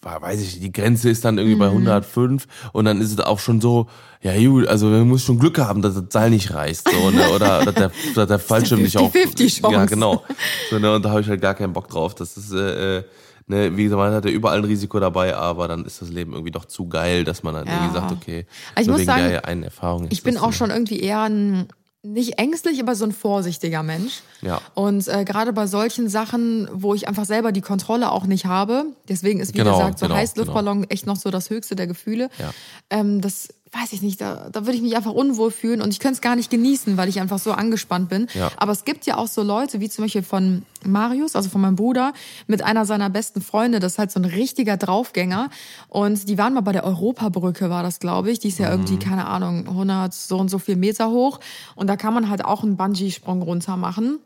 weiß 0.01 0.41
ich, 0.41 0.59
die 0.59 0.71
Grenze 0.71 1.09
ist 1.09 1.25
dann 1.25 1.37
irgendwie 1.37 1.57
bei 1.57 1.67
Mhm. 1.69 1.87
105 1.87 2.47
und 2.73 2.85
dann 2.85 3.01
ist 3.01 3.11
es 3.11 3.19
auch 3.19 3.39
schon 3.39 3.61
so, 3.61 3.87
ja 4.21 4.37
gut, 4.47 4.67
also 4.67 4.87
man 4.87 5.07
muss 5.07 5.23
schon 5.23 5.39
Glück 5.39 5.57
haben, 5.59 5.81
dass 5.81 5.95
das 5.95 6.03
Seil 6.09 6.29
nicht 6.29 6.53
reißt, 6.53 6.89
so, 6.91 7.09
ne, 7.11 7.29
oder, 7.31 7.61
oder 7.61 7.71
der, 7.71 7.91
dass 8.15 8.27
der 8.27 8.39
Fallschirm 8.39 8.81
nicht 8.81 8.97
auch, 8.97 9.11
50-50 9.11 9.61
Chance. 9.61 9.73
ja 9.73 9.85
genau, 9.85 10.23
so, 10.69 10.79
ne, 10.79 10.93
und 10.93 11.03
da 11.05 11.09
habe 11.11 11.21
ich 11.21 11.27
halt 11.29 11.41
gar 11.41 11.53
keinen 11.55 11.73
Bock 11.73 11.87
drauf, 11.89 12.15
das 12.15 12.37
ist, 12.37 12.51
äh, 12.53 12.99
äh, 12.99 13.03
Ne, 13.47 13.75
wie 13.75 13.83
gesagt, 13.85 13.97
man 13.99 14.13
hat 14.13 14.23
ja 14.23 14.31
überall 14.31 14.59
ein 14.59 14.63
Risiko 14.63 14.99
dabei, 14.99 15.35
aber 15.35 15.67
dann 15.67 15.83
ist 15.83 16.01
das 16.01 16.09
Leben 16.09 16.31
irgendwie 16.33 16.51
doch 16.51 16.63
zu 16.65 16.87
geil, 16.87 17.23
dass 17.25 17.41
man 17.43 17.55
dann 17.55 17.67
Ja. 17.67 17.73
irgendwie 17.73 17.91
sagt, 17.93 18.11
okay, 18.13 18.45
Ich 18.79 18.85
nur 18.85 18.93
muss 18.93 19.01
wegen 19.01 19.07
sagen, 19.11 19.35
einen 19.39 19.63
Erfahrung. 19.63 20.03
ist 20.05 20.13
Ich 20.13 20.23
bin 20.23 20.37
auch 20.37 20.53
schon 20.53 20.69
irgendwie 20.69 20.99
eher 21.01 21.23
ein, 21.23 21.67
nicht 22.03 22.39
ängstlich, 22.39 22.81
aber 22.81 22.95
so 22.95 23.05
ein 23.05 23.11
vorsichtiger 23.11 23.83
Mensch. 23.83 24.21
Ja. 24.41 24.59
Und 24.73 25.07
äh, 25.07 25.23
gerade 25.23 25.53
bei 25.53 25.67
solchen 25.67 26.09
Sachen, 26.09 26.67
wo 26.73 26.95
ich 26.95 27.07
einfach 27.07 27.25
selber 27.25 27.51
die 27.51 27.61
Kontrolle 27.61 28.11
auch 28.11 28.25
nicht 28.25 28.45
habe, 28.45 28.85
deswegen 29.07 29.39
ist, 29.39 29.53
wie 29.53 29.59
Genau, 29.59 29.77
gesagt, 29.77 29.99
so 29.99 30.07
genau, 30.07 30.17
Heißluftballon 30.17 30.89
echt 30.89 31.05
noch 31.05 31.17
so 31.17 31.29
das 31.29 31.49
höchste 31.49 31.75
der 31.75 31.87
Gefühle. 31.87 32.29
Ja. 32.39 32.51
Ähm, 32.89 33.21
das 33.21 33.49
weiß 33.71 33.93
ich 33.93 34.01
nicht, 34.01 34.19
da, 34.19 34.49
da 34.51 34.65
würde 34.65 34.75
ich 34.75 34.81
mich 34.81 34.97
einfach 34.97 35.13
unwohl 35.13 35.49
fühlen 35.49 35.81
und 35.81 35.91
ich 35.91 35.99
könnte 35.99 36.15
es 36.15 36.21
gar 36.21 36.35
nicht 36.35 36.49
genießen, 36.49 36.97
weil 36.97 37.07
ich 37.07 37.21
einfach 37.21 37.39
so 37.39 37.53
angespannt 37.53 38.09
bin. 38.09 38.27
Ja. 38.33 38.51
Aber 38.57 38.73
es 38.73 38.83
gibt 38.83 39.05
ja 39.05 39.15
auch 39.15 39.27
so 39.27 39.43
Leute, 39.43 39.79
wie 39.79 39.89
zum 39.89 40.03
Beispiel 40.03 40.23
von 40.23 40.63
Marius, 40.85 41.37
also 41.37 41.49
von 41.49 41.61
meinem 41.61 41.77
Bruder, 41.77 42.11
mit 42.47 42.63
einer 42.63 42.85
seiner 42.85 43.09
besten 43.09 43.41
Freunde, 43.41 43.79
das 43.79 43.93
ist 43.93 43.99
halt 43.99 44.11
so 44.11 44.19
ein 44.19 44.25
richtiger 44.25 44.75
Draufgänger. 44.75 45.49
Und 45.87 46.27
die 46.27 46.37
waren 46.37 46.53
mal 46.53 46.61
bei 46.61 46.73
der 46.73 46.83
Europabrücke, 46.83 47.69
war 47.69 47.83
das, 47.83 47.99
glaube 47.99 48.29
ich. 48.31 48.39
Die 48.39 48.49
ist 48.49 48.59
ja 48.59 48.69
irgendwie, 48.69 48.97
keine 48.97 49.27
Ahnung, 49.27 49.67
100 49.67 50.13
so 50.13 50.37
und 50.37 50.49
so 50.49 50.59
viel 50.59 50.75
Meter 50.75 51.09
hoch. 51.09 51.39
Und 51.75 51.87
da 51.87 51.95
kann 51.95 52.13
man 52.13 52.29
halt 52.29 52.43
auch 52.43 52.63
einen 52.63 52.75
Bungee-Sprung 52.75 53.41
runter 53.41 53.77
machen. 53.77 54.19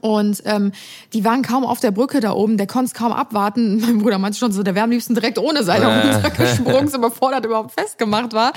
Und 0.00 0.42
ähm, 0.46 0.72
die 1.12 1.24
waren 1.24 1.42
kaum 1.42 1.64
auf 1.64 1.78
der 1.80 1.92
Brücke 1.92 2.20
da 2.20 2.32
oben, 2.32 2.56
der 2.56 2.66
konnte 2.66 2.86
es 2.86 2.94
kaum 2.94 3.12
abwarten. 3.12 3.80
Mein 3.80 3.98
Bruder 3.98 4.18
meinte 4.18 4.36
schon 4.38 4.50
so, 4.52 4.62
der 4.62 4.74
wäre 4.74 4.84
am 4.84 4.90
liebsten 4.90 5.14
direkt 5.14 5.38
ohne 5.38 5.62
Seil 5.62 5.84
runtergesprungen, 5.84 6.88
so 6.90 6.98
bevor 7.00 7.30
das 7.30 7.44
überhaupt 7.44 7.72
festgemacht 7.78 8.32
war. 8.32 8.52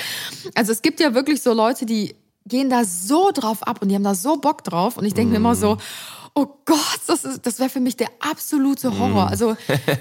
Also 0.56 0.72
es 0.72 0.82
gibt 0.82 1.00
ja 1.00 1.14
wirklich 1.14 1.42
so 1.42 1.54
Leute, 1.54 1.86
die 1.86 2.16
gehen 2.46 2.70
da 2.72 2.84
so 2.84 3.30
drauf 3.32 3.62
ab 3.68 3.82
und 3.82 3.90
die 3.90 3.96
haben 3.96 4.04
da 4.04 4.16
so 4.16 4.38
Bock 4.38 4.64
drauf. 4.64 4.98
Und 4.98 5.06
ich 5.06 5.14
denke 5.14 5.32
mir 5.32 5.38
immer 5.38 5.54
so, 5.56 5.78
oh 6.34 6.48
Gott, 6.66 7.00
das, 7.06 7.24
ist- 7.26 7.46
das 7.46 7.60
wäre 7.60 7.70
für 7.70 7.80
mich 7.80 7.96
der 7.96 8.08
absolute 8.28 8.98
Horror. 8.98 9.28
Also 9.28 9.56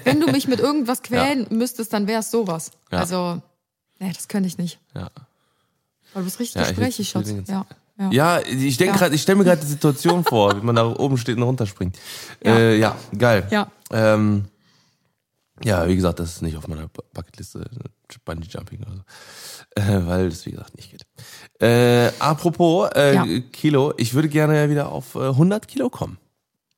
wenn 0.05 0.19
du 0.19 0.31
mich 0.31 0.47
mit 0.47 0.59
irgendwas 0.59 1.01
quälen 1.03 1.45
müsstest, 1.51 1.93
dann 1.93 2.07
wäre 2.07 2.21
es 2.21 2.31
sowas. 2.31 2.71
Ja. 2.91 2.99
Also, 2.99 3.39
nee, 3.99 4.11
das 4.15 4.27
könnte 4.29 4.47
ich 4.47 4.57
nicht. 4.57 4.79
Ja. 4.95 5.09
Weil 6.13 6.23
du 6.23 6.25
bist 6.25 6.39
richtig 6.39 6.59
Ja, 6.61 6.67
gesprächig, 6.67 7.09
Schatz. 7.09 7.31
Ja, 7.47 7.67
ja. 8.11 8.39
Ich 8.41 8.77
denke 8.77 8.93
Ja. 8.93 8.97
gerade, 8.97 9.15
ich 9.15 9.21
stelle 9.21 9.37
mir 9.37 9.43
gerade 9.43 9.61
die 9.61 9.67
Situation 9.67 10.23
vor, 10.23 10.55
wie 10.61 10.65
man 10.65 10.75
da 10.75 10.85
oben 10.87 11.17
steht 11.17 11.37
und 11.37 11.43
runterspringt. 11.43 11.97
Ja. 12.43 12.55
Äh, 12.57 12.77
ja 12.79 12.95
geil. 13.17 13.47
Ja. 13.51 13.71
Ähm, 13.91 14.45
ja, 15.63 15.85
wie 15.89 15.95
gesagt, 15.95 16.19
das 16.19 16.35
ist 16.35 16.41
nicht 16.41 16.55
auf 16.55 16.67
meiner 16.69 16.87
Bu- 16.87 17.01
Bucketliste, 17.13 17.69
Bungee 18.23 18.47
Jumping 18.49 18.79
oder 18.81 18.95
so. 18.95 19.81
Äh, 19.81 20.07
weil 20.07 20.29
das, 20.29 20.45
wie 20.45 20.51
gesagt, 20.51 20.75
nicht 20.77 20.89
geht. 20.91 21.05
Äh, 21.61 22.11
apropos 22.19 22.89
äh, 22.95 23.15
Ja. 23.15 23.25
Kilo, 23.51 23.93
ich 23.97 24.13
würde 24.13 24.29
gerne 24.29 24.69
wieder 24.69 24.89
auf 24.89 25.15
äh, 25.15 25.19
100 25.27 25.67
Kilo 25.67 25.89
kommen. 25.89 26.17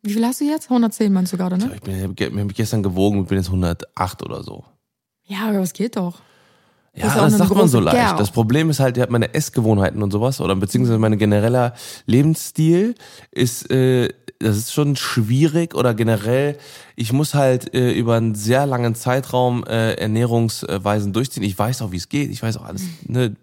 Wie 0.01 0.13
viel 0.13 0.25
hast 0.25 0.41
du 0.41 0.45
jetzt? 0.45 0.63
110 0.71 1.13
meinst 1.13 1.31
du 1.31 1.37
gerade, 1.37 1.59
ne? 1.59 1.71
ich 1.75 1.81
bin, 1.81 1.95
ich 2.17 2.25
hab 2.25 2.31
mich 2.33 2.55
gestern 2.55 2.81
gewogen 2.81 3.19
und 3.19 3.27
bin 3.27 3.37
jetzt 3.37 3.47
108 3.49 4.23
oder 4.23 4.41
so. 4.43 4.65
Ja, 5.25 5.47
aber 5.49 5.59
es 5.59 5.73
geht 5.73 5.95
doch. 5.95 6.21
Ja, 6.93 7.05
das 7.05 7.17
eine 7.17 7.37
sagt 7.37 7.55
man 7.55 7.69
so 7.69 7.79
leicht. 7.79 7.95
Gerl. 7.95 8.17
Das 8.17 8.31
Problem 8.31 8.69
ist 8.69 8.81
halt, 8.81 9.09
meine 9.09 9.33
Essgewohnheiten 9.33 10.03
und 10.03 10.11
sowas 10.11 10.41
oder 10.41 10.55
beziehungsweise 10.57 10.99
mein 10.99 11.17
genereller 11.17 11.73
Lebensstil 12.05 12.95
ist, 13.31 13.71
äh, 13.71 14.09
das 14.39 14.57
ist 14.57 14.73
schon 14.73 14.97
schwierig 14.97 15.73
oder 15.73 15.93
generell, 15.93 16.57
ich 16.97 17.13
muss 17.13 17.33
halt 17.33 17.73
äh, 17.73 17.91
über 17.91 18.15
einen 18.15 18.35
sehr 18.35 18.65
langen 18.65 18.95
Zeitraum 18.95 19.63
äh, 19.63 19.93
Ernährungsweisen 19.93 21.13
durchziehen. 21.13 21.43
Ich 21.43 21.57
weiß 21.57 21.81
auch, 21.81 21.91
wie 21.91 21.97
es 21.97 22.09
geht. 22.09 22.29
Ich 22.29 22.43
weiß 22.43 22.57
auch 22.57 22.65
alles. 22.65 22.83
Ne? 23.03 23.35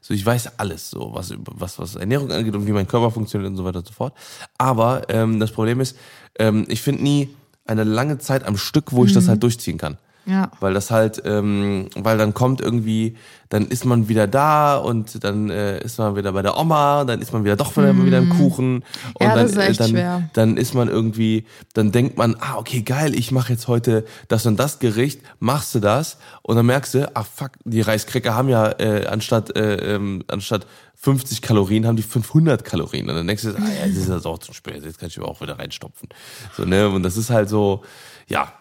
So, 0.00 0.14
ich 0.14 0.24
weiß 0.24 0.58
alles, 0.58 0.90
so 0.90 1.10
was, 1.12 1.34
was, 1.38 1.78
was 1.78 1.96
Ernährung 1.96 2.30
angeht 2.30 2.54
und 2.54 2.66
wie 2.66 2.72
mein 2.72 2.86
Körper 2.86 3.10
funktioniert 3.10 3.50
und 3.50 3.56
so 3.56 3.64
weiter 3.64 3.78
und 3.78 3.86
so 3.86 3.92
fort. 3.92 4.14
Aber 4.58 5.08
ähm, 5.08 5.40
das 5.40 5.50
Problem 5.50 5.80
ist, 5.80 5.96
ähm, 6.38 6.66
ich 6.68 6.82
finde 6.82 7.02
nie 7.02 7.30
eine 7.64 7.84
lange 7.84 8.18
Zeit 8.18 8.46
am 8.46 8.56
Stück, 8.56 8.92
wo 8.92 9.04
ich 9.04 9.12
das 9.12 9.28
halt 9.28 9.42
durchziehen 9.42 9.78
kann. 9.78 9.96
Ja. 10.26 10.50
Weil 10.60 10.74
das 10.74 10.90
halt, 10.90 11.22
ähm, 11.24 11.88
weil 11.96 12.18
dann 12.18 12.34
kommt 12.34 12.60
irgendwie, 12.60 13.16
dann 13.48 13.66
ist 13.66 13.84
man 13.84 14.08
wieder 14.08 14.26
da 14.26 14.76
und 14.76 15.24
dann 15.24 15.50
äh, 15.50 15.82
ist 15.82 15.98
man 15.98 16.14
wieder 16.14 16.32
bei 16.32 16.42
der 16.42 16.56
Oma, 16.58 17.04
dann 17.04 17.20
ist 17.20 17.32
man 17.32 17.44
wieder 17.44 17.56
doch 17.56 17.76
wieder, 17.76 17.96
wieder 18.04 18.18
im 18.18 18.28
Kuchen 18.28 18.84
und. 19.14 19.26
Ja, 19.26 19.34
dann, 19.34 19.42
das 19.42 19.52
ist 19.52 19.56
echt 19.56 19.80
äh, 19.80 19.82
dann, 19.82 19.90
schwer. 19.90 20.30
dann 20.34 20.56
ist 20.56 20.74
man 20.74 20.88
irgendwie, 20.88 21.46
dann 21.72 21.90
denkt 21.90 22.18
man, 22.18 22.36
ah 22.38 22.56
okay 22.56 22.82
geil, 22.82 23.14
ich 23.14 23.32
mache 23.32 23.52
jetzt 23.52 23.66
heute 23.66 24.04
das 24.28 24.46
und 24.46 24.58
das 24.58 24.78
Gericht, 24.78 25.22
machst 25.38 25.74
du 25.74 25.80
das 25.80 26.18
und 26.42 26.56
dann 26.56 26.66
merkst 26.66 26.94
du, 26.94 27.10
ah 27.16 27.24
fuck, 27.24 27.52
die 27.64 27.80
Reiskräcker 27.80 28.34
haben 28.34 28.48
ja 28.48 28.70
äh, 28.78 29.06
anstatt 29.06 29.56
äh, 29.56 29.94
ähm, 29.96 30.22
anstatt 30.28 30.66
50 30.96 31.40
Kalorien 31.40 31.86
haben 31.86 31.96
die 31.96 32.02
500 32.02 32.62
Kalorien 32.62 33.08
und 33.08 33.16
dann 33.16 33.26
denkst 33.26 33.42
du, 33.42 33.48
ah 33.56 33.60
ja, 33.60 33.86
jetzt 33.86 33.96
ist 33.96 34.10
das 34.10 34.26
auch 34.26 34.38
zu 34.38 34.52
spät, 34.52 34.84
jetzt 34.84 34.98
kann 34.98 35.08
ich 35.08 35.18
aber 35.18 35.28
auch 35.28 35.40
wieder 35.40 35.58
reinstopfen, 35.58 36.08
so 36.56 36.64
ne 36.64 36.88
und 36.88 37.02
das 37.02 37.16
ist 37.16 37.30
halt 37.30 37.48
so, 37.48 37.82
ja 38.28 38.52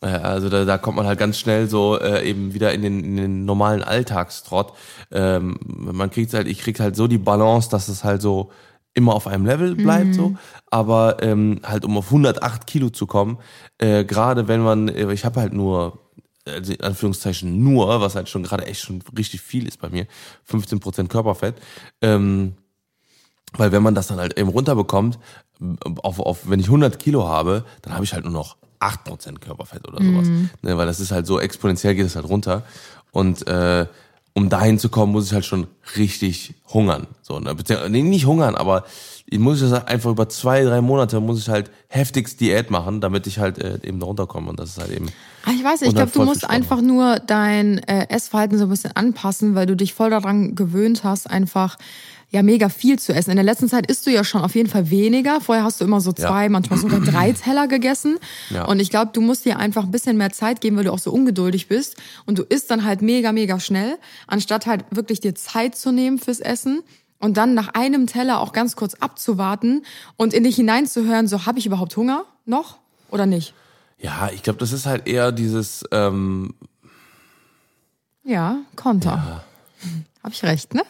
Also 0.00 0.48
da, 0.48 0.64
da 0.64 0.78
kommt 0.78 0.96
man 0.96 1.06
halt 1.06 1.18
ganz 1.18 1.38
schnell 1.38 1.68
so 1.68 1.98
äh, 1.98 2.28
eben 2.28 2.54
wieder 2.54 2.72
in 2.72 2.82
den, 2.82 3.04
in 3.04 3.16
den 3.16 3.44
normalen 3.44 3.82
Alltagstrott. 3.82 4.72
Ähm, 5.10 5.58
man 5.64 6.10
kriegt 6.10 6.34
halt, 6.34 6.46
ich 6.46 6.60
krieg 6.60 6.80
halt 6.80 6.96
so 6.96 7.06
die 7.06 7.18
Balance, 7.18 7.70
dass 7.70 7.88
es 7.88 8.04
halt 8.04 8.22
so 8.22 8.50
immer 8.94 9.14
auf 9.14 9.26
einem 9.26 9.44
Level 9.44 9.74
bleibt 9.74 10.14
so, 10.14 10.36
aber 10.70 11.16
ähm, 11.20 11.60
halt 11.64 11.84
um 11.84 11.98
auf 11.98 12.06
108 12.06 12.66
Kilo 12.66 12.90
zu 12.90 13.06
kommen, 13.06 13.38
äh, 13.78 14.04
gerade 14.04 14.46
wenn 14.46 14.62
man, 14.62 14.88
äh, 14.88 15.12
ich 15.12 15.24
habe 15.24 15.40
halt 15.40 15.52
nur 15.52 15.98
also 16.46 16.72
in 16.72 16.80
Anführungszeichen 16.82 17.62
nur, 17.62 18.00
was 18.00 18.14
halt 18.14 18.28
schon 18.28 18.42
gerade 18.42 18.66
echt 18.66 18.82
schon 18.82 19.02
richtig 19.16 19.40
viel 19.40 19.66
ist 19.66 19.80
bei 19.80 19.88
mir, 19.88 20.06
15% 20.48 21.08
Körperfett, 21.08 21.56
ähm, 22.02 22.54
weil 23.56 23.72
wenn 23.72 23.82
man 23.82 23.94
das 23.94 24.08
dann 24.08 24.18
halt 24.18 24.38
eben 24.38 24.48
runterbekommt, 24.48 25.18
auf, 26.02 26.20
auf, 26.20 26.48
wenn 26.48 26.60
ich 26.60 26.66
100 26.66 26.98
Kilo 26.98 27.26
habe, 27.26 27.64
dann 27.82 27.94
habe 27.94 28.04
ich 28.04 28.12
halt 28.12 28.24
nur 28.24 28.32
noch 28.32 28.56
8% 28.84 29.38
Körperfett 29.40 29.86
oder 29.88 30.02
sowas. 30.04 30.28
Ne, 30.62 30.76
weil 30.76 30.86
das 30.86 31.00
ist 31.00 31.10
halt 31.12 31.26
so 31.26 31.40
exponentiell 31.40 31.94
geht 31.94 32.06
es 32.06 32.16
halt 32.16 32.28
runter. 32.28 32.62
Und 33.12 33.46
äh, 33.46 33.86
um 34.34 34.48
dahin 34.48 34.78
zu 34.78 34.88
kommen, 34.88 35.12
muss 35.12 35.26
ich 35.26 35.32
halt 35.32 35.44
schon 35.44 35.68
richtig 35.96 36.54
hungern. 36.72 37.06
So, 37.22 37.38
ne? 37.38 37.54
Nee, 37.88 38.02
nicht 38.02 38.26
hungern, 38.26 38.56
aber 38.56 38.84
ich 39.26 39.38
muss 39.38 39.60
das 39.60 39.72
halt 39.72 39.88
einfach 39.88 40.10
über 40.10 40.28
zwei, 40.28 40.64
drei 40.64 40.80
Monate 40.80 41.20
muss 41.20 41.38
ich 41.38 41.48
halt 41.48 41.70
heftigst 41.88 42.40
Diät 42.40 42.70
machen, 42.70 43.00
damit 43.00 43.26
ich 43.26 43.38
halt 43.38 43.58
äh, 43.58 43.78
eben 43.82 44.00
da 44.00 44.06
runterkomme. 44.06 44.50
Und 44.50 44.58
das 44.58 44.70
ist 44.70 44.78
halt 44.78 44.90
eben. 44.90 45.06
Ah, 45.44 45.50
Ich 45.56 45.62
weiß 45.64 45.80
nicht, 45.80 45.90
ich 45.90 45.94
glaube, 45.94 46.10
du 46.10 46.24
musst 46.24 46.48
einfach 46.48 46.80
nur 46.80 47.20
dein 47.20 47.78
äh, 47.78 48.08
Essverhalten 48.08 48.58
so 48.58 48.64
ein 48.64 48.70
bisschen 48.70 48.94
anpassen, 48.96 49.54
weil 49.54 49.66
du 49.66 49.76
dich 49.76 49.94
voll 49.94 50.10
daran 50.10 50.56
gewöhnt 50.56 51.04
hast, 51.04 51.30
einfach 51.30 51.78
ja 52.34 52.42
mega 52.42 52.68
viel 52.68 52.98
zu 52.98 53.14
essen. 53.14 53.30
In 53.30 53.36
der 53.36 53.44
letzten 53.44 53.68
Zeit 53.68 53.86
isst 53.90 54.06
du 54.06 54.10
ja 54.10 54.22
schon 54.24 54.42
auf 54.42 54.54
jeden 54.54 54.68
Fall 54.68 54.90
weniger. 54.90 55.40
Vorher 55.40 55.64
hast 55.64 55.80
du 55.80 55.84
immer 55.84 56.00
so 56.00 56.10
Ja. 56.10 56.28
zwei, 56.28 56.48
manchmal 56.48 56.78
sogar 56.78 57.00
drei 57.00 57.32
Teller 57.44 57.66
gegessen. 57.68 58.18
Ja. 58.50 58.64
Und 58.66 58.80
ich 58.80 58.90
glaube, 58.90 59.12
du 59.14 59.20
musst 59.20 59.44
dir 59.44 59.58
einfach 59.58 59.84
ein 59.84 59.90
bisschen 59.90 60.16
mehr 60.18 60.30
Zeit 60.30 60.60
geben, 60.60 60.76
weil 60.76 60.84
du 60.84 60.92
auch 60.92 60.98
so 60.98 61.10
ungeduldig 61.12 61.68
bist. 61.68 61.96
Und 62.26 62.38
du 62.38 62.42
isst 62.42 62.70
dann 62.70 62.84
halt 62.84 63.00
mega, 63.02 63.32
mega 63.32 63.58
schnell, 63.60 63.96
anstatt 64.26 64.66
halt 64.66 64.84
wirklich 64.90 65.20
dir 65.20 65.34
Zeit 65.34 65.74
zu 65.76 65.92
nehmen 65.92 66.18
fürs 66.18 66.40
Essen. 66.40 66.82
Und 67.20 67.36
dann 67.38 67.54
nach 67.54 67.68
einem 67.74 68.06
Teller 68.06 68.40
auch 68.40 68.52
ganz 68.52 68.76
kurz 68.76 68.94
abzuwarten 68.94 69.82
und 70.16 70.34
in 70.34 70.44
dich 70.44 70.56
hineinzuhören, 70.56 71.26
so 71.26 71.46
habe 71.46 71.58
ich 71.58 71.64
überhaupt 71.64 71.96
Hunger 71.96 72.24
noch 72.44 72.76
oder 73.10 73.24
nicht? 73.24 73.54
Ja, 73.98 74.28
ich 74.34 74.42
glaube, 74.42 74.58
das 74.58 74.72
ist 74.72 74.84
halt 74.84 75.06
eher 75.06 75.32
dieses, 75.32 75.84
ähm, 75.90 76.52
Ja, 78.24 78.58
Konter. 78.76 79.44
Habe 80.22 80.32
ich 80.34 80.42
recht, 80.42 80.74
ne? 80.74 80.82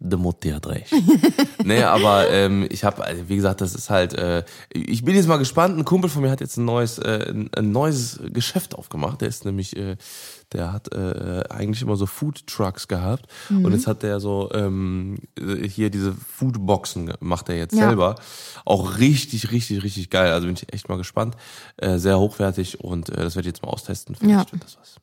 De 0.00 0.16
Mutti 0.16 0.50
hat 0.50 0.66
recht. 0.68 0.92
nee, 1.64 1.82
aber 1.82 2.30
ähm, 2.30 2.66
ich 2.70 2.84
habe, 2.84 3.02
also 3.04 3.28
wie 3.28 3.34
gesagt, 3.34 3.60
das 3.60 3.74
ist 3.74 3.90
halt, 3.90 4.14
äh, 4.14 4.44
ich 4.72 5.04
bin 5.04 5.16
jetzt 5.16 5.26
mal 5.26 5.38
gespannt. 5.38 5.76
Ein 5.76 5.84
Kumpel 5.84 6.08
von 6.08 6.22
mir 6.22 6.30
hat 6.30 6.40
jetzt 6.40 6.56
ein 6.56 6.64
neues, 6.64 6.98
äh, 6.98 7.30
ein, 7.30 7.50
ein 7.52 7.72
neues 7.72 8.20
Geschäft 8.32 8.76
aufgemacht. 8.76 9.20
Der 9.22 9.28
ist 9.28 9.44
nämlich, 9.44 9.76
äh, 9.76 9.96
der 10.52 10.72
hat 10.72 10.92
äh, 10.94 11.42
eigentlich 11.50 11.82
immer 11.82 11.96
so 11.96 12.06
Food 12.06 12.46
Trucks 12.46 12.86
gehabt 12.86 13.26
und 13.50 13.72
jetzt 13.72 13.86
hat 13.88 14.02
der 14.04 14.20
so 14.20 14.48
ähm, 14.54 15.18
hier 15.36 15.90
diese 15.90 16.14
Foodboxen 16.14 17.12
macht 17.20 17.48
er 17.48 17.56
jetzt 17.56 17.74
Ja. 17.74 17.88
selber. 17.88 18.14
Auch 18.64 18.98
richtig, 18.98 19.50
richtig, 19.50 19.82
richtig 19.82 20.10
geil. 20.10 20.30
Also 20.32 20.46
bin 20.46 20.54
ich 20.54 20.72
echt 20.72 20.88
mal 20.88 20.96
gespannt. 20.96 21.36
Äh, 21.76 21.98
sehr 21.98 22.18
hochwertig 22.20 22.80
und 22.80 23.08
äh, 23.10 23.16
das 23.16 23.34
werde 23.34 23.48
ich 23.48 23.54
jetzt 23.56 23.62
mal 23.64 23.70
austesten. 23.70 24.14
Vielleicht 24.14 24.46
Ja. 24.46 24.52
wird 24.52 24.62
das 24.62 24.78
was. 24.80 24.96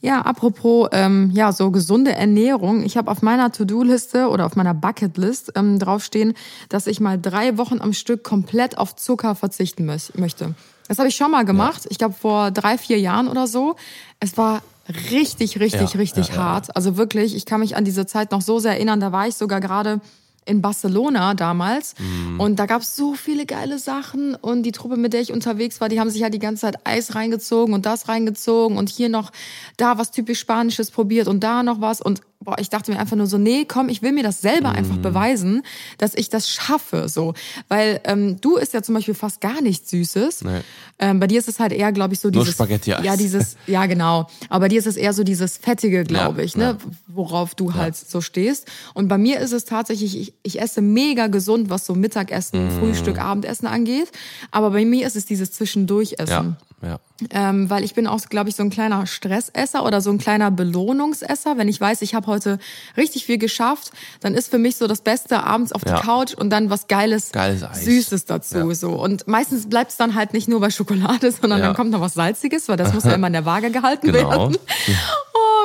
Ja, 0.00 0.20
apropos 0.22 0.88
ähm, 0.92 1.30
ja 1.32 1.52
so 1.52 1.70
gesunde 1.70 2.12
Ernährung. 2.12 2.82
Ich 2.84 2.96
habe 2.96 3.10
auf 3.10 3.22
meiner 3.22 3.50
To-Do-Liste 3.52 4.28
oder 4.28 4.44
auf 4.46 4.56
meiner 4.56 4.74
Bucketlist 4.74 5.52
ähm, 5.56 5.78
draufstehen, 5.78 6.34
dass 6.68 6.86
ich 6.86 7.00
mal 7.00 7.18
drei 7.20 7.56
Wochen 7.56 7.80
am 7.80 7.92
Stück 7.92 8.22
komplett 8.24 8.76
auf 8.76 8.94
Zucker 8.96 9.34
verzichten 9.34 9.88
mö- 9.88 10.18
möchte. 10.20 10.54
Das 10.88 10.98
habe 10.98 11.08
ich 11.08 11.16
schon 11.16 11.30
mal 11.30 11.44
gemacht. 11.46 11.86
Ich 11.88 11.96
glaube 11.98 12.14
vor 12.14 12.50
drei, 12.50 12.76
vier 12.76 12.98
Jahren 13.00 13.28
oder 13.28 13.46
so. 13.46 13.76
Es 14.20 14.36
war 14.36 14.62
richtig, 15.10 15.58
richtig, 15.58 15.94
Ja, 15.94 15.98
richtig 15.98 16.28
ja, 16.28 16.34
ja, 16.34 16.40
hart. 16.42 16.76
Also 16.76 16.98
wirklich, 16.98 17.34
ich 17.34 17.46
kann 17.46 17.60
mich 17.60 17.74
an 17.76 17.86
diese 17.86 18.04
Zeit 18.04 18.32
noch 18.32 18.42
so 18.42 18.58
sehr 18.58 18.72
erinnern. 18.72 19.00
Da 19.00 19.10
war 19.10 19.26
ich 19.26 19.36
sogar 19.36 19.60
gerade 19.60 20.00
in 20.44 20.62
Barcelona 20.62 21.34
damals. 21.34 21.94
Mhm. 21.98 22.40
und 22.40 22.58
da 22.58 22.66
gab 22.66 22.82
es 22.82 22.96
so 22.96 23.14
viele 23.14 23.46
geile 23.46 23.78
Sachen. 23.78 24.34
Und 24.34 24.62
die 24.62 24.72
Truppe, 24.72 24.96
mit 24.96 25.12
der 25.12 25.20
ich 25.20 25.32
unterwegs 25.32 25.80
war, 25.80 25.88
die 25.88 26.00
haben 26.00 26.10
sich 26.10 26.22
halt 26.22 26.34
die 26.34 26.38
ganze 26.38 26.62
Zeit 26.62 26.86
Eis 26.86 27.14
reingezogen 27.14 27.74
und 27.74 27.86
das 27.86 28.08
reingezogen 28.08 28.78
und 28.78 28.88
hier 28.88 29.08
noch 29.08 29.30
da 29.76 29.98
was 29.98 30.10
typisch 30.10 30.40
Spanisches 30.40 30.90
probiert 30.90 31.28
und 31.28 31.40
da 31.40 31.62
noch 31.62 31.80
was. 31.80 32.00
Und 32.00 32.20
boah, 32.44 32.56
ich 32.58 32.68
dachte 32.70 32.92
mir 32.92 32.98
einfach 32.98 33.16
nur 33.16 33.26
so, 33.26 33.38
nee, 33.38 33.64
komm, 33.64 33.88
ich 33.88 34.02
will 34.02 34.12
mir 34.12 34.22
das 34.22 34.40
selber 34.40 34.70
Mhm. 34.70 34.76
einfach 34.76 34.96
beweisen, 34.98 35.62
dass 35.98 36.14
ich 36.14 36.28
das 36.28 36.48
schaffe, 36.48 37.08
so, 37.08 37.34
weil 37.68 38.00
ähm, 38.04 38.40
du 38.40 38.56
isst 38.56 38.74
ja 38.74 38.82
zum 38.82 38.94
Beispiel 38.94 39.14
fast 39.14 39.40
gar 39.40 39.60
nichts 39.62 39.90
Süßes. 39.90 40.42
Nee. 40.42 40.60
Ähm, 40.98 41.18
bei 41.20 41.26
dir 41.26 41.38
ist 41.40 41.48
es 41.48 41.58
halt 41.58 41.72
eher, 41.72 41.90
glaube 41.92 42.14
ich, 42.14 42.20
so 42.20 42.28
Nur 42.28 42.42
dieses 42.42 42.54
Spaghetti-Eis. 42.54 43.04
ja 43.04 43.16
dieses 43.16 43.56
ja 43.66 43.86
genau, 43.86 44.28
aber 44.48 44.60
bei 44.60 44.68
dir 44.68 44.78
ist 44.78 44.86
es 44.86 44.96
eher 44.96 45.12
so 45.12 45.24
dieses 45.24 45.56
fettige, 45.58 46.04
glaube 46.04 46.38
Ja, 46.40 46.44
ich, 46.44 46.56
ne, 46.56 46.64
ja. 46.64 46.76
worauf 47.08 47.54
du 47.54 47.74
halt 47.74 47.96
so 47.96 48.20
stehst. 48.20 48.68
Und 48.94 49.08
bei 49.08 49.18
mir 49.18 49.40
ist 49.40 49.52
es 49.52 49.64
tatsächlich, 49.64 50.16
ich, 50.18 50.34
ich 50.42 50.60
esse 50.60 50.80
mega 50.82 51.26
gesund, 51.26 51.70
was 51.70 51.86
so 51.86 51.94
Mittagessen, 51.94 52.66
Mhm. 52.66 52.78
Frühstück, 52.78 53.18
Abendessen 53.18 53.66
angeht. 53.66 54.08
Aber 54.50 54.70
bei 54.70 54.84
mir 54.84 55.06
ist 55.06 55.16
es 55.16 55.26
dieses 55.26 55.50
Zwischendurchessen. 55.52 56.56
Ja, 56.82 56.88
ja. 56.88 57.00
Ähm, 57.30 57.70
weil 57.70 57.84
ich 57.84 57.94
bin 57.94 58.08
auch, 58.08 58.20
glaube 58.28 58.50
ich, 58.50 58.56
so 58.56 58.64
ein 58.64 58.70
kleiner 58.70 59.06
Stressesser 59.06 59.84
oder 59.86 60.00
so 60.00 60.10
ein 60.10 60.18
kleiner 60.18 60.50
Belohnungsesser. 60.50 61.56
Wenn 61.56 61.68
ich 61.68 61.80
weiß, 61.80 62.02
ich 62.02 62.12
habe 62.16 62.26
heute 62.26 62.58
richtig 62.96 63.24
viel 63.24 63.38
geschafft, 63.38 63.92
dann 64.20 64.34
ist 64.34 64.50
für 64.50 64.58
mich 64.58 64.74
so 64.76 64.88
das 64.88 65.00
Beste 65.00 65.44
abends 65.44 65.70
auf 65.70 65.82
Ja. 65.86 65.94
die 66.00 66.02
Couch 66.06 66.34
und 66.34 66.50
dann 66.50 66.70
was 66.70 66.88
Geiles, 66.88 67.30
Geiles. 67.30 67.62
Süßes 67.84 68.24
dazu. 68.24 68.58
Ja. 68.68 68.74
So. 68.74 68.90
Und 69.00 69.28
meistens 69.28 69.68
bleibt 69.68 69.92
es 69.92 69.96
dann 69.96 70.16
halt 70.16 70.32
nicht 70.32 70.48
nur 70.48 70.58
bei 70.58 70.70
Schokolade, 70.70 71.30
sondern 71.40 71.60
Ja. 71.60 71.66
dann 71.66 71.76
kommt 71.76 71.92
noch 71.92 72.00
was 72.00 72.14
Salziges, 72.14 72.68
weil 72.68 72.76
das 72.76 72.92
muss 72.92 73.04
ja 73.04 73.12
immer 73.14 73.28
in 73.28 73.32
der 73.32 73.44
Waage 73.44 73.70
gehalten 73.70 74.10
Genau. 74.12 74.30
werden. 74.30 74.56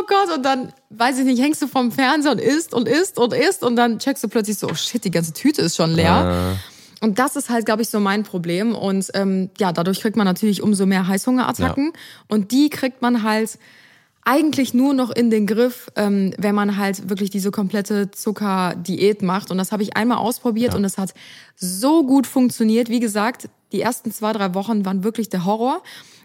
Oh 0.01 0.03
Gott, 0.07 0.37
und 0.37 0.43
dann, 0.43 0.71
weiß 0.91 1.19
ich 1.19 1.25
nicht, 1.25 1.41
hängst 1.41 1.61
du 1.61 1.67
vom 1.67 1.91
Fernseher 1.91 2.31
und 2.31 2.39
isst 2.39 2.73
und 2.73 2.87
isst 2.87 3.17
und 3.19 3.33
isst 3.33 3.63
und 3.63 3.75
dann 3.75 3.99
checkst 3.99 4.23
du 4.23 4.29
plötzlich 4.29 4.57
so, 4.57 4.67
oh 4.69 4.73
shit, 4.73 5.03
die 5.03 5.11
ganze 5.11 5.33
Tüte 5.33 5.61
ist 5.61 5.75
schon 5.75 5.91
leer. 5.93 6.55
Und 7.01 7.19
das 7.19 7.35
ist 7.35 7.49
halt, 7.49 7.65
glaube 7.65 7.81
ich, 7.81 7.89
so 7.89 7.99
mein 7.99 8.23
Problem. 8.23 8.75
Und 8.75 9.09
ähm, 9.13 9.49
ja, 9.57 9.71
dadurch 9.71 10.01
kriegt 10.01 10.17
man 10.17 10.25
natürlich 10.25 10.61
umso 10.61 10.85
mehr 10.85 11.07
Heißhungerattacken. 11.07 11.93
Und 12.27 12.51
die 12.51 12.69
kriegt 12.69 13.01
man 13.01 13.23
halt 13.23 13.57
eigentlich 14.23 14.73
nur 14.73 14.93
noch 14.93 15.09
in 15.09 15.29
den 15.29 15.47
Griff, 15.47 15.89
ähm, 15.95 16.33
wenn 16.37 16.53
man 16.53 16.77
halt 16.77 17.09
wirklich 17.09 17.29
diese 17.29 17.51
komplette 17.51 18.11
Zuckerdiät 18.11 19.21
macht. 19.21 19.49
Und 19.49 19.57
das 19.57 19.71
habe 19.71 19.81
ich 19.81 19.95
einmal 19.95 20.17
ausprobiert 20.17 20.75
und 20.75 20.83
es 20.83 20.97
hat 20.97 21.13
so 21.55 22.05
gut 22.05 22.27
funktioniert. 22.27 22.89
Wie 22.89 22.99
gesagt, 22.99 23.49
die 23.71 23.81
ersten 23.81 24.11
zwei, 24.11 24.33
drei 24.33 24.53
Wochen 24.53 24.85
waren 24.85 25.03
wirklich 25.03 25.29
der 25.29 25.45
Horror. 25.45 25.81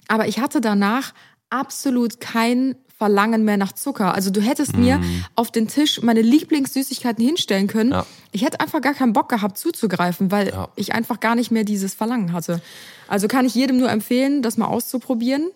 Aber 0.09 0.27
ich 0.27 0.41
hatte 0.41 0.61
danach 0.61 1.15
absolut 1.51 2.21
kein 2.21 2.75
Verlangen 2.97 3.45
mehr 3.45 3.57
nach 3.57 3.73
Zucker. 3.73 4.15
Also 4.15 4.31
du 4.31 4.41
hättest 4.41 4.77
mir 4.77 5.01
auf 5.35 5.51
den 5.51 5.67
Tisch 5.69 6.01
meine 6.03 6.23
Lieblingssüßigkeiten 6.23 7.25
hinstellen 7.25 7.67
können. 7.67 7.91
Ja. 7.91 8.07
Ich 8.33 8.45
hätte 8.45 8.61
einfach 8.61 8.81
gar 8.81 8.95
keinen 8.95 9.13
Bock 9.13 9.29
gehabt 9.29 9.59
zuzugreifen, 9.59 10.31
weil 10.31 10.49
Ja. 10.51 10.69
ich 10.77 10.95
einfach 10.95 11.19
gar 11.21 11.35
nicht 11.35 11.51
mehr 11.51 11.65
dieses 11.65 11.93
Verlangen 11.95 12.33
hatte. 12.33 12.61
Also 13.09 13.27
kann 13.29 13.47
ich 13.47 13.55
jedem 13.55 13.79
nur 13.79 13.91
empfehlen, 13.91 14.43
das 14.43 14.57
mal 14.57 14.67
auszuprobieren 14.69 15.51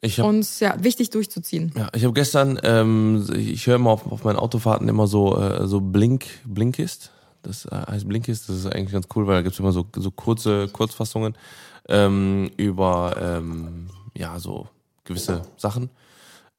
Ich 0.00 0.18
hab, 0.18 0.26
und 0.26 0.60
ja, 0.60 0.74
wichtig 0.82 1.10
durchzuziehen. 1.10 1.72
Ja, 1.76 1.88
ich 1.94 2.02
habe 2.04 2.12
gestern, 2.12 2.58
ähm, 2.64 3.24
ich 3.34 3.66
höre 3.66 3.76
immer 3.76 3.90
auf, 3.90 4.10
auf 4.10 4.24
meinen 4.24 4.36
Autofahrten 4.36 4.88
immer 4.88 5.06
so, 5.06 5.36
äh, 5.38 5.66
so 5.68 5.80
Blink, 5.80 6.26
Blinkist. 6.44 7.12
Das 7.42 7.66
äh, 7.66 7.70
heißt 7.90 8.08
Blinkist, 8.08 8.48
das 8.48 8.56
ist 8.56 8.66
eigentlich 8.66 8.92
ganz 8.92 9.06
cool, 9.14 9.26
weil 9.26 9.36
da 9.36 9.42
gibt's 9.42 9.58
immer 9.60 9.72
so, 9.72 9.86
so 9.96 10.10
kurze 10.10 10.68
Kurzfassungen 10.68 11.34
ähm, 11.88 12.50
über 12.56 13.16
ähm, 13.20 13.86
ja, 14.16 14.38
so 14.40 14.68
gewisse 15.04 15.42
Sachen. 15.56 15.88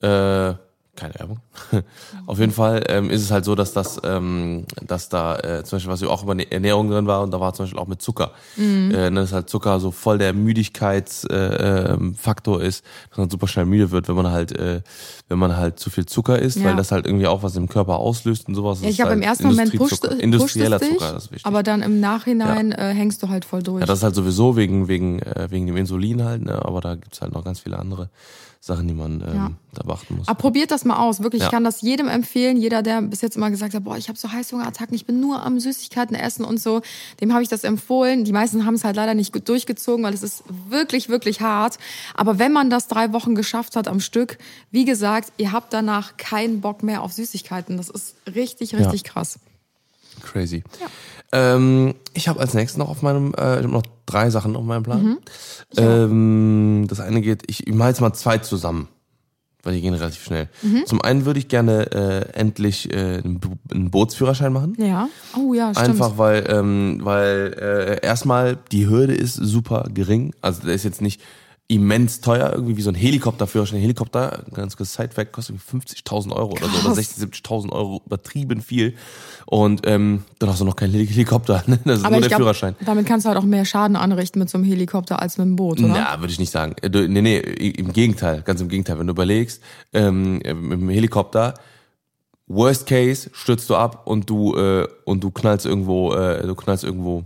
Äh, 0.02 0.56
keine 0.96 1.16
Werbung. 1.16 1.40
Auf 2.28 2.40
jeden 2.40 2.52
Fall 2.52 2.84
ähm, 2.90 3.10
ist 3.10 3.22
es 3.22 3.32
halt 3.32 3.46
so, 3.46 3.56
dass 3.56 3.72
das, 3.72 4.00
ähm, 4.04 4.66
dass 4.86 5.08
da 5.08 5.40
äh, 5.40 5.64
zum 5.64 5.78
Beispiel 5.78 5.92
was 5.92 6.04
auch 6.04 6.24
über 6.24 6.38
Ernährung 6.52 6.90
drin 6.90 7.08
war 7.08 7.22
und 7.22 7.32
da 7.32 7.40
war 7.40 7.54
zum 7.54 7.64
Beispiel 7.64 7.80
auch 7.80 7.88
mit 7.88 8.02
Zucker. 8.02 8.32
Mhm. 8.58 8.92
Äh, 8.92 9.10
ne, 9.10 9.22
dass 9.22 9.32
halt 9.32 9.50
Zucker 9.50 9.80
so 9.80 9.92
voll 9.92 10.18
der 10.18 10.34
Müdigkeitsfaktor 10.34 12.60
äh, 12.60 12.64
ähm, 12.64 12.68
ist, 12.68 12.84
dass 13.10 13.18
man 13.18 13.30
super 13.30 13.48
schnell 13.48 13.66
müde 13.66 13.92
wird, 13.92 14.10
wenn 14.10 14.16
man 14.16 14.32
halt, 14.32 14.52
äh, 14.52 14.82
wenn 15.30 15.40
man 15.40 15.56
halt 15.56 15.80
zu 15.80 15.90
viel 15.90 16.06
Zucker 16.06 16.38
isst, 16.38 16.58
Ja. 16.58 16.66
weil 16.66 16.76
das 16.76 16.92
halt 16.92 17.06
irgendwie 17.06 17.28
auch 17.28 17.42
was 17.42 17.56
im 17.56 17.70
Körper 17.70 17.98
auslöst 17.98 18.50
und 18.50 18.56
sowas. 18.56 18.82
Ja, 18.82 18.90
ich 18.90 19.00
habe 19.00 19.14
im 19.14 19.20
halt 19.20 19.30
ersten 19.30 19.48
Moment 19.48 19.74
pusht, 19.76 20.02
pusht 20.02 20.14
industrieller 20.22 20.76
es 20.76 20.82
dich, 20.88 20.98
Zucker, 20.98 21.14
das 21.14 21.24
ist 21.26 21.32
wichtig. 21.32 21.46
aber 21.46 21.64
dann 21.64 21.82
im 21.82 22.02
Nachhinein 22.02 22.74
äh, 22.74 22.94
hängst 22.94 23.24
du 23.24 23.30
halt 23.30 23.46
voll 23.46 23.64
durch. 23.64 23.80
Ja, 23.80 23.86
das 23.86 24.00
ist 24.00 24.04
halt 24.04 24.16
sowieso 24.16 24.58
wegen, 24.58 24.90
wegen, 24.90 25.20
äh, 25.20 25.48
wegen 25.50 25.68
dem 25.68 25.78
Insulin 25.78 26.24
halt, 26.24 26.44
ne? 26.44 26.64
aber 26.64 26.82
da 26.82 26.96
gibt's 26.96 27.22
halt 27.22 27.34
noch 27.34 27.46
ganz 27.46 27.62
viele 27.62 27.80
andere 27.80 28.10
Sachen, 28.64 28.88
die 28.88 28.94
man 28.94 29.22
ähm, 29.22 29.34
Ja. 29.36 29.52
da 29.74 29.84
beachten 29.84 30.18
muss. 30.18 30.28
Aber 30.28 30.38
probiert 30.38 30.70
das 30.70 30.86
mal 30.86 30.98
aus, 30.98 31.24
wirklich. 31.24 31.40
Ja. 31.42 31.48
Ich 31.48 31.52
kann 31.52 31.64
das 31.64 31.82
jedem 31.82 32.08
empfehlen. 32.08 32.58
Jeder, 32.58 32.84
der 32.84 33.02
bis 33.02 33.22
jetzt 33.22 33.36
immer 33.36 33.50
gesagt 33.50 33.74
hat, 33.74 33.84
boah, 33.84 33.98
ich 33.98 34.08
habe 34.08 34.20
so 34.20 34.32
Heißhungerattacken, 34.32 34.94
ich 34.94 35.08
bin 35.08 35.20
nur 35.20 35.42
am 35.44 35.60
Süßigkeiten 35.60 36.16
essen 36.16 36.46
und 36.46 36.60
so, 36.60 36.82
dem 37.22 37.34
habe 37.34 37.42
ich 37.42 37.50
das 37.50 37.64
empfohlen. 37.64 38.24
Die 38.24 38.32
meisten 38.32 38.64
haben 38.64 38.76
es 38.76 38.84
halt 38.84 38.96
leider 38.96 39.16
nicht 39.16 39.50
durchgezogen, 39.50 40.06
weil 40.06 40.14
es 40.14 40.22
ist 40.22 40.44
wirklich, 40.70 41.10
wirklich 41.10 41.42
hart. 41.42 41.80
Aber 42.14 42.38
wenn 42.38 42.52
man 42.52 42.70
das 42.70 42.88
drei 42.88 43.12
Wochen 43.14 43.34
geschafft 43.34 43.76
hat 43.76 43.88
am 43.88 44.00
Stück, 44.00 44.38
wie 44.70 44.86
gesagt, 44.86 45.34
ihr 45.38 45.52
habt 45.52 45.74
danach 45.74 46.18
keinen 46.18 46.62
Bock 46.62 46.84
mehr 46.84 47.02
auf 47.02 47.14
Süßigkeiten. 47.14 47.78
Das 47.78 47.90
ist 47.90 48.16
richtig, 48.28 48.76
richtig 48.76 49.04
krass. 49.04 49.40
Crazy. 50.22 50.64
Ähm, 51.34 51.96
ich 52.14 52.28
habe 52.28 52.40
als 52.40 52.54
nächstes 52.54 52.78
noch 52.78 52.90
auf 52.90 53.02
meinem, 53.02 53.34
äh, 53.38 53.60
ich 53.60 53.64
hab 53.64 53.72
noch 53.72 53.84
drei 54.06 54.30
Sachen 54.30 54.56
auf 54.56 54.66
meinem 54.66 54.84
Plan. 54.84 55.04
Mhm. 55.04 55.18
Ähm, 55.78 56.86
das 56.90 57.00
eine 57.00 57.22
geht, 57.22 57.44
ich, 57.48 57.68
ich 57.68 57.74
mache 57.74 57.90
jetzt 57.90 58.02
mal 58.02 58.14
zwei 58.14 58.38
zusammen. 58.40 58.88
weil 59.64 59.76
die 59.76 59.82
gehen 59.82 59.94
relativ 59.94 60.24
schnell. 60.24 60.50
Mhm. 60.62 60.86
Zum 60.86 61.02
einen 61.02 61.26
würde 61.26 61.40
ich 61.40 61.48
gerne 61.48 61.92
äh, 61.92 62.34
endlich 62.34 62.92
äh, 62.92 63.22
einen 63.24 63.92
Bootsführerschein 63.92 64.52
machen. 64.52 64.76
Ja. 64.78 65.08
Oh 65.38 65.54
ja, 65.54 65.74
stimmt. 65.74 65.90
Einfach 65.90 66.18
weil, 66.18 66.46
ähm, 66.50 67.00
weil 67.04 67.56
äh, 67.60 68.06
erstmal 68.06 68.58
die 68.72 68.88
Hürde 68.90 69.14
ist 69.14 69.36
super 69.36 69.86
gering. 69.94 70.34
Also 70.42 70.64
der 70.64 70.74
ist 70.74 70.84
jetzt 70.84 71.02
nicht 71.02 71.22
immens 71.74 72.22
teuer, 72.22 72.52
irgendwie 72.54 72.78
wie 72.78 72.82
so 72.82 72.90
ein 72.90 72.96
Helikopterführerschein. 72.96 73.78
Ein 73.78 73.82
Helikopter, 73.82 74.44
ganz 74.54 74.76
kurz 74.78 74.94
Sidefact, 74.94 75.32
kostet 75.32 75.56
irgendwie 75.72 75.88
50.000 75.94 76.32
Euro 76.36 76.52
oder 76.52 76.66
so, 76.68 76.88
oder 76.88 76.96
Krass. 76.96 77.18
60.000, 77.18 77.44
70.000 77.44 77.72
Euro, 77.72 78.02
übertrieben 78.06 78.62
viel. 78.62 78.96
Und 79.46 79.82
ähm, 79.86 80.24
dann 80.40 80.50
hast 80.50 80.62
du 80.62 80.66
noch 80.66 80.76
keinen 80.76 80.92
Heli- 80.94 81.08
Helikopter, 81.08 81.64
ne? 81.68 81.80
das 81.86 82.00
ist 82.00 82.06
Aber 82.06 82.16
nur 82.16 82.20
der 82.22 82.30
glaube, 82.30 82.44
Führerschein. 82.44 82.76
damit 82.86 83.06
kannst 83.06 83.26
du 83.26 83.30
halt 83.30 83.38
auch 83.38 83.44
mehr 83.44 83.66
Schaden 83.66 83.96
anrichten 83.96 84.40
mit 84.40 84.50
so 84.50 84.58
einem 84.58 84.66
Helikopter 84.66 85.22
als 85.22 85.38
mit 85.38 85.46
einem 85.48 85.56
Boot, 85.56 85.80
oder? 85.80 85.88
Na, 85.90 86.20
würde 86.20 86.32
ich 86.34 86.40
nicht 86.40 86.52
sagen. 86.52 86.76
Äh, 86.82 86.90
du- 86.90 87.08
Nee, 87.08 87.22
nee, 87.22 87.38
im 87.40 87.92
Gegenteil, 87.94 88.42
ganz 88.44 88.62
im 88.62 88.68
Gegenteil. 88.70 89.00
Wenn 89.00 89.08
du 89.08 89.12
überlegst, 89.12 89.62
ähm, 89.94 90.34
mit 90.38 90.72
dem 90.80 90.90
Helikopter, 90.90 91.54
worst 92.48 92.86
case, 92.88 93.30
stürzt 93.34 93.70
du 93.70 93.76
ab 93.76 94.08
und 94.08 94.30
du 94.30 94.56
äh, 94.56 94.88
und 95.06 95.24
du 95.24 95.32
knallst 95.32 95.66
irgendwo, 95.66 96.14
äh, 96.14 96.46
du 96.46 96.56
knallst 96.56 96.84
irgendwo 96.84 97.24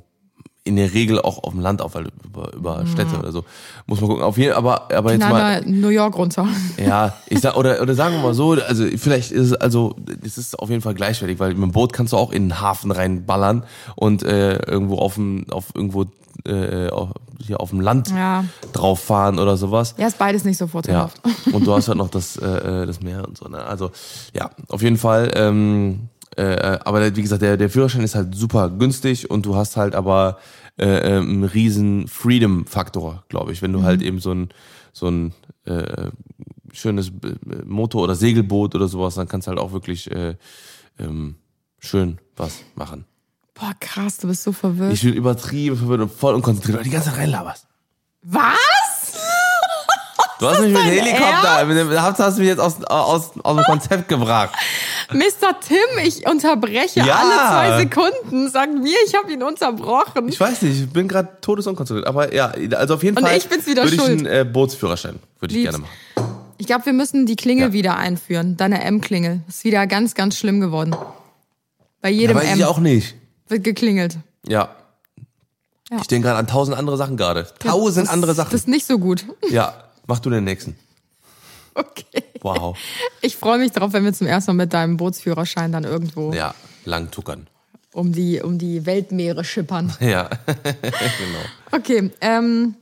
in 0.66 0.76
der 0.76 0.94
Regel 0.94 1.22
auch 1.22 1.44
auf 1.44 1.54
dem 1.54 1.62
Land 1.62 1.82
auf, 1.82 1.94
weil 1.96 2.08
über, 2.26 2.52
über 2.54 2.86
Städte 2.88 3.18
oder 3.20 3.32
so. 3.32 3.46
Muss 3.86 4.02
man 4.02 4.10
gucken. 4.10 4.24
Auf 4.26 4.38
jeden 4.38 4.54
aber 4.54 4.92
aber 4.92 5.14
jetzt 5.14 5.22
mal 5.30 5.62
New 5.66 5.90
York 5.90 6.18
runter. 6.18 6.48
ja, 6.78 7.14
ich 7.30 7.40
sag, 7.40 7.56
oder, 7.56 7.82
oder 7.82 7.94
sagen 7.94 8.16
wir 8.16 8.22
mal 8.24 8.34
so, 8.34 8.54
also 8.54 8.84
vielleicht 8.98 9.32
ist 9.32 9.52
es, 9.52 9.54
also, 9.54 9.96
es 10.26 10.38
ist 10.40 10.58
auf 10.58 10.70
jeden 10.72 10.82
Fall 10.82 10.96
gleichwertig, 10.96 11.40
weil 11.40 11.54
mit 11.54 11.62
dem 11.64 11.72
Boot 11.72 11.94
kannst 11.94 12.14
du 12.14 12.18
auch 12.18 12.32
in 12.32 12.50
den 12.50 12.62
Hafen 12.62 12.90
reinballern 12.92 13.64
und 13.96 14.24
äh, 14.24 14.58
irgendwo 14.68 14.98
auf 14.98 15.14
dem, 15.16 15.46
auf 15.52 15.66
irgendwo 15.76 16.06
äh, 16.46 16.90
auf, 16.90 17.10
hier 17.40 17.60
auf 17.62 17.70
dem 17.70 17.80
Land 17.82 18.10
Ja. 18.10 18.44
drauf 18.74 19.00
fahren 19.02 19.38
oder 19.40 19.58
sowas. 19.58 19.94
Ja, 19.98 20.08
ist 20.08 20.18
beides 20.18 20.44
nicht 20.46 20.58
so 20.58 20.66
Ja, 20.66 20.70
vorteilhaft. 20.70 21.22
und 21.52 21.66
du 21.66 21.74
hast 21.76 21.88
halt 21.88 21.98
noch 22.00 22.10
das, 22.10 22.38
äh, 22.38 22.46
äh, 22.84 22.86
das 22.88 23.02
Meer 23.02 23.28
und 23.28 23.38
so. 23.38 23.48
Ne? 23.48 23.60
Also 23.64 23.92
ja, 24.34 24.50
auf 24.70 24.82
jeden 24.82 24.98
Fall. 24.98 25.32
Ähm, 25.36 26.10
äh, 26.38 26.80
aber 26.84 27.16
wie 27.16 27.22
gesagt, 27.22 27.42
der, 27.42 27.58
der 27.58 27.70
Führerschein 27.70 28.04
ist 28.04 28.16
halt 28.16 28.36
super 28.36 28.70
günstig 28.70 29.30
und 29.30 29.46
du 29.46 29.56
hast 29.56 29.78
halt 29.78 29.96
aber 29.96 30.38
äh, 30.78 30.86
äh, 30.86 31.18
einen 31.18 31.44
riesen 31.44 32.08
Freedom-Faktor, 32.08 33.24
glaube 33.30 33.52
ich, 33.54 33.62
wenn 33.62 33.74
du 33.74 33.84
halt 33.84 34.02
eben 34.02 34.20
so 34.20 34.32
ein 34.34 34.50
so 34.92 35.08
ein 35.08 35.34
äh, 35.66 36.10
schönes 36.72 37.12
B- 37.12 37.34
Motor- 37.66 38.04
oder 38.04 38.16
Segelboot 38.16 38.76
oder 38.76 38.88
sowas, 38.88 39.16
dann 39.16 39.28
kannst 39.28 39.48
du 39.48 39.50
halt 39.50 39.60
auch 39.60 39.74
wirklich 39.74 40.10
äh, 40.12 40.36
ähm, 41.00 41.36
schön 41.80 42.20
was 42.38 42.60
machen. 42.76 43.06
Boah, 43.54 43.74
krass, 43.80 44.18
du 44.18 44.28
bist 44.28 44.44
so 44.44 44.52
verwirrt. 44.52 44.94
Ich 44.94 45.02
bin 45.02 45.14
übertrieben 45.14 45.78
verwirrt 45.78 46.02
und 46.02 46.12
voll 46.14 46.34
unkonzentriert, 46.34 46.78
weil 46.78 46.84
die 46.84 46.90
ganze 46.90 47.10
Zeit 47.10 47.20
reinlaberst. 47.20 47.68
Was? 48.24 49.18
Du 50.40 50.48
hast 50.48 50.60
mich 50.60 50.74
mit 50.74 50.82
dem 50.82 50.86
Helikopter, 50.86 51.66
mit 51.66 51.78
dem, 51.78 51.90
hast 51.92 52.20
du 52.38 52.42
mich 52.42 52.50
jetzt 52.50 52.60
aus, 52.60 52.84
aus, 52.84 53.32
aus 53.42 53.56
dem 53.56 53.64
Konzept 53.66 54.10
gebracht. 54.10 54.50
Mr. 55.12 55.60
Tim, 55.66 55.78
ich 56.04 56.28
unterbreche 56.28 57.00
Ja. 57.02 57.16
alle 57.16 57.78
zwei 57.78 57.78
Sekunden. 57.84 58.50
Sag 58.50 58.74
mir, 58.74 58.98
ich 59.06 59.16
habe 59.16 59.32
ihn 59.32 59.44
unterbrochen. 59.44 60.28
Ich 60.30 60.40
weiß 60.40 60.62
nicht, 60.64 60.82
ich 60.82 60.90
bin 60.90 61.08
gerade 61.08 61.30
todesunkonzentriert. 61.42 62.08
Aber 62.08 62.34
ja, 62.34 62.48
also 62.78 62.96
auf 62.96 63.04
jeden 63.04 63.18
Und 63.18 63.24
Fall 63.26 63.38
ich 63.38 63.48
bin's 63.48 63.66
wieder 63.68 63.84
würde 63.84 63.96
ich 63.96 64.02
einen 64.04 64.26
äh, 64.26 64.46
Bootsführerschein 64.52 65.20
würde 65.40 65.54
ich 65.54 65.62
Lieb's. 65.62 65.72
gerne 65.72 65.84
machen. 65.84 66.36
Ich 66.58 66.68
glaube, 66.68 66.86
wir 66.86 66.94
müssen 66.94 67.26
die 67.26 67.36
Klingel 67.36 67.68
Ja. 67.68 67.74
wieder 67.74 67.98
einführen. 67.98 68.56
Deine 68.58 68.82
M-Klingel. 68.84 69.42
Ist 69.48 69.64
wieder 69.66 69.86
ganz, 69.88 70.16
ganz 70.16 70.38
schlimm 70.38 70.62
geworden. 70.62 70.96
Bei 72.02 72.10
jedem 72.10 72.38
weiß 72.38 72.46
M 72.46 72.58
ich 72.60 72.66
auch 72.66 72.80
nicht. 72.80 73.16
wird 73.50 73.64
geklingelt. 73.64 74.18
Ja. 74.48 74.70
Ja. 75.92 75.98
Ich 76.02 76.08
denke 76.08 76.28
gerade 76.28 76.40
an 76.40 76.48
tausend 76.48 76.78
andere 76.78 76.98
Sachen 76.98 77.16
gerade. 77.18 77.48
Tausend 77.60 78.08
das, 78.08 78.14
andere 78.14 78.34
Sachen. 78.34 78.52
Das 78.52 78.62
ist 78.62 78.68
nicht 78.68 78.88
so 78.88 78.98
gut. 78.98 79.26
ja, 79.50 79.74
mach 80.08 80.20
du 80.20 80.30
den 80.30 80.44
nächsten. 80.46 80.76
Okay. 81.78 82.24
Wow. 82.46 82.78
Ich 83.22 83.38
freue 83.38 83.58
mich 83.58 83.72
drauf, 83.72 83.92
wenn 83.94 84.04
wir 84.04 84.14
zum 84.14 84.28
ersten 84.28 84.52
Mal 84.52 84.66
mit 84.66 84.74
deinem 84.74 84.98
Bootsführerschein 84.98 85.72
dann 85.72 85.84
irgendwo 85.84 86.32
Ja, 86.32 86.54
lang 86.86 87.10
tuckern. 87.10 87.48
um, 87.94 88.12
die, 88.14 88.40
um 88.42 88.58
die 88.60 88.86
Weltmeere 88.86 89.44
schippern. 89.44 89.92
Ja, 90.00 90.30
genau. 90.46 91.40
Okay, 91.72 92.12
ähm, 92.22 92.76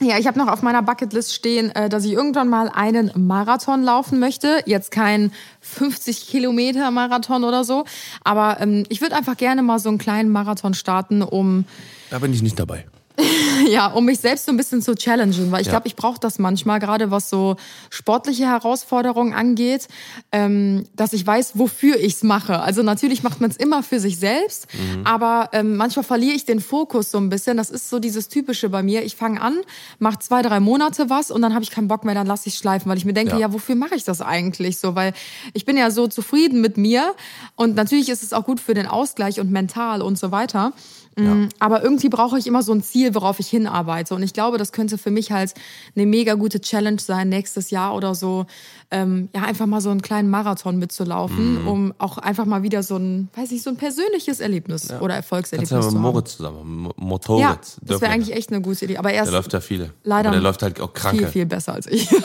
ja, 0.00 0.16
ich 0.16 0.26
habe 0.28 0.38
noch 0.38 0.46
auf 0.48 0.62
meiner 0.62 0.80
Bucketlist 0.82 1.34
stehen, 1.34 1.74
äh, 1.74 1.88
dass 1.88 2.04
ich 2.04 2.12
irgendwann 2.12 2.48
mal 2.48 2.68
einen 2.72 3.10
Marathon 3.14 3.82
laufen 3.82 4.20
möchte. 4.20 4.62
Jetzt 4.64 4.90
kein 4.90 5.32
50 5.60 6.26
Kilometer 6.28 6.90
Marathon 6.90 7.44
oder 7.44 7.64
so, 7.64 7.84
aber 8.24 8.58
ähm, 8.60 8.84
ich 8.88 9.00
würde 9.02 9.16
einfach 9.16 9.36
gerne 9.36 9.62
mal 9.62 9.78
so 9.80 9.88
einen 9.90 9.98
kleinen 9.98 10.30
Marathon 10.30 10.72
starten, 10.74 11.20
um 11.22 11.64
Da 12.10 12.20
bin 12.20 12.32
ich 12.32 12.40
nicht 12.42 12.58
dabei. 12.58 12.86
ja, 13.68 13.88
um 13.88 14.04
mich 14.04 14.20
selbst 14.20 14.46
so 14.46 14.52
ein 14.52 14.56
bisschen 14.56 14.80
zu 14.80 14.94
challengen, 14.94 15.50
weil 15.50 15.60
ich 15.60 15.66
Ja. 15.66 15.72
glaube, 15.72 15.88
ich 15.88 15.96
brauche 15.96 16.20
das 16.20 16.38
manchmal, 16.38 16.78
gerade 16.78 17.10
was 17.10 17.28
so 17.30 17.56
sportliche 17.90 18.46
Herausforderungen 18.46 19.32
angeht, 19.34 19.88
ähm, 20.32 20.84
dass 20.94 21.12
ich 21.12 21.26
weiß, 21.26 21.52
wofür 21.58 21.96
ich's 21.98 22.22
mache. 22.22 22.60
Also 22.60 22.82
natürlich 22.82 23.22
macht 23.22 23.40
man 23.40 23.50
es 23.50 23.56
immer 23.56 23.82
für 23.82 23.98
sich 24.00 24.18
selbst, 24.18 24.66
Mhm. 24.74 25.04
aber 25.06 25.48
ähm, 25.52 25.76
manchmal 25.76 26.04
verliere 26.04 26.34
ich 26.36 26.44
den 26.44 26.60
Fokus 26.60 27.10
so 27.10 27.18
ein 27.18 27.28
bisschen. 27.28 27.56
Das 27.56 27.70
ist 27.70 27.90
so 27.90 27.98
dieses 27.98 28.28
Typische 28.28 28.68
bei 28.68 28.82
mir. 28.82 29.02
Ich 29.04 29.16
fange 29.16 29.40
an, 29.40 29.56
mache 29.98 30.20
zwei, 30.20 30.42
drei 30.42 30.60
Monate 30.60 31.10
was 31.10 31.30
und 31.30 31.42
dann 31.42 31.54
habe 31.54 31.64
ich 31.64 31.70
keinen 31.70 31.88
Bock 31.88 32.04
mehr, 32.04 32.14
dann 32.14 32.26
lasse 32.26 32.48
ich 32.48 32.54
schleifen, 32.56 32.88
weil 32.88 32.98
ich 32.98 33.04
mir 33.04 33.14
denke, 33.14 33.32
Ja. 33.34 33.38
ja, 33.48 33.52
wofür 33.52 33.74
mache 33.74 33.94
ich 33.96 34.04
das 34.04 34.20
eigentlich 34.20 34.78
so? 34.78 34.94
Weil 34.94 35.12
ich 35.54 35.64
bin 35.64 35.76
ja 35.76 35.90
so 35.90 36.06
zufrieden 36.06 36.60
mit 36.60 36.76
mir 36.76 37.14
und 37.56 37.74
natürlich 37.74 38.08
ist 38.08 38.22
es 38.22 38.32
auch 38.32 38.44
gut 38.44 38.60
für 38.60 38.74
den 38.74 38.86
Ausgleich 38.86 39.40
und 39.40 39.50
mental 39.50 40.02
und 40.02 40.18
so 40.18 40.30
weiter. 40.30 40.72
Mm, 41.16 41.48
Aber 41.58 41.82
irgendwie 41.82 42.08
brauche 42.08 42.38
ich 42.38 42.46
immer 42.46 42.62
so 42.62 42.72
ein 42.72 42.80
Ziel, 42.82 43.07
worauf 43.14 43.40
ich 43.40 43.48
hinarbeite. 43.48 44.14
Und 44.14 44.22
ich 44.22 44.32
glaube, 44.32 44.58
das 44.58 44.72
könnte 44.72 44.98
für 44.98 45.10
mich 45.10 45.32
halt 45.32 45.54
eine 45.96 46.06
mega 46.06 46.34
gute 46.34 46.60
Challenge 46.60 47.00
sein, 47.00 47.28
nächstes 47.28 47.70
Jahr 47.70 47.94
oder 47.94 48.14
so, 48.14 48.46
ähm, 48.90 49.28
ja, 49.34 49.42
einfach 49.42 49.66
mal 49.66 49.80
so 49.80 49.90
einen 49.90 50.02
kleinen 50.02 50.30
Marathon 50.30 50.78
mitzulaufen, 50.78 51.66
um 51.66 51.92
auch 51.98 52.18
einfach 52.18 52.44
mal 52.46 52.62
wieder 52.62 52.82
so 52.82 52.96
ein, 52.96 53.28
weiß 53.34 53.52
ich, 53.52 53.62
so 53.62 53.70
ein 53.70 53.76
persönliches 53.76 54.40
Erlebnis 54.40 54.86
oder 54.90 54.98
Kannst 54.98 55.16
Erfolgserlebnis 55.16 55.68
du 55.68 55.74
ja 55.74 55.80
mit 55.82 55.90
zu 55.90 55.94
haben. 55.96 56.02
Moritz 56.02 56.36
zusammen. 56.36 56.76
Mo- 56.82 56.92
Motorrad. 56.96 57.40
Ja, 57.42 57.58
das 57.82 58.00
wäre 58.00 58.12
eigentlich 58.12 58.34
echt 58.36 58.50
eine 58.50 58.60
gute 58.62 58.84
Idee. 58.84 58.96
Aber 58.98 59.10
er 59.10 59.22
Der 59.22 59.24
ist 59.24 59.32
läuft 59.32 59.52
ja 59.52 59.60
viele. 59.60 59.92
leider 60.04 60.28
Aber 60.30 60.36
der 60.36 60.42
läuft 60.42 60.62
halt 60.62 60.80
auch 60.80 60.92
kranke. 60.94 61.18
viel, 61.24 61.28
viel 61.28 61.46
besser 61.46 61.74
als 61.74 61.86
ich. 61.86 62.08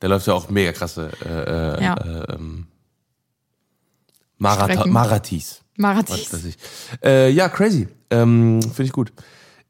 Der 0.00 0.08
läuft 0.08 0.28
ja 0.28 0.34
auch 0.34 0.48
mega 0.48 0.70
krasse 0.70 1.10
äh, 1.24 1.78
äh, 1.78 1.82
Ja. 1.84 1.94
äh, 1.94 2.34
ähm. 2.34 2.68
Marathis. 4.38 5.60
Marathis. 5.76 6.56
Äh, 7.04 7.30
ja, 7.30 7.48
crazy. 7.48 7.88
Ähm, 8.10 8.60
Finde 8.62 8.84
ich 8.84 8.92
gut. 8.92 9.12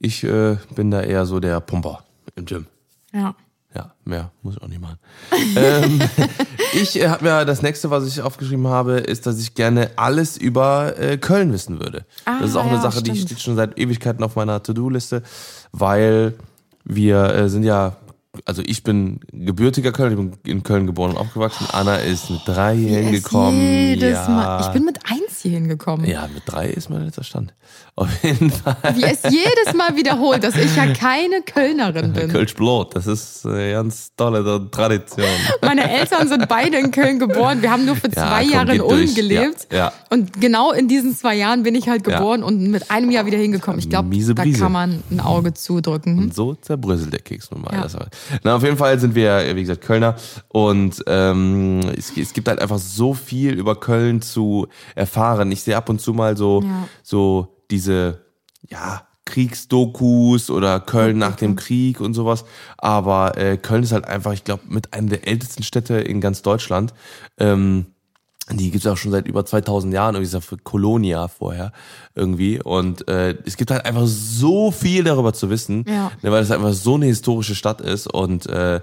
Ich 0.01 0.25
äh, 0.25 0.57
bin 0.75 0.91
da 0.91 1.03
eher 1.03 1.27
so 1.27 1.41
der 1.41 1.61
Pumper 1.61 2.05
im 2.37 2.45
Gym. 2.45 2.67
Ja. 3.13 3.35
Ja, 3.75 3.93
mehr 4.05 4.31
muss 4.43 4.57
ich 4.57 4.63
auch 4.63 4.69
nicht 4.69 4.81
machen. 4.81 4.99
ähm, 5.57 6.01
ich 6.73 6.99
äh, 6.99 7.09
habe 7.09 7.25
mir 7.25 7.45
das 7.45 7.61
nächste, 7.61 7.91
was 7.91 8.07
ich 8.07 8.23
aufgeschrieben 8.23 8.67
habe, 8.67 8.95
ist, 8.95 9.27
dass 9.27 9.39
ich 9.39 9.55
gerne 9.55 9.91
alles 9.97 10.39
über 10.39 10.99
äh, 10.99 11.19
Köln 11.19 11.53
wissen 11.53 11.79
würde. 11.79 12.07
Ah, 12.25 12.39
das 12.41 12.51
ist 12.51 12.57
auch 12.57 12.65
eine 12.65 12.77
ja, 12.77 12.81
Sache, 12.81 13.03
die 13.03 13.11
stimmt. 13.11 13.29
steht 13.29 13.41
schon 13.41 13.57
seit 13.57 13.79
Ewigkeiten 13.79 14.25
auf 14.25 14.37
meiner 14.37 14.63
To-Do-Liste, 14.63 15.23
weil 15.73 16.35
wir 16.85 17.35
äh, 17.35 17.49
sind 17.51 17.65
ja, 17.65 17.97
also 18.47 18.63
ich 18.65 18.83
bin 18.85 19.21
gebürtiger 19.33 19.93
Köln, 19.93 20.13
ich 20.13 20.17
bin 20.17 20.51
in 20.51 20.63
Köln 20.63 20.87
geboren 20.87 21.11
und 21.11 21.19
aufgewachsen. 21.19 21.67
Anna 21.71 21.97
ist 21.97 22.31
mit 22.31 22.41
drei 22.47 22.75
hier 22.75 23.01
ist 23.01 23.05
hingekommen. 23.05 23.61
Jedes 23.61 24.15
ja. 24.15 24.29
Mal. 24.29 24.61
Ich 24.63 24.69
bin 24.69 24.87
mit 24.87 24.99
eins 25.39 25.43
hier 25.43 25.53
hingekommen. 25.53 26.07
ja, 26.07 26.29
mit 26.33 26.43
drei 26.47 26.69
ist 26.69 26.91
mein 26.91 27.05
letzter 27.05 27.25
Stand. 27.25 27.55
Auf 27.97 28.09
jeden 28.23 28.51
Fall. 28.51 28.77
Wie 28.95 29.05
es 29.05 29.23
jedes 29.25 29.75
Mal 29.75 29.97
wiederholt, 29.97 30.43
dass 30.45 30.55
ich 30.57 30.75
ja 30.77 30.87
keine 30.93 31.43
Kölnerin 31.43 32.13
bin. 32.13 32.29
Kölsch 32.31 32.55
Blut, 32.55 32.95
das 32.95 33.07
ist 33.07 33.45
eine 33.47 33.73
ganz 33.73 34.13
tolle 34.17 34.71
Tradition. 34.71 35.27
Meine 35.63 35.91
Eltern 35.91 36.29
sind 36.29 36.49
beide 36.49 36.79
in 36.79 36.91
Köln 36.91 37.19
geboren. 37.19 37.61
Wir 37.63 37.71
haben 37.71 37.85
nur 37.87 37.97
für 37.97 38.09
Ja, 38.09 38.13
zwei 38.29 38.43
komm, 38.45 38.53
Jahre 38.53 38.75
in 38.75 38.81
Ulm 38.81 39.15
gelebt. 39.15 39.67
Ja, 39.71 39.79
ja. 39.79 39.93
Und 40.11 40.41
genau 40.41 40.73
in 40.73 40.89
diesen 40.89 41.15
zwei 41.17 41.35
Jahren 41.35 41.63
bin 41.63 41.75
ich 41.75 41.89
halt 41.89 42.07
Ja. 42.07 42.19
geboren 42.19 42.43
und 42.43 42.61
mit 42.71 42.91
einem 42.91 43.11
Jahr 43.11 43.27
wieder 43.27 43.39
hingekommen. 43.39 43.79
Ich 43.81 43.91
glaube, 43.91 44.09
da 44.35 44.45
kann 44.45 44.73
man 44.73 45.03
ein 45.11 45.21
Auge 45.21 45.55
zudrücken. 45.55 46.19
Und 46.19 46.35
so 46.35 46.55
zerbröselt 46.55 47.13
der 47.13 47.21
Keks 47.21 47.51
nun 47.51 47.63
mal. 47.63 47.73
Ja. 47.75 47.87
Na, 48.45 48.57
auf 48.57 48.63
jeden 48.63 48.77
Fall 48.77 48.99
sind 48.99 49.15
wir, 49.15 49.55
wie 49.55 49.61
gesagt, 49.63 49.83
Kölner. 49.83 50.17
Und 50.49 51.03
ähm, 51.07 51.81
es, 51.97 52.17
es 52.17 52.33
gibt 52.33 52.49
halt 52.49 52.61
einfach 52.61 52.79
so 52.79 53.13
viel 53.15 53.55
über 53.55 53.75
Köln 53.79 54.23
zu 54.23 54.69
erfahren. 54.95 55.28
Ich 55.53 55.63
sehe 55.63 55.77
ab 55.77 55.89
und 55.89 56.01
zu 56.01 56.13
mal 56.13 56.37
so, 56.37 56.63
Ja. 56.63 56.89
so 57.03 57.57
diese, 57.71 58.25
ja, 58.69 59.03
Kriegsdokus 59.25 60.51
oder 60.51 60.81
Köln 60.81 61.19
nach 61.19 61.37
dem 61.37 61.57
Krieg 61.57 62.01
und 62.01 62.15
sowas. 62.15 62.45
Aber 62.79 63.37
äh, 63.37 63.57
Köln 63.57 63.83
ist 63.83 63.93
halt 63.93 64.07
einfach, 64.07 64.33
ich 64.33 64.45
glaube, 64.45 64.63
mit 64.69 64.95
einem 64.95 65.09
der 65.09 65.27
ältesten 65.27 65.63
Städte 65.63 65.95
in 65.99 66.21
ganz 66.21 66.43
Deutschland. 66.43 66.95
Ähm, 67.39 67.87
die 68.51 68.71
gibt's 68.71 68.87
auch 68.87 68.97
schon 68.97 69.11
seit 69.13 69.29
über 69.29 69.45
2000 69.45 69.93
Jahren, 69.93 70.15
irgendwie 70.15 70.35
ist 70.39 70.65
Kolonia 70.65 71.29
vorher 71.29 71.73
irgendwie. 72.15 72.63
Und 72.63 73.07
äh, 73.07 73.37
es 73.45 73.59
gibt 73.59 73.71
halt 73.71 73.85
einfach 73.85 74.07
so 74.07 74.71
viel 74.71 75.05
darüber 75.05 75.35
zu 75.35 75.51
wissen, 75.51 75.85
Ja. 75.87 76.11
ne, 76.23 76.33
weil 76.33 76.43
es 76.43 76.51
einfach 76.51 76.73
so 76.73 76.95
eine 76.95 77.05
historische 77.07 77.55
Stadt 77.55 77.83
ist. 77.83 78.07
Und 78.07 78.47
äh, 78.47 78.81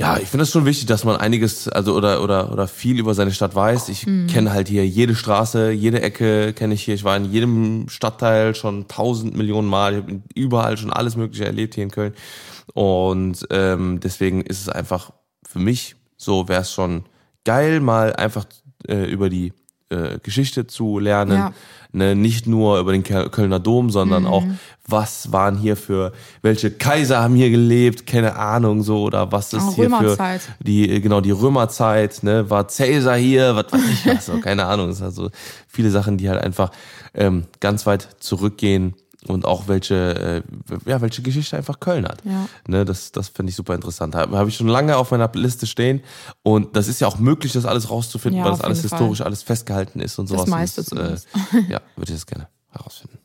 ja, 0.00 0.18
ich 0.18 0.28
finde 0.28 0.44
es 0.44 0.50
schon 0.50 0.64
wichtig, 0.64 0.86
dass 0.86 1.04
man 1.04 1.16
einiges, 1.16 1.68
also 1.68 1.94
oder 1.94 2.22
oder 2.22 2.52
oder 2.52 2.66
viel 2.66 2.98
über 2.98 3.14
seine 3.14 3.32
Stadt 3.32 3.54
weiß. 3.54 3.88
Ich 3.90 4.06
kenne 4.28 4.52
halt 4.52 4.68
hier 4.68 4.86
jede 4.86 5.14
Straße, 5.14 5.70
jede 5.70 6.02
Ecke 6.02 6.52
kenne 6.52 6.74
ich 6.74 6.82
hier. 6.82 6.94
Ich 6.94 7.04
war 7.04 7.16
in 7.16 7.30
jedem 7.30 7.88
Stadtteil 7.88 8.54
schon 8.54 8.88
tausend 8.88 9.36
Millionen 9.36 9.68
Mal. 9.68 9.92
Ich 9.92 10.02
habe 10.02 10.22
überall 10.34 10.76
schon 10.76 10.92
alles 10.92 11.16
Mögliche 11.16 11.44
erlebt 11.44 11.74
hier 11.74 11.84
in 11.84 11.90
Köln. 11.90 12.14
Und 12.74 13.46
ähm, 13.50 14.00
deswegen 14.00 14.40
ist 14.40 14.60
es 14.60 14.68
einfach 14.68 15.12
für 15.46 15.58
mich 15.58 15.96
so 16.20 16.48
wäre 16.48 16.60
es 16.60 16.72
schon 16.72 17.04
geil, 17.44 17.80
mal 17.80 18.14
einfach 18.14 18.44
äh, 18.86 19.10
über 19.10 19.30
die 19.30 19.54
äh, 19.90 20.18
Geschichte 20.22 20.66
zu 20.66 20.98
lernen. 20.98 21.38
Ja. 21.38 21.52
Ne, 21.92 22.14
nicht 22.14 22.46
nur 22.46 22.78
über 22.78 22.92
den 22.92 23.02
Kölner 23.02 23.58
Dom, 23.58 23.90
sondern 23.90 24.24
auch, 24.24 24.44
was 24.86 25.32
waren 25.32 25.56
hier 25.56 25.76
für, 25.76 26.12
welche 26.40 26.70
Kaiser 26.70 27.20
haben 27.20 27.34
hier 27.34 27.50
gelebt, 27.50 28.06
keine 28.06 28.36
Ahnung, 28.36 28.84
so, 28.84 29.02
oder 29.02 29.32
was 29.32 29.52
ist 29.52 29.60
Auch 29.60 29.74
hier 29.74 29.86
Römerzeit. 29.86 30.40
für 30.42 30.64
die, 30.64 30.88
äh, 30.88 31.00
genau, 31.00 31.20
die 31.20 31.32
Römerzeit, 31.32 32.22
ne, 32.22 32.48
war 32.48 32.68
Cäsar 32.68 33.16
hier, 33.16 33.56
was 33.56 33.72
weiß 33.72 33.80
ich 33.92 34.06
was, 34.06 34.26
so, 34.26 34.38
keine 34.38 34.66
Ahnung. 34.66 34.86
Das 34.86 34.98
sind 34.98 35.06
also 35.06 35.30
viele 35.66 35.90
Sachen, 35.90 36.16
die 36.16 36.30
halt 36.30 36.40
einfach 36.40 36.70
ähm, 37.12 37.46
ganz 37.58 37.86
weit 37.86 38.06
zurückgehen 38.20 38.94
und 39.26 39.44
auch 39.44 39.68
welche, 39.68 40.42
äh, 40.66 40.90
ja, 40.90 41.00
welche 41.00 41.22
Geschichte 41.22 41.56
einfach 41.56 41.80
Köln 41.80 42.06
hat. 42.06 42.24
Ja. 42.24 42.48
Ne, 42.66 42.84
das 42.84 43.12
das 43.12 43.28
finde 43.28 43.50
ich 43.50 43.56
super 43.56 43.74
interessant. 43.74 44.14
Habe 44.14 44.38
hab 44.38 44.48
ich 44.48 44.56
schon 44.56 44.68
lange 44.68 44.96
auf 44.96 45.10
meiner 45.10 45.30
Liste 45.34 45.66
stehen 45.66 46.02
und 46.42 46.76
das 46.76 46.88
ist 46.88 47.00
ja 47.00 47.06
auch 47.06 47.18
möglich, 47.18 47.52
das 47.52 47.66
alles 47.66 47.90
rauszufinden, 47.90 48.38
Ja, 48.38 48.44
weil 48.44 48.52
das 48.52 48.60
alles 48.60 48.80
Fall. 48.80 48.90
historisch 48.90 49.20
alles 49.20 49.42
festgehalten 49.42 50.00
ist 50.00 50.18
und 50.18 50.26
sowas. 50.26 50.46
meiste 50.46 50.82
Und 50.90 50.98
äh, 50.98 51.16
ja, 51.68 51.80
würde 51.96 52.12
ich 52.12 52.18
das 52.18 52.26
gerne 52.26 52.48
herausfinden. 52.70 53.18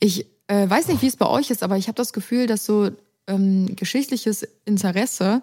Ich 0.00 0.26
äh, 0.48 0.68
weiß 0.68 0.88
nicht, 0.88 1.02
wie 1.02 1.06
es 1.06 1.16
bei 1.16 1.26
euch 1.26 1.50
ist, 1.50 1.62
aber 1.62 1.76
ich 1.76 1.88
habe 1.88 1.96
das 1.96 2.12
Gefühl, 2.12 2.46
dass 2.46 2.64
so 2.64 2.90
ähm, 3.26 3.74
geschichtliches 3.76 4.46
Interesse 4.64 5.42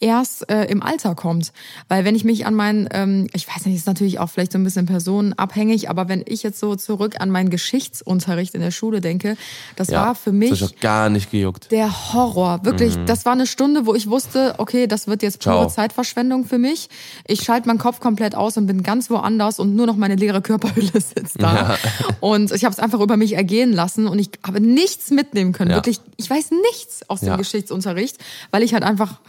erst 0.00 0.50
äh, 0.50 0.64
im 0.66 0.82
Alter 0.82 1.14
kommt. 1.14 1.52
Weil 1.88 2.04
wenn 2.04 2.14
ich 2.14 2.24
mich 2.24 2.44
an 2.46 2.54
meinen, 2.54 2.88
ähm, 2.92 3.26
ich 3.32 3.48
weiß 3.48 3.66
nicht, 3.66 3.76
ist 3.76 3.86
natürlich 3.86 4.18
auch 4.18 4.28
vielleicht 4.28 4.52
so 4.52 4.58
ein 4.58 4.64
bisschen 4.64 4.86
personenabhängig, 4.86 5.88
aber 5.88 6.08
wenn 6.08 6.22
ich 6.26 6.42
jetzt 6.42 6.60
so 6.60 6.76
zurück 6.76 7.14
an 7.20 7.30
meinen 7.30 7.50
Geschichtsunterricht 7.50 8.54
in 8.54 8.60
der 8.60 8.70
Schule 8.70 9.00
denke, 9.00 9.36
das 9.76 9.88
Ja, 9.88 10.02
war 10.06 10.14
für 10.14 10.30
Das 10.30 10.38
mich 10.38 10.60
hat 10.62 10.72
auch 10.74 10.80
gar 10.80 11.08
nicht 11.08 11.30
gejuckt. 11.30 11.70
der 11.72 12.12
Horror. 12.12 12.60
Wirklich, 12.64 12.96
das 13.06 13.24
war 13.24 13.32
eine 13.32 13.46
Stunde, 13.46 13.86
wo 13.86 13.94
ich 13.94 14.08
wusste, 14.10 14.54
okay, 14.58 14.86
das 14.86 15.06
wird 15.06 15.22
jetzt 15.22 15.40
pure 15.42 15.56
Ciao. 15.60 15.68
Zeitverschwendung 15.68 16.44
für 16.44 16.58
mich. 16.58 16.88
Ich 17.26 17.42
schalte 17.42 17.68
meinen 17.68 17.78
Kopf 17.78 18.00
komplett 18.00 18.34
aus 18.34 18.56
und 18.56 18.66
bin 18.66 18.82
ganz 18.82 19.08
woanders 19.10 19.58
und 19.58 19.74
nur 19.76 19.86
noch 19.86 19.96
meine 19.96 20.16
leere 20.16 20.42
Körperhülle 20.42 20.92
sitzt 20.92 21.40
da. 21.40 21.78
Und 22.20 22.52
ich 22.52 22.64
habe 22.64 22.72
es 22.72 22.78
einfach 22.78 23.00
über 23.00 23.16
mich 23.16 23.32
ergehen 23.32 23.72
lassen 23.72 24.06
und 24.08 24.18
ich 24.18 24.30
habe 24.46 24.60
nichts 24.60 25.10
mitnehmen 25.10 25.52
können. 25.52 25.70
Ja. 25.70 25.76
Wirklich, 25.78 26.00
ich 26.16 26.28
weiß 26.28 26.50
nichts 26.70 27.08
aus 27.08 27.20
dem 27.20 27.28
Ja. 27.30 27.36
Geschichtsunterricht, 27.36 28.18
weil 28.50 28.62
ich 28.62 28.74
halt 28.74 28.82
einfach 28.82 29.20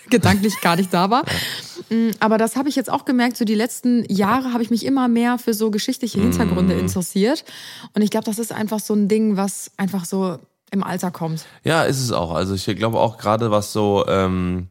gedanklich 0.10 0.60
gar 0.60 0.76
nicht 0.76 0.92
da 0.94 1.10
war. 1.10 1.24
Mm, 1.90 2.10
Aber 2.20 2.38
das 2.38 2.56
habe 2.56 2.68
ich 2.68 2.76
jetzt 2.76 2.90
auch 2.90 3.04
gemerkt, 3.04 3.36
so 3.36 3.44
die 3.44 3.54
letzten 3.54 4.04
Jahre 4.12 4.52
habe 4.52 4.62
ich 4.62 4.70
mich 4.70 4.86
immer 4.86 5.08
mehr 5.08 5.38
für 5.38 5.54
so 5.54 5.70
geschichtliche 5.70 6.20
Hintergründe 6.20 6.74
Mhm. 6.74 6.80
interessiert. 6.80 7.44
Und 7.94 8.02
ich 8.02 8.10
glaube, 8.10 8.24
das 8.26 8.38
ist 8.38 8.52
einfach 8.52 8.80
so 8.80 8.94
ein 8.94 9.08
Ding, 9.08 9.36
was 9.36 9.70
einfach 9.76 10.04
so 10.04 10.38
im 10.70 10.82
Alter 10.84 11.10
kommt. 11.10 11.44
Ja, 11.64 11.82
ist 11.82 12.00
es 12.00 12.12
auch. 12.12 12.32
Also 12.32 12.54
ich 12.54 12.64
glaube 12.76 12.98
auch 13.00 13.18
gerade 13.18 13.50
was 13.50 13.72
so 13.72 14.04
ähm, 14.08 14.68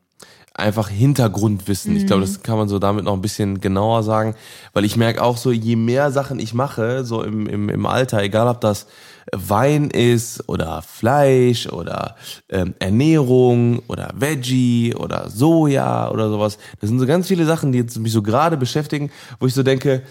einfach 0.53 0.89
Hintergrundwissen. 0.89 1.95
Ich 1.95 2.05
glaube, 2.05 2.21
das 2.21 2.41
kann 2.43 2.57
man 2.57 2.69
so 2.69 2.79
damit 2.79 3.05
noch 3.05 3.13
ein 3.13 3.21
bisschen 3.21 3.59
genauer 3.61 4.03
sagen, 4.03 4.35
weil 4.73 4.85
ich 4.85 4.95
merke 4.97 5.21
auch 5.23 5.37
so, 5.37 5.51
je 5.51 5.75
mehr 5.75 6.11
Sachen 6.11 6.39
ich 6.39 6.53
mache, 6.53 7.03
so 7.05 7.23
im, 7.23 7.47
im, 7.47 7.69
im 7.69 7.85
Alter, 7.85 8.21
egal 8.21 8.47
ob 8.47 8.61
das 8.61 8.87
Wein 9.33 9.89
ist 9.89 10.47
oder 10.49 10.81
Fleisch 10.81 11.67
oder 11.67 12.15
ähm, 12.49 12.73
Ernährung 12.79 13.81
oder 13.87 14.11
Veggie 14.15 14.93
oder 14.95 15.29
Soja 15.29 16.09
oder 16.11 16.29
sowas. 16.29 16.57
Das 16.79 16.89
sind 16.89 16.99
so 16.99 17.05
ganz 17.05 17.27
viele 17.27 17.45
Sachen, 17.45 17.71
die 17.71 17.79
jetzt 17.79 17.97
mich 17.99 18.11
so 18.11 18.21
gerade 18.21 18.57
beschäftigen, 18.57 19.11
wo 19.39 19.47
ich 19.47 19.53
so 19.53 19.63
denke, 19.63 20.03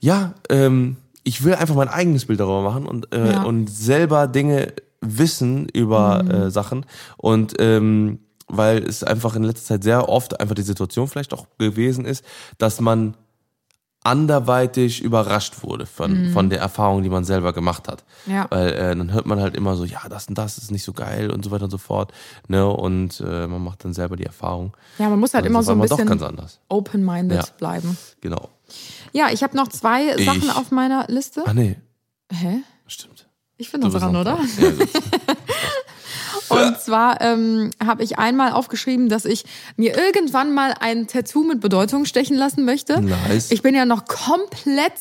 ja, 0.00 0.34
ähm, 0.48 0.96
ich 1.24 1.44
will 1.44 1.54
einfach 1.54 1.74
mein 1.74 1.88
eigenes 1.88 2.26
Bild 2.26 2.40
darüber 2.40 2.62
machen 2.62 2.86
und, 2.86 3.14
äh, 3.14 3.32
Ja. 3.32 3.42
und 3.42 3.68
selber 3.68 4.26
Dinge 4.26 4.72
wissen 5.02 5.68
über 5.68 6.24
äh, 6.28 6.50
Sachen 6.50 6.84
und 7.16 7.54
ähm, 7.58 8.20
weil 8.48 8.78
es 8.82 9.04
einfach 9.04 9.36
in 9.36 9.44
letzter 9.44 9.66
Zeit 9.74 9.84
sehr 9.84 10.08
oft 10.08 10.40
einfach 10.40 10.54
die 10.54 10.62
Situation 10.62 11.06
vielleicht 11.08 11.32
auch 11.32 11.46
gewesen 11.58 12.04
ist, 12.04 12.24
dass 12.58 12.80
man 12.80 13.14
anderweitig 14.02 15.02
überrascht 15.02 15.62
wurde 15.62 15.84
von, 15.86 16.30
von 16.32 16.48
der 16.50 16.60
Erfahrung, 16.60 17.02
die 17.02 17.08
man 17.10 17.24
selber 17.24 17.52
gemacht 17.52 17.86
hat. 17.88 18.04
Ja. 18.26 18.46
Weil 18.50 18.68
äh, 18.72 18.96
dann 18.96 19.12
hört 19.12 19.26
man 19.26 19.40
halt 19.40 19.54
immer 19.56 19.76
so, 19.76 19.84
ja, 19.84 20.00
das 20.08 20.26
und 20.28 20.38
das 20.38 20.58
ist 20.58 20.70
nicht 20.70 20.84
so 20.84 20.92
geil 20.92 21.30
und 21.30 21.44
so 21.44 21.50
weiter 21.50 21.64
und 21.64 21.70
so 21.70 21.78
fort. 21.78 22.12
Ne? 22.48 22.66
Und 22.66 23.20
äh, 23.20 23.46
man 23.46 23.62
macht 23.62 23.84
dann 23.84 23.92
selber 23.92 24.16
die 24.16 24.24
Erfahrung. 24.24 24.74
Ja, 24.98 25.08
man 25.10 25.18
muss 25.20 25.34
halt 25.34 25.44
Dann 25.44 25.52
immer 25.52 25.62
so 25.62 25.72
ein 25.72 25.80
bisschen 25.80 26.08
anders. 26.22 26.60
open-minded 26.68 27.38
Ja. 27.38 27.44
bleiben. 27.58 27.96
Genau. 28.20 28.48
Ja, 29.12 29.28
ich 29.30 29.42
habe 29.42 29.56
noch 29.56 29.68
zwei 29.68 30.14
Ich- 30.16 30.24
Sachen 30.24 30.50
auf 30.50 30.70
meiner 30.70 31.04
Liste. 31.08 31.42
Ach 31.46 31.52
nee, 31.52 31.76
Hä? 32.32 32.60
stimmt. 32.86 33.26
Ich 33.58 33.70
bin 33.70 33.82
noch 33.82 33.92
dran, 33.92 34.16
oder? 34.16 34.38
Ja. 34.58 34.70
Und 36.50 36.80
zwar 36.80 37.20
ähm, 37.20 37.70
habe 37.84 38.02
ich 38.02 38.18
einmal 38.18 38.52
aufgeschrieben, 38.52 39.08
dass 39.08 39.24
ich 39.24 39.44
mir 39.76 39.96
irgendwann 39.96 40.52
mal 40.54 40.74
ein 40.80 41.06
Tattoo 41.06 41.44
mit 41.44 41.60
Bedeutung 41.60 42.04
stechen 42.04 42.36
lassen 42.36 42.64
möchte. 42.64 43.00
Nice. 43.00 43.50
Ich 43.50 43.62
bin 43.62 43.74
ja 43.74 43.84
noch 43.84 44.04
komplett 44.06 44.92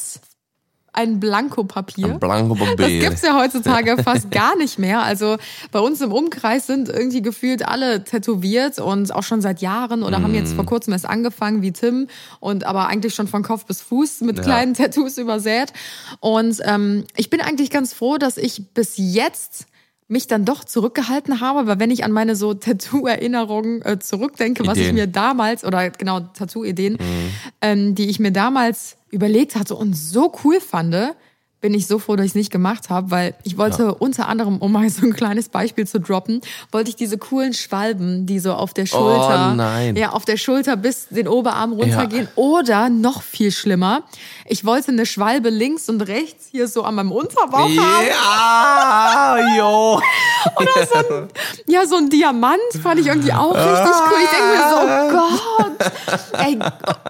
ein 0.92 1.20
Blankopapier. 1.20 2.14
Ein 2.14 2.20
Blanco 2.20 2.58
Das 2.76 2.88
gibt's 2.88 3.22
ja 3.22 3.38
heutzutage 3.38 3.96
fast 4.04 4.32
gar 4.32 4.58
nicht 4.58 4.80
mehr. 4.80 5.04
Also 5.04 5.38
bei 5.72 5.80
uns 5.80 6.02
im 6.02 6.12
Umkreis 6.12 6.66
sind 6.66 6.90
irgendwie 6.90 7.22
gefühlt 7.22 7.66
alle 7.66 8.04
tätowiert 8.04 8.80
und 8.80 9.14
auch 9.14 9.22
schon 9.22 9.40
seit 9.40 9.62
Jahren 9.62 10.02
oder 10.02 10.22
haben 10.24 10.32
Mhm. 10.32 10.38
jetzt 10.40 10.54
vor 10.54 10.66
kurzem 10.66 10.94
erst 10.94 11.06
angefangen 11.08 11.62
wie 11.62 11.72
Tim 11.72 12.08
und 12.40 12.64
aber 12.66 12.88
eigentlich 12.88 13.14
schon 13.14 13.28
von 13.28 13.44
Kopf 13.44 13.66
bis 13.66 13.82
Fuß 13.84 14.22
mit 14.22 14.38
Ja. 14.38 14.44
kleinen 14.44 14.74
Tattoos 14.74 15.20
übersät. 15.20 15.72
Und 16.22 16.58
ähm, 16.66 17.06
ich 17.16 17.30
bin 17.30 17.40
eigentlich 17.40 17.70
ganz 17.70 17.94
froh, 17.94 18.18
dass 18.18 18.38
ich 18.38 18.74
bis 18.74 18.94
jetzt 18.98 19.68
mich 20.10 20.28
dann 20.28 20.44
doch 20.44 20.64
zurückgehalten 20.64 21.40
habe, 21.40 21.68
weil 21.68 21.80
wenn 21.80 21.92
ich 21.92 22.04
an 22.04 22.12
meine 22.12 22.36
so 22.36 22.54
Tattoo-Erinnerungen 22.56 23.82
äh, 23.84 24.00
zurückdenke, 24.00 24.68
was 24.68 24.78
ich 24.78 24.86
Ideen. 24.86 24.96
mir 24.96 25.08
damals, 25.08 25.64
oder 25.64 25.90
genau, 25.92 26.20
Tattoo-Ideen, 26.20 26.98
ähm, 27.62 27.96
die 27.96 28.10
ich 28.10 28.20
mir 28.20 28.32
damals 28.32 28.98
überlegt 29.12 29.56
hatte 29.56 29.76
und 29.76 29.96
so 29.96 30.34
cool 30.44 30.60
fand, 30.60 30.96
bin 31.62 31.74
ich 31.74 31.88
so 31.88 32.00
froh, 32.00 32.16
dass 32.16 32.26
ich 32.26 32.32
es 32.32 32.36
nicht 32.36 32.52
gemacht 32.52 32.90
habe, 32.90 33.12
weil 33.12 33.36
ich 33.44 33.58
wollte 33.58 33.94
unter 33.96 34.28
anderem, 34.28 34.58
um 34.58 34.72
mal 34.72 34.90
so 34.90 35.06
ein 35.06 35.14
kleines 35.14 35.50
Beispiel 35.50 35.86
zu 35.86 36.00
droppen, 36.00 36.42
wollte 36.72 36.90
ich 36.90 36.96
diese 36.96 37.18
coolen 37.18 37.54
Schwalben, 37.54 38.26
die 38.26 38.40
so 38.40 38.54
auf 38.54 38.74
der 38.74 38.86
Schulter, 38.86 39.56
Oh, 39.58 39.98
ja, 39.98 40.12
auf 40.12 40.26
der 40.26 40.38
Schulter 40.38 40.78
bis 40.78 41.08
den 41.10 41.28
Oberarm 41.28 41.74
runtergehen 41.74 42.28
oder 42.36 42.90
noch 42.90 43.22
viel 43.22 43.52
schlimmer, 43.52 44.04
ich 44.46 44.66
wollte 44.66 44.92
eine 44.92 45.06
Schwalbe 45.06 45.50
links 45.50 45.90
und 45.90 46.02
rechts 46.02 46.48
hier 46.52 46.68
so 46.68 46.84
an 46.84 46.96
meinem 46.96 47.12
Unterbauch 47.12 47.70
haben. 47.70 48.08
Ja, 48.08 49.58
jo. 49.58 50.02
Ja, 51.68 51.86
so 51.86 51.98
ein 51.98 52.10
Diamant 52.10 52.60
fand 52.82 53.00
ich 53.00 53.08
irgendwie 53.08 53.34
auch 53.34 53.54
richtig 53.54 53.94
cool. 54.10 54.18
Ich 54.24 54.30
denke 54.30 54.48
mir 54.56 54.70
so, 54.70 54.78
oh 54.88 55.10
Gott, 55.12 56.40
ey, 56.40 56.60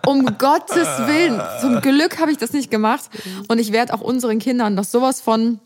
um 0.06 0.26
Gottes 0.38 0.88
Willen. 1.06 1.42
Zum 1.62 1.82
Glück 1.82 2.20
habe 2.20 2.32
ich 2.32 2.38
das 2.38 2.52
nicht 2.54 2.72
gemacht. 2.72 3.06
Und 3.48 3.60
ich 3.60 3.72
werde 3.72 3.94
auch 3.94 4.02
unseren 4.02 4.39
Kindern 4.40 4.76
das 4.76 4.92
sowas 4.92 5.22
von 5.22 5.60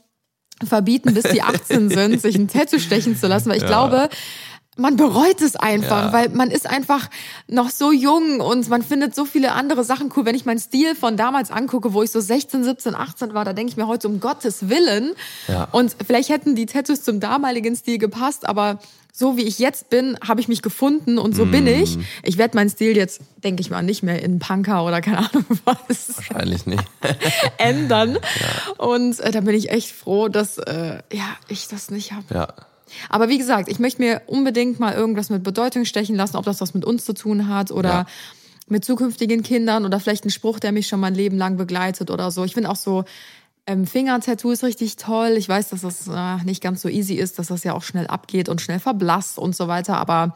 verbieten, 0.63 1.13
bis 1.13 1.23
die 1.23 1.41
18 1.41 1.89
sind, 1.97 2.21
sich 2.21 2.35
ein 2.35 2.47
Tattoo 2.47 2.79
stechen 2.79 3.17
zu 3.17 3.27
lassen, 3.27 3.49
weil 3.49 3.57
ich 3.57 3.65
glaube, 3.65 4.09
man 4.75 4.95
bereut 4.95 5.41
es 5.41 5.55
einfach, 5.55 6.05
Ja. 6.05 6.13
weil 6.13 6.29
man 6.29 6.49
ist 6.49 6.67
einfach 6.67 7.09
noch 7.47 7.69
so 7.69 7.91
jung 7.91 8.39
und 8.39 8.69
man 8.69 8.81
findet 8.81 9.13
so 9.13 9.25
viele 9.25 9.51
andere 9.51 9.83
Sachen 9.83 10.11
cool. 10.15 10.25
Wenn 10.25 10.35
ich 10.35 10.45
meinen 10.45 10.59
Stil 10.59 10.95
von 10.95 11.15
damals 11.15 11.51
angucke, 11.51 11.93
wo 11.93 12.01
ich 12.01 12.09
so 12.11 12.19
16, 12.19 12.63
17, 12.63 12.95
18 12.95 13.33
war, 13.35 13.45
da 13.45 13.53
denke 13.53 13.71
ich 13.71 13.77
mir 13.77 13.87
heute 13.87 14.07
um 14.07 14.19
Gottes 14.19 14.69
Willen. 14.69 15.13
Ja. 15.47 15.67
Und 15.71 15.95
vielleicht 16.05 16.29
hätten 16.29 16.55
die 16.55 16.65
Tattoos 16.65 17.03
zum 17.03 17.19
damaligen 17.19 17.75
Stil 17.75 17.99
gepasst, 17.99 18.47
aber 18.47 18.79
so 19.15 19.37
wie 19.37 19.43
ich 19.43 19.59
jetzt 19.59 19.91
bin, 19.91 20.17
habe 20.27 20.41
ich 20.41 20.47
mich 20.47 20.63
gefunden 20.63 21.19
und 21.19 21.35
so 21.35 21.45
bin 21.45 21.67
ich. 21.67 21.99
Ich 22.23 22.39
werde 22.39 22.57
meinen 22.57 22.71
Stil 22.71 22.97
jetzt, 22.97 23.21
denke 23.43 23.61
ich 23.61 23.69
mal, 23.69 23.83
nicht 23.83 24.01
mehr 24.01 24.23
in 24.23 24.39
Punker 24.39 24.83
oder 24.83 25.01
keine 25.01 25.19
Ahnung 25.19 25.45
was 25.65 26.17
Wahrscheinlich 26.17 26.65
nicht. 26.65 26.83
ändern. 27.59 28.17
Und 28.79 29.19
äh, 29.19 29.29
da 29.31 29.41
bin 29.41 29.53
ich 29.55 29.69
echt 29.69 29.91
froh, 29.91 30.29
dass 30.29 30.57
äh, 30.57 30.97
ja, 31.13 31.25
ich 31.47 31.67
das 31.67 31.91
nicht 31.91 32.11
habe. 32.11 32.25
Ja. 32.33 32.47
Aber 33.09 33.29
wie 33.29 33.37
gesagt, 33.37 33.69
ich 33.69 33.77
möchte 33.77 34.01
mir 34.01 34.23
unbedingt 34.25 34.79
mal 34.79 34.93
irgendwas 34.95 35.29
mit 35.29 35.43
Bedeutung 35.43 35.85
stechen 35.85 36.15
lassen, 36.15 36.35
ob 36.37 36.45
das 36.45 36.59
was 36.59 36.73
mit 36.73 36.83
uns 36.83 37.05
zu 37.05 37.13
tun 37.13 37.47
hat 37.47 37.69
oder 37.71 37.89
Ja. 37.89 38.05
mit 38.67 38.83
zukünftigen 38.83 39.43
Kindern 39.43 39.85
oder 39.85 39.99
vielleicht 39.99 40.25
ein 40.25 40.31
Spruch, 40.31 40.59
der 40.59 40.71
mich 40.71 40.87
schon 40.87 40.99
mein 40.99 41.13
Leben 41.13 41.37
lang 41.37 41.57
begleitet 41.57 42.09
oder 42.09 42.31
so. 42.31 42.43
Ich 42.45 42.53
finde 42.55 42.69
auch 42.71 42.75
so 42.75 43.03
ähm, 43.65 43.87
Fingertattoos 43.87 44.63
richtig 44.63 44.97
toll. 44.97 45.35
Ich 45.37 45.47
weiß, 45.47 45.69
dass 45.69 45.81
das 45.81 46.07
äh, 46.07 46.43
nicht 46.43 46.61
ganz 46.61 46.81
so 46.81 46.89
easy 46.89 47.15
ist, 47.15 47.39
dass 47.39 47.47
das 47.47 47.63
ja 47.63 47.73
auch 47.73 47.83
schnell 47.83 48.07
abgeht 48.07 48.49
und 48.49 48.61
schnell 48.61 48.79
verblasst 48.79 49.37
und 49.37 49.55
so 49.55 49.67
weiter. 49.67 49.97
Aber 49.97 50.35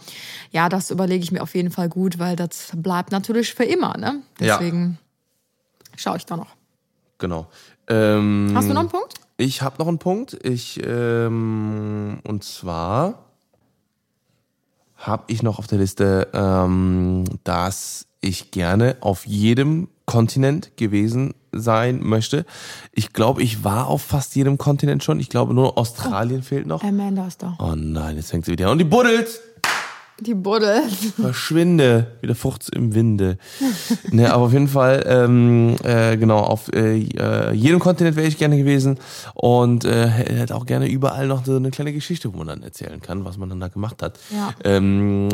ja, 0.52 0.70
das 0.70 0.92
überlege 0.92 1.24
ich 1.24 1.32
mir 1.32 1.42
auf 1.42 1.54
jeden 1.54 1.72
Fall 1.72 1.90
gut, 1.90 2.20
weil 2.20 2.36
das 2.36 2.72
bleibt 2.76 3.12
natürlich 3.12 3.54
für 3.54 3.66
immer. 3.66 3.98
Ne? 3.98 4.22
Ja. 4.40 4.58
Deswegen 4.58 4.98
schaue 5.96 6.18
ich 6.18 6.26
da 6.26 6.38
noch. 6.38 6.56
Genau. 7.18 7.48
Ähm, 7.90 8.52
Hast 8.54 8.70
du 8.70 8.74
noch 8.74 8.82
einen 8.82 8.90
Punkt? 8.90 9.16
Ich 9.38 9.62
habe 9.62 9.76
noch 9.80 9.88
einen 9.88 10.00
Punkt. 10.00 10.38
Ich 10.46 10.82
ähm, 10.86 12.20
und 12.24 12.44
zwar 12.44 13.26
habe 14.96 15.26
ich 15.28 15.44
noch 15.44 15.60
auf 15.60 15.68
der 15.68 15.78
Liste, 15.80 16.30
ähm, 16.34 17.26
dass 17.44 18.08
ich 18.22 18.52
gerne 18.52 18.98
auf 19.02 19.28
jedem 19.28 19.90
Kontinent 20.06 20.76
gewesen 20.78 21.34
sein 21.60 22.02
möchte. 22.04 22.46
Ich 22.92 23.14
glaube, 23.14 23.42
ich 23.44 23.64
war 23.64 23.88
auf 23.88 24.02
fast 24.02 24.36
jedem 24.36 24.58
Kontinent 24.58 25.04
schon. 25.04 25.20
Ich 25.20 25.30
glaube, 25.30 25.54
nur 25.54 25.78
Australien 25.78 26.44
fehlt 26.44 26.68
noch. 26.68 26.84
Amanda 26.84 27.28
ist 27.28 27.44
da. 27.44 27.56
Oh 27.60 27.74
nein, 27.76 28.16
jetzt 28.18 28.32
fängt 28.32 28.46
sie 28.46 28.52
wieder 28.54 28.68
an 28.68 28.74
und 28.74 28.78
die 28.80 28.86
buddelt. 28.86 29.40
Die 30.20 30.34
Buddel. 30.34 30.82
Verschwinde, 31.16 32.18
wie 32.22 32.28
der 32.28 32.36
Furz 32.36 32.70
im 32.70 32.96
Winde. 32.96 33.38
ne, 34.12 34.34
aber 34.34 34.46
auf 34.46 34.54
jeden 34.54 34.68
Fall, 34.68 35.04
ähm, 35.08 35.76
äh, 35.84 36.18
genau, 36.18 36.40
auf 36.40 36.74
äh, 36.74 37.02
äh, 37.02 37.54
jedem 37.54 37.80
Kontinent 37.80 38.16
wäre 38.16 38.28
ich 38.28 38.38
gerne 38.38 38.58
gewesen 38.58 39.00
und 39.36 39.86
äh, 39.86 40.08
hätte 40.08 40.56
auch 40.56 40.66
gerne 40.66 40.88
überall 40.90 41.28
noch 41.28 41.46
so 41.46 41.56
eine 41.56 41.70
kleine 41.70 41.94
Geschichte, 41.94 42.34
wo 42.34 42.38
man 42.38 42.48
dann 42.48 42.64
erzählen 42.64 43.00
kann, 43.00 43.26
was 43.26 43.38
man 43.38 43.50
dann 43.50 43.60
da 43.60 43.68
gemacht 43.68 44.02
hat. 44.02 44.20
Ja. 44.34 44.54
Ähm, 44.64 45.30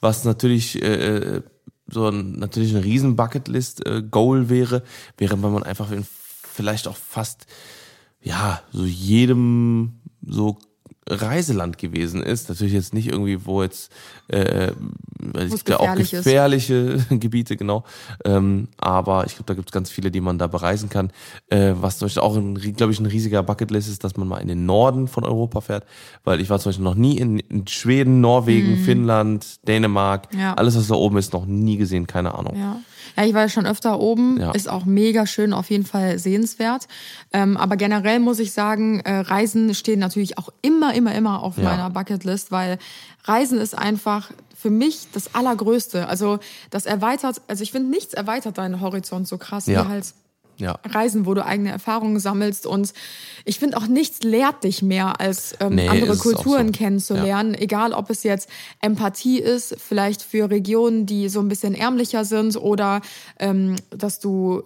was 0.00 0.24
natürlich 0.24 0.80
äh, 0.80 1.42
so 1.88 2.08
ein, 2.08 2.38
natürlich 2.38 2.74
ein 2.74 2.82
riesen 2.82 3.16
Bucketlist-Goal 3.16 4.48
wäre, 4.48 4.82
wäre, 5.18 5.42
wenn 5.42 5.52
man 5.52 5.64
einfach 5.64 5.90
in 5.90 6.06
vielleicht 6.52 6.86
auch 6.86 6.96
fast 6.96 7.46
ja 8.20 8.62
so 8.72 8.84
jedem 8.84 10.00
so 10.24 10.58
Reiseland 11.08 11.78
gewesen 11.78 12.22
ist. 12.22 12.48
Natürlich 12.48 12.74
jetzt 12.74 12.94
nicht 12.94 13.08
irgendwie, 13.08 13.44
wo 13.44 13.62
jetzt 13.62 13.92
äh, 14.28 14.72
weil 15.22 15.50
Wo 15.50 15.54
ich 15.54 15.60
es 15.60 15.64
glaube 15.64 15.90
auch 15.90 15.96
ist. 15.96 16.10
gefährliche 16.10 16.98
Gebiete, 17.10 17.56
genau. 17.56 17.84
Ähm, 18.24 18.68
aber 18.78 19.26
ich 19.26 19.34
glaube, 19.34 19.46
da 19.46 19.54
gibt 19.54 19.68
es 19.68 19.72
ganz 19.72 19.90
viele, 19.90 20.10
die 20.10 20.20
man 20.20 20.38
da 20.38 20.46
bereisen 20.46 20.88
kann. 20.88 21.10
Äh, 21.48 21.74
was 21.76 21.98
zum 21.98 22.06
Beispiel 22.06 22.22
auch, 22.22 22.34
glaube 22.76 22.92
ich, 22.92 23.00
ein 23.00 23.06
riesiger 23.06 23.42
Bucketlist 23.42 23.88
ist, 23.88 24.04
dass 24.04 24.16
man 24.16 24.26
mal 24.28 24.38
in 24.38 24.48
den 24.48 24.66
Norden 24.66 25.08
von 25.08 25.24
Europa 25.24 25.60
fährt. 25.60 25.84
Weil 26.24 26.40
ich 26.40 26.50
war 26.50 26.58
zum 26.58 26.70
Beispiel 26.70 26.84
noch 26.84 26.94
nie 26.94 27.18
in, 27.18 27.38
in 27.38 27.66
Schweden, 27.66 28.20
Norwegen, 28.20 28.78
Finnland, 28.78 29.66
Dänemark. 29.66 30.32
Mhm. 30.32 30.40
Ja. 30.40 30.54
Alles, 30.54 30.76
was 30.76 30.88
da 30.88 30.94
oben 30.94 31.18
ist, 31.18 31.32
noch 31.32 31.46
nie 31.46 31.76
gesehen, 31.76 32.06
keine 32.06 32.34
Ahnung. 32.34 32.56
Ja. 32.56 32.80
Ja, 33.16 33.24
ich 33.24 33.34
war 33.34 33.42
ja 33.42 33.48
schon 33.48 33.66
öfter 33.66 33.98
oben, 34.00 34.40
Ja. 34.40 34.52
ist 34.52 34.68
auch 34.68 34.84
mega 34.84 35.26
schön, 35.26 35.52
auf 35.52 35.70
jeden 35.70 35.84
Fall 35.84 36.18
sehenswert. 36.18 36.88
Ähm, 37.32 37.56
aber 37.56 37.76
generell 37.76 38.18
muss 38.20 38.38
ich 38.38 38.52
sagen, 38.52 39.00
äh, 39.00 39.18
Reisen 39.18 39.74
stehen 39.74 39.98
natürlich 39.98 40.38
auch 40.38 40.48
immer, 40.62 40.94
immer, 40.94 41.14
immer 41.14 41.42
auf 41.42 41.56
Ja. 41.58 41.64
meiner 41.64 41.90
Bucketlist, 41.90 42.50
weil 42.52 42.78
Reisen 43.24 43.58
ist 43.60 43.76
einfach 43.76 44.30
für 44.56 44.70
mich 44.70 45.08
das 45.12 45.34
Allergrößte. 45.34 46.08
Also 46.08 46.38
das 46.70 46.86
erweitert, 46.86 47.40
also 47.48 47.62
ich 47.62 47.72
finde, 47.72 47.90
nichts 47.90 48.14
erweitert 48.14 48.58
deinen 48.58 48.80
Horizont 48.80 49.26
so 49.26 49.36
krass 49.38 49.66
Ja. 49.66 49.84
wie 49.84 49.88
halt 49.88 50.14
Ja. 50.62 50.78
Reisen, 50.88 51.26
wo 51.26 51.34
du 51.34 51.44
eigene 51.44 51.70
Erfahrungen 51.70 52.20
sammelst. 52.20 52.66
Und 52.66 52.92
ich 53.44 53.58
finde 53.58 53.76
auch 53.76 53.86
nichts 53.86 54.22
lehrt 54.22 54.64
dich 54.64 54.82
mehr, 54.82 55.20
als 55.20 55.54
ähm, 55.60 55.74
Nee, 55.74 55.88
andere 55.88 56.16
Kulturen 56.16 56.68
so. 56.68 56.72
kennenzulernen. 56.72 57.54
Egal, 57.54 57.92
ob 57.92 58.10
es 58.10 58.22
jetzt 58.22 58.48
Empathie 58.80 59.40
ist, 59.40 59.76
vielleicht 59.78 60.22
für 60.22 60.50
Regionen, 60.50 61.06
die 61.06 61.28
so 61.28 61.40
ein 61.40 61.48
bisschen 61.48 61.74
ärmlicher 61.74 62.24
sind 62.24 62.56
oder 62.56 63.00
ähm, 63.38 63.76
dass 63.90 64.20
du 64.20 64.62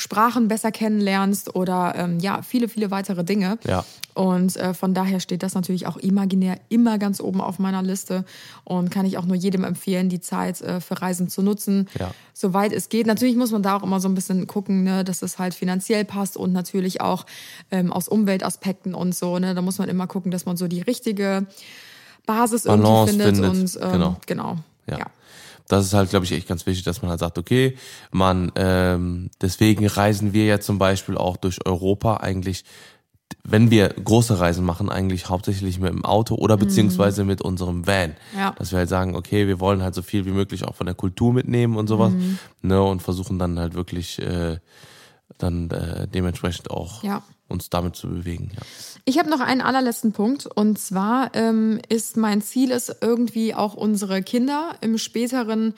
Sprachen 0.00 0.48
besser 0.48 0.72
kennenlernst 0.72 1.54
oder 1.54 1.94
ähm, 1.96 2.18
ja, 2.20 2.42
viele, 2.42 2.68
viele 2.68 2.90
weitere 2.90 3.22
Dinge. 3.24 3.58
Ja. 3.66 3.84
Und 4.14 4.56
äh, 4.56 4.74
von 4.74 4.92
daher 4.94 5.20
steht 5.20 5.42
das 5.42 5.54
natürlich 5.54 5.86
auch 5.86 5.96
imaginär 5.96 6.58
immer 6.68 6.98
ganz 6.98 7.20
oben 7.20 7.40
auf 7.40 7.58
meiner 7.58 7.82
Liste 7.82 8.24
und 8.64 8.90
kann 8.90 9.06
ich 9.06 9.18
auch 9.18 9.24
nur 9.24 9.36
jedem 9.36 9.62
empfehlen, 9.64 10.08
die 10.08 10.20
Zeit 10.20 10.60
äh, 10.62 10.80
für 10.80 11.00
Reisen 11.00 11.28
zu 11.28 11.42
nutzen, 11.42 11.88
Ja. 11.98 12.12
soweit 12.34 12.72
es 12.72 12.88
geht. 12.88 13.06
Natürlich 13.06 13.36
muss 13.36 13.52
man 13.52 13.62
da 13.62 13.76
auch 13.76 13.82
immer 13.82 14.00
so 14.00 14.08
ein 14.08 14.14
bisschen 14.14 14.46
gucken, 14.46 14.82
ne, 14.82 15.04
dass 15.04 15.22
es 15.22 15.38
halt 15.38 15.54
finanziell 15.54 16.04
passt 16.04 16.36
und 16.36 16.52
natürlich 16.52 17.00
auch 17.00 17.24
ähm, 17.70 17.92
aus 17.92 18.08
Umweltaspekten 18.08 18.94
und 18.94 19.14
so. 19.14 19.38
Ne, 19.38 19.54
da 19.54 19.62
muss 19.62 19.78
man 19.78 19.88
immer 19.88 20.06
gucken, 20.06 20.30
dass 20.32 20.44
man 20.46 20.56
so 20.56 20.66
die 20.66 20.80
richtige 20.82 21.46
Basis 22.26 22.64
Balance 22.64 23.12
irgendwie 23.12 23.22
findet, 23.32 23.52
findet. 23.54 23.76
und 23.76 23.82
ähm, 23.84 23.92
Genau. 23.92 24.16
genau. 24.26 24.56
Ja. 24.86 24.98
ja. 24.98 25.06
Das 25.70 25.86
ist 25.86 25.94
halt, 25.94 26.10
glaube 26.10 26.24
ich, 26.24 26.32
echt 26.32 26.48
ganz 26.48 26.66
wichtig, 26.66 26.84
dass 26.84 27.00
man 27.00 27.10
halt 27.10 27.20
sagt, 27.20 27.38
okay, 27.38 27.76
man, 28.10 28.50
ähm, 28.56 29.30
deswegen 29.40 29.86
reisen 29.86 30.32
wir 30.32 30.44
ja 30.44 30.58
zum 30.58 30.78
Beispiel 30.78 31.16
auch 31.16 31.36
durch 31.36 31.64
Europa 31.64 32.16
eigentlich, 32.16 32.64
wenn 33.44 33.70
wir 33.70 33.90
große 33.90 34.40
Reisen 34.40 34.64
machen, 34.64 34.88
eigentlich 34.88 35.28
hauptsächlich 35.28 35.78
mit 35.78 35.92
dem 35.92 36.04
Auto 36.04 36.34
oder 36.34 36.56
beziehungsweise 36.56 37.24
mit 37.24 37.40
unserem 37.40 37.86
Van. 37.86 38.16
Ja. 38.36 38.50
Dass 38.58 38.72
wir 38.72 38.80
halt 38.80 38.88
sagen, 38.88 39.14
okay, 39.14 39.46
wir 39.46 39.60
wollen 39.60 39.80
halt 39.80 39.94
so 39.94 40.02
viel 40.02 40.26
wie 40.26 40.32
möglich 40.32 40.64
auch 40.64 40.74
von 40.74 40.86
der 40.86 40.96
Kultur 40.96 41.32
mitnehmen 41.32 41.76
und 41.76 41.86
sowas, 41.86 42.12
ne, 42.62 42.82
und 42.82 43.00
versuchen 43.00 43.38
dann 43.38 43.56
halt 43.56 43.74
wirklich 43.74 44.20
äh, 44.20 44.58
dann 45.38 45.70
äh, 45.70 46.08
dementsprechend 46.08 46.68
auch 46.72 47.04
Ja. 47.04 47.22
Uns 47.50 47.70
damit 47.70 47.96
zu 47.96 48.08
bewegen. 48.08 48.50
Ja. 48.54 48.62
Ich 49.04 49.18
habe 49.18 49.30
noch 49.30 49.40
einen 49.40 49.60
allerletzten 49.60 50.12
Punkt 50.12 50.46
und 50.46 50.78
zwar 50.78 51.34
ähm, 51.34 51.80
ist 51.88 52.16
mein 52.16 52.42
Ziel 52.42 52.70
es 52.72 52.94
irgendwie 53.00 53.54
auch 53.54 53.74
unsere 53.74 54.22
Kinder 54.22 54.74
im 54.80 54.98
späteren 54.98 55.74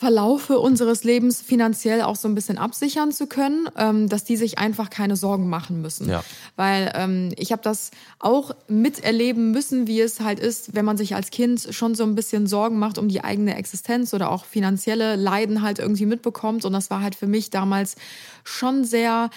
Verlaufe 0.00 0.60
unseres 0.60 1.02
Lebens 1.02 1.42
finanziell 1.42 2.02
auch 2.02 2.14
so 2.14 2.28
ein 2.28 2.36
bisschen 2.36 2.56
absichern 2.56 3.10
zu 3.10 3.26
können, 3.26 3.68
ähm, 3.76 4.08
dass 4.08 4.22
die 4.22 4.36
sich 4.36 4.56
einfach 4.56 4.90
keine 4.90 5.16
Sorgen 5.16 5.48
machen 5.48 5.82
müssen. 5.82 6.08
Ja. 6.08 6.22
Weil 6.54 6.92
ähm, 6.94 7.32
ich 7.36 7.50
habe 7.50 7.62
das 7.62 7.90
auch 8.20 8.54
miterleben 8.68 9.50
müssen, 9.50 9.88
wie 9.88 10.00
es 10.00 10.20
halt 10.20 10.38
ist, 10.38 10.76
wenn 10.76 10.84
man 10.84 10.96
sich 10.96 11.16
als 11.16 11.30
Kind 11.32 11.66
schon 11.72 11.96
so 11.96 12.04
ein 12.04 12.14
bisschen 12.14 12.46
Sorgen 12.46 12.78
macht 12.78 12.96
um 12.96 13.08
die 13.08 13.24
eigene 13.24 13.56
Existenz 13.56 14.14
oder 14.14 14.30
auch 14.30 14.44
finanzielle 14.44 15.16
Leiden 15.16 15.62
halt 15.62 15.80
irgendwie 15.80 16.06
mitbekommt. 16.06 16.64
Und 16.64 16.74
das 16.74 16.90
war 16.90 17.02
halt 17.02 17.16
für 17.16 17.26
mich 17.26 17.50
damals 17.50 17.96
schon 18.44 18.84
sehr 18.84 19.30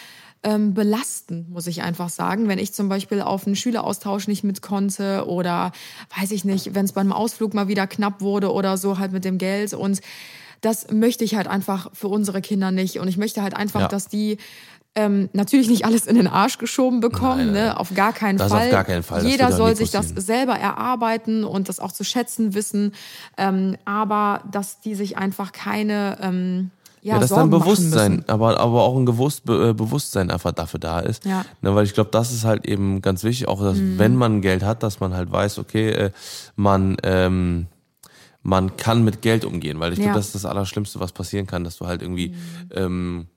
ähm, 0.44 0.74
belastend, 0.74 1.50
muss 1.50 1.68
ich 1.68 1.84
einfach 1.84 2.10
sagen. 2.10 2.48
Wenn 2.48 2.58
ich 2.60 2.74
zum 2.74 2.90
Beispiel 2.90 3.22
auf 3.22 3.46
einen 3.46 3.56
Schüleraustausch 3.56 4.28
nicht 4.28 4.44
mit 4.44 4.62
konnte 4.62 5.26
oder 5.28 5.72
weiß 6.20 6.32
ich 6.32 6.46
nicht, 6.46 6.74
wenn 6.74 6.86
es 6.86 6.94
beim 6.94 7.12
Ausflug 7.12 7.54
mal 7.54 7.68
wieder 7.68 7.86
knapp 7.88 8.22
wurde 8.22 8.52
oder 8.52 8.78
so 8.78 8.98
halt 8.98 9.12
mit 9.12 9.24
dem 9.24 9.38
Geld. 9.38 9.74
Und 9.74 10.02
das 10.62 10.92
möchte 10.92 11.24
ich 11.24 11.36
halt 11.36 11.48
einfach 11.48 11.90
für 11.94 12.08
unsere 12.08 12.42
Kinder 12.42 12.72
nicht. 12.72 13.00
Und 13.00 13.08
ich 13.08 13.18
möchte 13.18 13.42
halt 13.44 13.56
einfach, 13.56 13.82
Ja. 13.82 13.88
dass 13.88 14.08
die 14.08 14.38
ähm, 14.94 15.30
natürlich 15.32 15.70
nicht 15.70 15.86
alles 15.86 16.06
in 16.06 16.16
den 16.16 16.28
Arsch 16.28 16.58
geschoben 16.58 17.00
bekommen, 17.00 17.46
Nein, 17.54 17.54
nein, 17.54 17.66
ne? 17.68 17.80
auf 17.80 17.94
gar 17.96 18.12
keinen 18.12 18.38
Das 18.38 18.52
Fall. 18.52 18.66
auf 18.66 18.72
gar 18.72 18.84
keinen 18.84 19.04
Fall. 19.04 19.26
Jeder 19.26 19.52
soll 19.54 19.74
sich 19.76 19.90
das 19.90 20.10
selber 20.10 20.56
erarbeiten 20.56 21.46
und 21.46 21.70
das 21.70 21.80
auch 21.80 21.94
zu 21.94 22.04
schätzen 22.04 22.54
wissen. 22.56 22.94
Ähm, 23.38 23.78
aber 23.86 24.44
dass 24.52 24.82
die 24.82 24.96
sich 24.96 25.18
einfach 25.18 25.54
keine 25.54 26.18
ähm, 26.22 26.72
ja, 27.02 27.16
Ja, 27.16 27.20
dass 27.20 27.30
Sorgen 27.30 27.50
dann 27.52 27.60
Bewusstsein, 27.60 28.24
aber, 28.28 28.60
aber 28.60 28.84
auch 28.84 28.96
ein 28.96 29.06
gewusst, 29.06 29.44
äh, 29.50 29.74
Bewusstsein 29.74 30.30
einfach 30.32 30.52
dafür 30.52 30.80
da 30.80 31.00
ist. 31.00 31.26
Ja. 31.26 31.46
Ne, 31.62 31.74
weil 31.76 31.86
ich 31.86 31.94
glaube, 31.94 32.10
das 32.12 32.32
ist 32.32 32.44
halt 32.46 32.66
eben 32.68 33.02
ganz 33.02 33.24
wichtig, 33.24 33.48
auch 33.48 33.62
dass, 33.62 33.78
Mhm. 33.78 33.98
wenn 34.00 34.16
man 34.16 34.42
Geld 34.42 34.64
hat, 34.64 34.84
dass 34.84 35.00
man 35.00 35.14
halt 35.14 35.32
weiß, 35.32 35.58
okay, 35.60 35.90
äh, 35.90 36.12
man, 36.56 36.98
ähm, 37.04 37.68
man 38.44 38.76
kann 38.78 39.04
mit 39.04 39.22
Geld 39.22 39.46
umgehen, 39.46 39.80
weil 39.80 39.94
ich 39.94 39.98
glaube, 40.00 40.10
Ja. 40.10 40.14
Mhm. 40.14 40.18
das 40.20 40.26
ist 40.28 40.36
das 40.36 40.46
Allerschlimmste, 40.46 41.00
was 41.00 41.12
passieren 41.12 41.48
kann, 41.48 41.64
dass 41.64 41.78
du 41.78 41.88
halt 41.88 42.02
irgendwie, 42.02 42.36
ähm, 42.72 43.28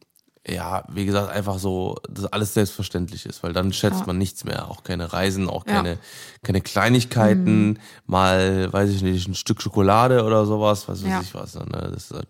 ja, 0.47 0.85
wie 0.93 1.07
gesagt, 1.07 1.31
einfach 1.31 1.59
so, 1.59 1.97
dass 2.11 2.27
alles 2.27 2.53
selbstverständlich 2.53 3.25
ist, 3.25 3.43
weil 3.43 3.55
dann 3.55 3.73
schätzt 3.73 4.01
Ja. 4.01 4.07
man 4.07 4.19
nichts 4.19 4.45
mehr, 4.45 4.71
auch 4.71 4.83
keine 4.85 5.11
Reisen, 5.13 5.49
auch 5.49 5.67
Ja. 5.67 5.73
Mhm. 5.73 5.77
keine, 5.77 5.99
keine 6.43 6.61
Kleinigkeiten, 6.61 7.79
mal, 8.07 8.71
weiß 8.73 8.91
ich 8.91 9.03
nicht, 9.03 9.27
ein 9.27 9.35
Stück 9.35 9.63
Schokolade 9.63 10.23
oder 10.25 10.45
sowas, 10.45 10.87
was 10.89 11.03
weiß 11.03 11.11
Ja. 11.11 11.21
ich 11.23 11.35
was, 11.35 11.55
ne? 11.55 11.67
das 11.95 12.05
ist 12.05 12.13
halt, 12.15 12.29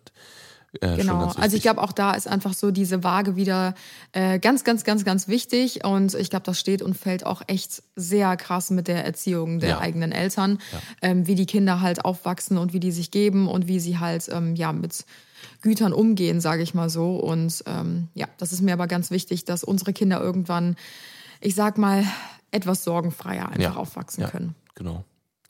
äh, 0.80 0.96
Genau, 0.96 1.26
also 1.36 1.56
ich 1.56 1.62
glaube 1.62 1.82
auch 1.82 1.92
da 1.92 2.12
ist 2.12 2.26
einfach 2.28 2.54
so 2.54 2.70
diese 2.70 3.02
Waage 3.04 3.36
wieder 3.36 3.74
äh, 4.12 4.38
ganz, 4.38 4.64
ganz, 4.64 4.84
ganz, 4.84 5.04
ganz 5.04 5.28
wichtig 5.28 5.84
und 5.84 6.14
ich 6.14 6.30
glaube, 6.30 6.44
das 6.44 6.58
steht 6.60 6.82
und 6.82 6.96
fällt 6.96 7.24
auch 7.26 7.42
echt 7.46 7.82
sehr 7.96 8.36
krass 8.36 8.70
mit 8.70 8.88
der 8.88 9.04
Erziehung 9.04 9.60
der 9.60 9.70
Ja. 9.70 9.78
eigenen 9.80 10.12
Eltern, 10.12 10.58
ähm, 11.02 11.26
wie 11.26 11.34
die 11.34 11.46
Kinder 11.46 11.80
halt 11.80 12.04
aufwachsen 12.04 12.58
und 12.58 12.72
wie 12.72 12.80
die 12.80 12.92
sich 12.92 13.10
geben 13.10 13.48
und 13.48 13.68
wie 13.68 13.80
sie 13.80 13.98
halt 13.98 14.28
ähm, 14.32 14.54
ja 14.56 14.72
mit 14.72 15.04
Gütern 15.62 15.92
umgehen, 15.92 16.40
sage 16.40 16.62
ich 16.62 16.74
mal 16.74 16.90
so. 16.90 17.16
Und 17.16 17.62
ähm, 17.66 18.08
ja, 18.14 18.26
das 18.38 18.52
ist 18.52 18.60
mir 18.62 18.72
aber 18.72 18.86
ganz 18.86 19.10
wichtig, 19.10 19.44
dass 19.44 19.64
unsere 19.64 19.92
Kinder 19.92 20.20
irgendwann, 20.20 20.76
ich 21.40 21.54
sag 21.54 21.78
mal, 21.78 22.04
etwas 22.50 22.84
sorgenfreier 22.84 23.48
einfach 23.48 23.60
Ja. 23.74 23.76
aufwachsen 23.76 24.22
ja, 24.22 24.30
können. 24.30 24.54
Genau. 24.74 25.04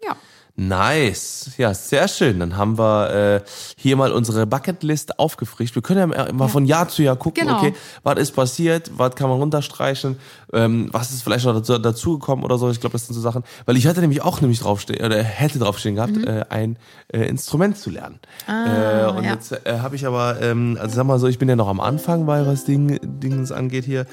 Ja. 0.05 0.17
Nice. 0.57 1.51
Ja, 1.59 1.75
sehr 1.75 2.07
schön. 2.07 2.39
Dann 2.39 2.57
haben 2.57 2.79
wir 2.79 3.11
äh, 3.11 3.41
hier 3.77 3.97
mal 3.97 4.13
unsere 4.13 4.47
Bucketlist 4.47 5.19
aufgefrischt. 5.19 5.75
Wir 5.75 5.83
können 5.83 6.13
ja 6.13 6.25
immer 6.27 6.49
von 6.49 6.65
Jahr 6.65 6.89
zu 6.89 7.03
Jahr 7.03 7.17
gucken, 7.17 7.49
Genau. 7.49 7.59
okay, 7.59 7.75
was 8.05 8.19
ist 8.21 8.33
passiert, 8.37 8.93
was 8.97 9.17
kann 9.17 9.29
man 9.29 9.39
runterstreichen, 9.39 10.17
ähm, 10.53 10.91
was 10.93 11.11
ist 11.11 11.23
vielleicht 11.25 11.45
noch 11.45 11.55
dazu, 11.55 11.77
dazugekommen 11.79 12.45
oder 12.45 12.57
so. 12.57 12.71
Ich 12.71 12.79
glaube, 12.79 12.93
das 12.93 13.07
sind 13.07 13.15
so 13.15 13.21
Sachen. 13.21 13.43
Weil 13.67 13.77
ich 13.77 13.89
hatte 13.89 14.01
nämlich 14.01 14.23
auch 14.23 14.41
nämlich 14.41 14.61
draufstehen, 14.61 15.05
oder 15.05 15.21
hätte 15.25 15.59
draufstehen 15.59 15.97
gehabt, 15.97 16.17
äh, 16.25 16.45
ein 16.51 16.77
äh, 17.09 17.23
Instrument 17.27 17.77
zu 17.77 17.91
lernen. 17.91 18.21
äh, 18.47 19.07
und 19.11 19.25
ja. 19.25 19.33
jetzt 19.33 19.51
äh, 19.67 19.79
habe 19.81 19.97
ich 19.97 20.07
aber, 20.07 20.41
ähm, 20.41 20.79
also 20.81 20.95
sag 20.95 21.05
mal 21.05 21.19
so, 21.19 21.27
ich 21.27 21.39
bin 21.41 21.49
ja 21.49 21.57
noch 21.57 21.69
am 21.69 21.81
Anfang, 21.81 22.29
weil 22.29 22.47
was 22.47 22.65
Ding, 22.65 23.01
Dings 23.03 23.51
angeht 23.51 23.85
hier. 23.85 24.07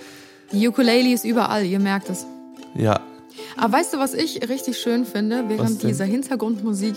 Die 0.52 0.68
Ukulele 0.68 1.14
ist 1.14 1.24
überall, 1.24 1.64
ihr 1.66 1.80
merkt 1.80 2.10
es. 2.10 2.26
Ja, 2.74 3.00
Aber 3.58 3.74
weißt 3.74 3.94
du, 3.94 3.98
was 4.00 4.14
ich 4.14 4.48
richtig 4.50 4.78
schön 4.78 5.06
finde, 5.06 5.46
während 5.48 5.84
dieser 5.84 6.06
Hintergrundmusik? 6.06 6.96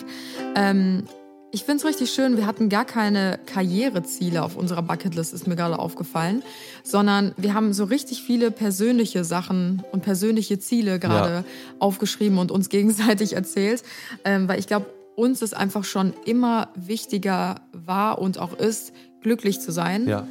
Ähm, 0.57 1.05
ich 1.51 1.63
finde 1.63 1.79
es 1.79 1.85
richtig 1.89 2.11
schön, 2.13 2.37
wir 2.37 2.47
hatten 2.47 2.69
gar 2.69 2.85
keine 2.85 3.39
Karriereziele 3.47 4.43
auf 4.43 4.57
unserer 4.57 4.83
Bucketlist, 4.83 5.33
ist 5.33 5.47
mir 5.47 5.55
gerade 5.55 5.79
aufgefallen, 5.79 6.43
sondern 6.83 7.33
wir 7.37 7.55
haben 7.55 7.73
so 7.73 7.85
richtig 7.85 8.23
viele 8.23 8.51
persönliche 8.51 9.23
Sachen 9.23 9.83
und 9.93 10.03
persönliche 10.03 10.59
Ziele 10.59 10.99
gerade 10.99 11.31
Ja. 11.33 11.45
aufgeschrieben 11.79 12.39
und 12.39 12.51
uns 12.51 12.69
gegenseitig 12.71 13.35
erzählt, 13.35 13.85
ähm, 14.25 14.49
weil 14.49 14.59
ich 14.59 14.67
glaube, 14.67 14.87
uns 15.15 15.43
ist 15.43 15.55
einfach 15.55 15.85
schon 15.85 16.13
immer 16.25 16.71
wichtiger 16.75 17.61
war 17.73 18.19
und 18.19 18.39
auch 18.39 18.59
ist, 18.59 18.93
glücklich 19.23 19.61
zu 19.61 19.71
sein 19.71 20.09
ja. 20.09 20.27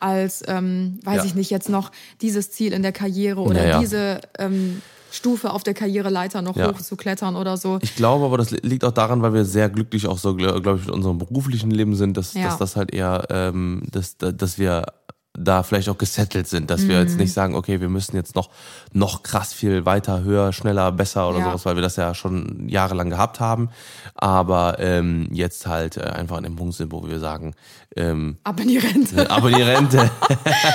als, 0.00 0.42
ähm, 0.48 0.98
weiß 1.04 1.18
Ja. 1.18 1.24
ich 1.24 1.36
nicht, 1.36 1.50
jetzt 1.50 1.68
noch 1.68 1.92
dieses 2.20 2.50
Ziel 2.50 2.72
in 2.72 2.82
der 2.82 2.90
Karriere 2.90 3.40
oder 3.42 3.62
Ja, 3.62 3.68
ja. 3.68 3.78
diese 3.78 4.20
ähm, 4.40 4.82
Stufe 5.14 5.52
auf 5.52 5.62
der 5.62 5.74
Karriereleiter 5.74 6.42
noch 6.42 6.56
Ja. 6.56 6.68
hochzuklettern 6.68 7.36
oder 7.36 7.56
so. 7.56 7.78
Ich 7.82 7.94
glaube 7.96 8.24
aber, 8.24 8.36
das 8.38 8.50
li- 8.50 8.60
liegt 8.62 8.84
auch 8.84 8.92
daran, 8.92 9.22
weil 9.22 9.32
wir 9.32 9.44
sehr 9.44 9.68
glücklich 9.70 10.06
auch 10.08 10.18
so, 10.18 10.34
glaube 10.34 10.78
ich, 10.80 10.86
mit 10.86 10.90
unserem 10.94 11.18
beruflichen 11.18 11.70
Leben 11.70 11.94
sind, 11.94 12.16
dass, 12.16 12.34
Ja. 12.34 12.44
dass 12.44 12.58
das 12.58 12.76
halt 12.76 12.92
eher, 12.92 13.24
ähm, 13.30 13.82
dass, 13.90 14.16
dass 14.18 14.58
wir 14.58 14.86
da 15.36 15.64
vielleicht 15.64 15.88
auch 15.88 15.98
gesettelt 15.98 16.46
sind, 16.46 16.70
dass 16.70 16.86
wir 16.86 16.94
Mhm. 16.96 17.02
jetzt 17.02 17.18
nicht 17.18 17.32
sagen, 17.32 17.56
okay, 17.56 17.80
wir 17.80 17.88
müssen 17.88 18.14
jetzt 18.14 18.36
noch, 18.36 18.50
noch 18.92 19.22
krass 19.24 19.52
viel 19.52 19.84
weiter, 19.84 20.22
höher, 20.22 20.52
schneller, 20.52 20.92
besser 20.92 21.28
oder 21.28 21.38
Ja. 21.40 21.44
sowas, 21.46 21.64
weil 21.64 21.74
wir 21.74 21.82
das 21.82 21.96
ja 21.96 22.14
schon 22.14 22.68
jahrelang 22.68 23.10
gehabt 23.10 23.40
haben. 23.40 23.68
Aber 24.14 24.76
ähm, 24.78 25.28
jetzt 25.32 25.66
halt 25.66 25.96
äh, 25.96 26.02
einfach 26.02 26.36
an 26.36 26.44
dem 26.44 26.54
Punkt 26.54 26.74
sind, 26.74 26.92
wo 26.92 27.04
wir 27.06 27.18
sagen, 27.18 27.54
ähm, 27.96 28.36
Ab 28.44 28.60
in 28.60 28.68
die 28.68 28.78
Rente. 28.78 29.28
aber 29.30 29.50
die 29.50 29.62
Rente. 29.62 30.08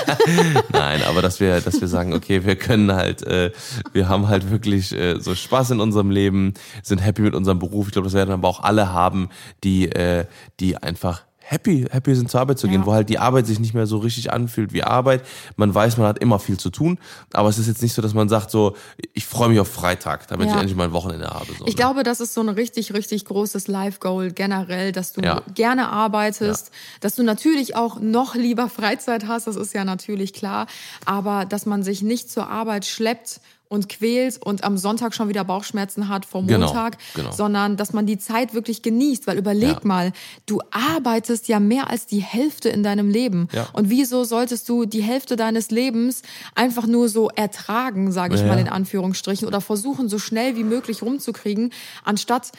Nein, 0.74 1.03
aber 1.03 1.22
dass 1.22 1.39
wir, 1.39 1.62
dass 1.62 1.80
wir 1.80 1.88
sagen, 1.88 2.14
okay, 2.14 2.43
wir 2.45 2.55
können 2.55 2.91
halt, 2.93 3.24
äh, 3.24 3.51
wir 3.93 4.10
haben 4.10 4.28
halt 4.28 4.49
wirklich 4.51 4.91
äh, 4.93 5.20
so 5.20 5.36
Spaß 5.36 5.72
in 5.72 5.80
unserem 5.80 6.12
Leben, 6.12 6.53
sind 6.84 6.99
happy 6.99 7.22
mit 7.22 7.36
unserem 7.36 7.60
Beruf. 7.60 7.88
Ich 7.88 7.93
glaube, 7.93 8.07
das 8.07 8.14
werden 8.14 8.32
aber 8.32 8.47
auch 8.47 8.62
alle 8.64 8.91
haben, 8.91 9.30
die, 9.64 9.89
äh, 9.89 10.26
die 10.60 10.78
einfach 10.78 11.24
happy, 11.50 11.86
happy 11.89 12.14
sind 12.16 12.30
zur 12.30 12.41
Arbeit 12.41 12.60
zu 12.60 12.68
gehen, 12.68 12.82
Ja. 12.82 12.86
wo 12.86 12.93
halt 12.93 13.10
die 13.10 13.18
Arbeit 13.18 13.47
sich 13.47 13.60
nicht 13.60 13.74
mehr 13.74 13.88
so 13.88 13.97
richtig 13.97 14.32
anfühlt 14.32 14.72
wie 14.72 14.84
Arbeit. 14.84 15.24
Man 15.58 15.74
weiß, 15.74 15.97
man 15.97 16.06
hat 16.08 16.20
immer 16.20 16.38
viel 16.38 16.58
zu 16.60 16.70
tun, 16.70 17.00
aber 17.34 17.50
es 17.50 17.58
ist 17.58 17.68
jetzt 17.68 17.82
nicht 17.82 17.93
so, 17.93 18.02
dass 18.04 18.14
man 18.14 18.30
sagt 18.30 18.52
so, 18.52 18.76
ich 19.14 19.26
freue 19.26 19.50
mich 19.50 19.60
auf 19.60 19.68
Freitag, 19.68 20.28
damit 20.28 20.47
Ja. 20.47 20.54
ich 20.56 20.60
endlich 20.62 20.78
mein 20.78 20.91
Wochenende 20.91 21.28
habe. 21.28 21.47
So, 21.58 21.66
Ich 21.66 21.72
ne? 21.74 21.76
glaube, 21.76 22.04
das 22.04 22.20
ist 22.20 22.34
so 22.36 22.41
ein 22.41 22.50
richtig, 22.50 22.93
richtig 22.93 23.26
großes 23.26 23.68
Life-Goal 23.68 24.32
generell, 24.32 24.91
dass 24.91 25.14
du 25.14 25.22
Ja. 25.22 25.41
gerne 25.56 25.89
arbeitest, 25.89 26.72
dass 27.02 27.16
du 27.16 27.24
natürlich 27.24 27.76
auch 27.76 28.00
noch 28.00 28.36
lieber 28.36 28.70
Freizeit 28.70 29.28
hast, 29.28 29.47
das 29.47 29.56
ist 29.56 29.74
ja 29.74 29.84
natürlich 29.86 30.34
klar, 30.34 30.68
aber 31.06 31.45
dass 31.45 31.66
man 31.66 31.82
sich 31.84 32.04
nicht 32.04 32.30
zur 32.32 32.47
Arbeit 32.50 32.86
schleppt 32.86 33.41
und 33.70 33.88
quält 33.88 34.43
und 34.43 34.63
am 34.63 34.78
Sonntag 34.78 35.13
schon 35.13 35.30
wieder 35.30 35.43
Bauchschmerzen 35.43 36.09
hat 36.09 36.26
vor 36.26 36.43
Genau, 36.43 36.65
Montag, 36.65 36.97
genau. 37.13 37.32
sondern 37.32 37.78
dass 37.78 37.93
man 37.93 38.05
die 38.07 38.17
Zeit 38.17 38.53
wirklich 38.55 38.82
genießt, 38.82 39.28
weil 39.28 39.38
überleg 39.38 39.70
Ja. 39.70 39.80
mal, 39.84 40.11
du 40.47 40.59
arbeitest 40.72 41.47
ja 41.47 41.59
mehr 41.59 41.89
als 41.89 42.07
die 42.07 42.20
Hälfte 42.22 42.70
in 42.70 42.82
deinem 42.84 43.09
Leben 43.09 43.47
Ja. 43.53 43.67
und 43.74 43.89
wieso 43.91 44.24
solltest 44.24 44.67
du 44.70 44.86
die 44.86 45.03
Hälfte 45.03 45.36
deines 45.36 45.70
Lebens 45.70 46.24
einfach 46.55 46.88
nur 46.88 47.09
so 47.09 47.30
ertragen, 47.30 48.11
sage 48.11 48.34
ich 48.36 48.41
Ja. 48.41 48.47
mal 48.47 48.57
in 48.59 48.67
Anführungsstrichen, 48.70 49.47
oder 49.47 49.61
versuchen, 49.61 50.09
so 50.09 50.17
schnell 50.20 50.55
wie 50.55 50.63
möglich 50.63 51.03
rumzukriegen, 51.03 51.72
anstatt 52.03 52.51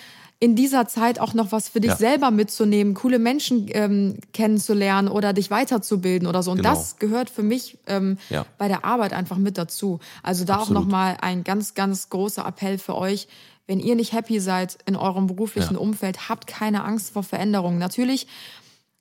in 0.43 0.57
dieser 0.57 0.89
Zeit 0.89 1.21
auch 1.21 1.35
noch 1.35 1.53
was 1.53 1.69
für 1.69 1.81
dich 1.81 1.91
Ja. 1.91 1.97
selber 1.99 2.31
mitzunehmen, 2.31 2.95
coole 2.95 3.19
Menschen 3.19 3.67
ähm, 3.73 4.17
kennenzulernen 4.33 5.09
oder 5.09 5.35
dich 5.35 5.51
weiterzubilden 5.51 6.27
oder 6.27 6.43
so. 6.43 6.51
Und 6.51 6.57
Genau. 6.59 6.71
das 6.71 6.99
gehört 6.99 7.29
für 7.29 7.43
mich 7.43 7.77
ähm, 7.87 8.17
Ja. 8.31 8.47
bei 8.57 8.67
der 8.67 8.85
Arbeit 8.87 9.13
einfach 9.13 9.37
mit 9.37 9.59
dazu. 9.59 10.01
Also 10.23 10.47
da 10.47 10.55
Absolut. 10.57 10.79
auch 10.79 10.85
nochmal 10.85 11.19
ein 11.21 11.45
ganz, 11.45 11.75
ganz 11.75 12.09
großer 12.09 12.47
Appell 12.47 12.79
für 12.79 12.97
euch. 12.97 13.29
Wenn 13.67 13.81
ihr 13.81 13.95
nicht 13.95 14.13
happy 14.15 14.41
seid 14.41 14.79
in 14.87 14.97
eurem 14.97 15.27
beruflichen 15.29 15.75
Ja. 15.75 15.81
Umfeld, 15.81 16.29
habt 16.31 16.47
keine 16.47 16.85
Angst 16.85 17.13
vor 17.13 17.23
Veränderungen. 17.23 17.79
Natürlich 17.79 18.27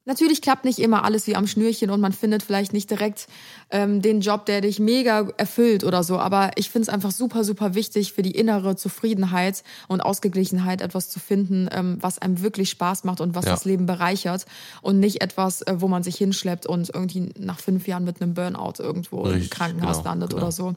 Natürlich 0.10 0.41
klappt 0.41 0.66
nicht 0.66 0.80
immer 0.80 1.03
alles 1.05 1.28
wie 1.28 1.36
am 1.36 1.45
Schnürchen 1.45 1.91
und 1.91 2.01
man 2.01 2.14
findet 2.14 2.41
vielleicht 2.41 2.74
nicht 2.74 2.89
direkt 2.89 3.28
ähm, 3.70 4.01
den 4.01 4.22
Job, 4.22 4.47
der 4.47 4.62
dich 4.62 4.80
mega 4.80 5.28
erfüllt 5.38 5.84
oder 5.84 6.03
so. 6.03 6.18
Aber 6.18 6.49
ich 6.55 6.72
finde 6.72 6.88
es 6.88 6.89
einfach 6.89 7.12
super, 7.12 7.43
super 7.43 7.76
wichtig 7.76 8.14
für 8.14 8.24
die 8.24 8.32
innere 8.32 8.76
Zufriedenheit 8.76 9.64
und 9.88 10.01
Ausgeglichenheit 10.01 10.82
etwas 10.82 11.10
zu 11.10 11.20
finden, 11.20 11.70
ähm, 11.72 11.99
was 12.01 12.18
einem 12.18 12.41
wirklich 12.41 12.72
Spaß 12.72 13.03
macht 13.03 13.22
und 13.22 13.36
was 13.36 13.45
Ja. 13.45 13.51
das 13.51 13.66
Leben 13.66 13.86
bereichert 13.86 14.47
und 14.82 14.99
nicht 14.99 15.22
etwas, 15.22 15.62
äh, 15.62 15.76
wo 15.78 15.88
man 15.88 16.01
sich 16.01 16.16
hinschleppt 16.16 16.66
und 16.66 16.89
irgendwie 16.91 17.30
nach 17.38 17.60
fünf 17.60 17.88
Jahren 17.88 18.03
mit 18.03 18.20
einem 18.20 18.34
Burnout 18.34 18.80
irgendwo 18.80 19.26
im 19.26 19.34
Richtig, 19.34 19.51
Krankenhaus 19.51 19.97
genau, 19.97 20.10
landet 20.10 20.32
genau. 20.32 20.41
oder 20.41 20.51
so. 20.51 20.74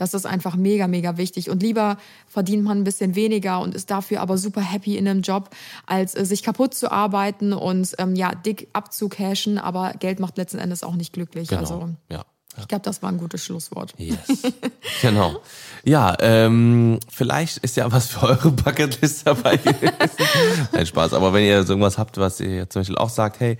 Das 0.00 0.14
ist 0.14 0.24
einfach 0.24 0.56
mega, 0.56 0.88
mega 0.88 1.18
wichtig. 1.18 1.50
Und 1.50 1.62
lieber 1.62 1.98
verdient 2.26 2.64
man 2.64 2.78
ein 2.78 2.84
bisschen 2.84 3.14
weniger 3.14 3.60
und 3.60 3.74
ist 3.74 3.90
dafür 3.90 4.22
aber 4.22 4.38
super 4.38 4.62
happy 4.62 4.96
in 4.96 5.06
einem 5.06 5.20
Job, 5.20 5.50
als 5.86 6.14
äh, 6.14 6.24
sich 6.24 6.42
kaputt 6.42 6.72
zu 6.72 6.90
arbeiten 6.90 7.52
und 7.52 7.94
ähm, 7.98 8.14
ja, 8.14 8.34
dick 8.34 8.68
abzucashen, 8.72 9.58
aber 9.58 9.92
Geld 9.98 10.18
macht 10.18 10.38
letzten 10.38 10.58
Endes 10.58 10.82
auch 10.82 10.96
nicht 10.96 11.12
glücklich. 11.12 11.48
Genau. 11.48 11.60
Also 11.60 11.90
ja. 12.08 12.24
Ich 12.60 12.68
glaube, 12.68 12.84
das 12.84 13.02
war 13.02 13.10
ein 13.10 13.18
gutes 13.18 13.44
Schlusswort. 13.44 13.94
Yes. 13.98 14.42
genau. 15.02 15.40
Ja, 15.84 16.16
ähm, 16.20 16.98
vielleicht 17.10 17.58
ist 17.58 17.76
ja 17.76 17.90
was 17.90 18.08
für 18.08 18.22
eure 18.22 18.50
Bucketlist 18.50 19.26
dabei 19.26 19.56
gewesen. 19.56 19.94
Nein, 20.72 20.86
Spaß. 20.86 21.14
Aber 21.14 21.32
wenn 21.32 21.44
ihr 21.44 21.62
so 21.64 21.72
irgendwas 21.72 21.98
habt, 21.98 22.18
was 22.18 22.40
ihr 22.40 22.68
zum 22.68 22.80
Beispiel 22.80 22.98
auch 22.98 23.08
sagt, 23.08 23.40
hey, 23.40 23.58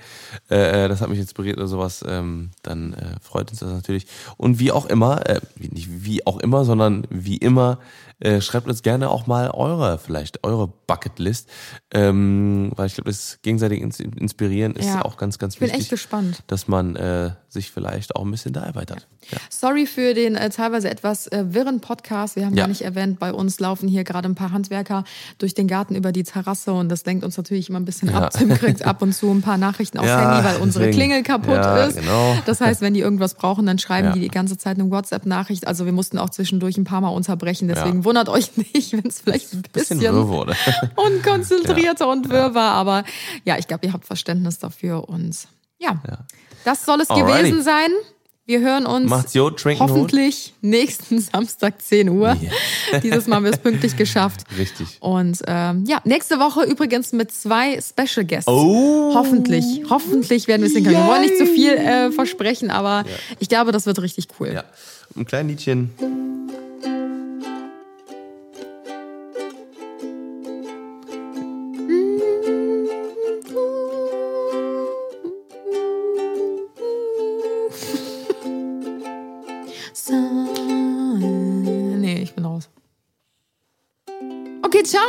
äh, 0.49 0.89
das 0.89 1.01
hat 1.01 1.09
mich 1.09 1.19
inspiriert 1.19 1.57
oder 1.57 1.69
sowas, 1.69 2.05
ähm, 2.07 2.51
dann 2.63 2.95
äh, 2.95 3.17
freut 3.23 3.51
uns 3.51 3.61
das 3.61 3.71
natürlich. 3.73 4.07
Und 4.37 4.59
wie 4.59 4.73
auch 4.73 4.87
immer, 4.87 5.27
äh, 5.29 5.41
nicht 5.57 5.89
wie 6.05 6.27
auch 6.27 6.39
immer, 6.39 6.65
sondern 6.65 7.07
wie 7.11 7.37
immer, 7.37 7.79
äh, 8.21 8.41
schreibt 8.41 8.69
uns 8.69 8.83
gerne 8.83 9.11
auch 9.11 9.27
mal 9.27 9.51
eure, 9.51 9.99
vielleicht 9.99 10.45
eure 10.45 10.69
Bucketlist. 10.87 11.49
Ähm, 11.93 12.71
weil 12.77 12.87
ich 12.87 12.95
glaube, 12.95 13.11
das 13.11 13.39
gegenseitig 13.43 13.81
ins 13.81 13.99
Inspirieren 14.01 14.75
ist 14.77 14.87
Ja. 14.87 15.05
auch 15.05 15.17
ganz, 15.17 15.39
ganz 15.39 15.55
Ich 15.55 15.61
bin 15.61 15.69
wichtig. 15.69 15.83
echt 15.83 15.91
gespannt. 15.91 16.43
Dass 16.47 16.69
man 16.69 16.95
äh, 16.97 17.31
sich 17.49 17.71
vielleicht 17.71 18.15
auch 18.15 18.25
ein 18.25 18.31
bisschen 18.31 18.53
da 18.53 18.61
erweitert. 18.63 19.09
Ja. 19.31 19.39
Sorry 19.51 19.87
für 19.87 20.15
den 20.15 20.37
äh, 20.37 20.51
teilweise 20.51 20.89
etwas 20.91 21.27
äh, 21.27 21.45
wirren 21.53 21.81
Podcast. 21.81 22.37
Wir 22.37 22.47
haben 22.47 22.55
Ja. 22.57 22.67
nicht 22.69 22.83
erwähnt, 22.83 23.19
bei 23.19 23.33
uns 23.33 23.59
laufen 23.59 23.89
hier 23.89 24.05
gerade 24.05 24.29
ein 24.29 24.35
paar 24.37 24.53
Handwerker 24.53 25.05
durch 25.39 25.55
den 25.55 25.67
Garten 25.67 25.95
über 25.97 26.13
die 26.13 26.23
Terrasse 26.23 26.73
und 26.73 26.89
das 26.89 27.05
lenkt 27.07 27.25
uns 27.25 27.37
natürlich 27.37 27.69
immer 27.69 27.81
ein 27.81 27.85
bisschen 27.85 28.09
ab. 28.15 28.31
Tim 28.33 28.51
kriegt 28.51 28.85
ab 28.85 29.03
und 29.03 29.13
zu 29.15 29.31
ein 29.31 29.43
paar 29.43 29.59
Nachrichten 29.59 29.99
aufs 29.99 30.09
Ja, 30.09 30.35
Handy, 30.37 30.49
weil 30.49 30.57
unsere 30.63 30.85
deswegen. 30.87 30.97
Klingel 31.11 31.23
kaputt 31.25 31.55
Ja, 31.55 31.85
ist. 31.85 31.99
genau. 31.99 32.37
Das 32.47 32.61
heißt, 32.61 32.81
wenn 32.83 32.95
die 32.95 33.01
irgendwas 33.01 33.35
brauchen, 33.35 33.67
dann 33.67 33.79
schreiben 33.79 34.09
Ja. 34.09 34.13
die 34.15 34.21
die 34.21 34.29
ganze 34.29 34.57
Zeit 34.57 34.79
eine 34.79 34.89
WhatsApp-Nachricht. 34.91 35.67
Also 35.67 35.85
wir 35.87 35.93
mussten 35.93 36.19
auch 36.19 36.31
zwischendurch 36.31 36.77
ein 36.79 36.85
paar 36.85 37.01
Mal 37.01 37.09
unterbrechen. 37.09 37.67
Deswegen 37.69 37.99
Ja. 37.99 38.05
Wundert 38.11 38.29
euch 38.29 38.57
nicht, 38.57 38.93
wenn 38.93 39.07
es 39.07 39.21
vielleicht 39.21 39.53
ein 39.55 39.63
Bisschen 39.73 39.99
bisschen, 39.99 40.15
wirr 40.15 40.29
wurde. 40.29 40.57
unkonzentrierter 40.97 42.09
und 42.09 42.29
wirr 42.29 42.55
war. 42.55 42.73
Aber 42.73 43.05
ja, 43.45 43.57
ich 43.57 43.69
glaube, 43.69 43.87
ihr 43.87 43.93
habt 43.93 44.05
Verständnis 44.05 44.59
dafür 44.59 45.09
und 45.09 45.37
ja, 45.79 46.03
das 46.65 46.85
soll 46.85 47.01
es 47.01 47.09
Alrighty. 47.09 47.51
gewesen 47.51 47.63
sein. 47.63 47.91
Wir 48.47 48.59
hören 48.59 48.85
uns 48.85 49.33
gut, 49.33 49.61
trinken 49.61 49.85
Hut. 49.85 49.91
hoffentlich 49.91 50.55
nächsten 50.61 51.21
Samstag 51.33 51.81
10 51.81 52.09
Uhr. 52.09 52.37
Dieses 53.01 53.29
Mal 53.29 53.37
haben 53.37 53.45
wir 53.45 53.53
es 53.53 53.59
pünktlich 53.59 53.97
geschafft. 53.97 54.41
Richtig. 54.59 54.99
Und 54.99 55.41
ähm, 55.47 55.85
ja, 55.87 56.01
nächste 56.05 56.41
Woche 56.41 56.65
übrigens 56.65 57.13
mit 57.13 57.31
zwei 57.31 57.81
Special 57.81 58.27
Guests. 58.27 58.49
Oh. 58.49 59.13
Hoffentlich, 59.15 59.85
hoffentlich 59.89 60.49
werden 60.49 60.63
wir 60.63 60.67
es 60.67 60.75
hinkriegen. 60.75 61.01
Wir 61.01 61.07
wollen 61.07 61.23
nicht 61.23 61.39
zu 61.39 61.47
viel 61.47 61.75
äh, 61.75 62.11
versprechen, 62.11 62.73
aber 62.73 63.05
ich 63.39 63.49
glaube, 63.49 63.71
das 63.71 63.87
wird 63.87 64.03
richtig 64.03 64.27
cool. 64.41 64.53
Ja. 64.53 64.65
Ein 65.17 65.27
kleines 65.27 65.53
Liedchen. 65.53 65.91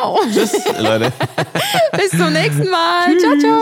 Ciao. 0.01 0.19
Tschüss, 0.33 0.53
Leute. 0.79 1.13
Bis 1.97 2.09
zum 2.09 2.33
nächsten 2.33 2.69
Mal. 2.69 3.17
Ciao, 3.19 3.37
ciao. 3.37 3.61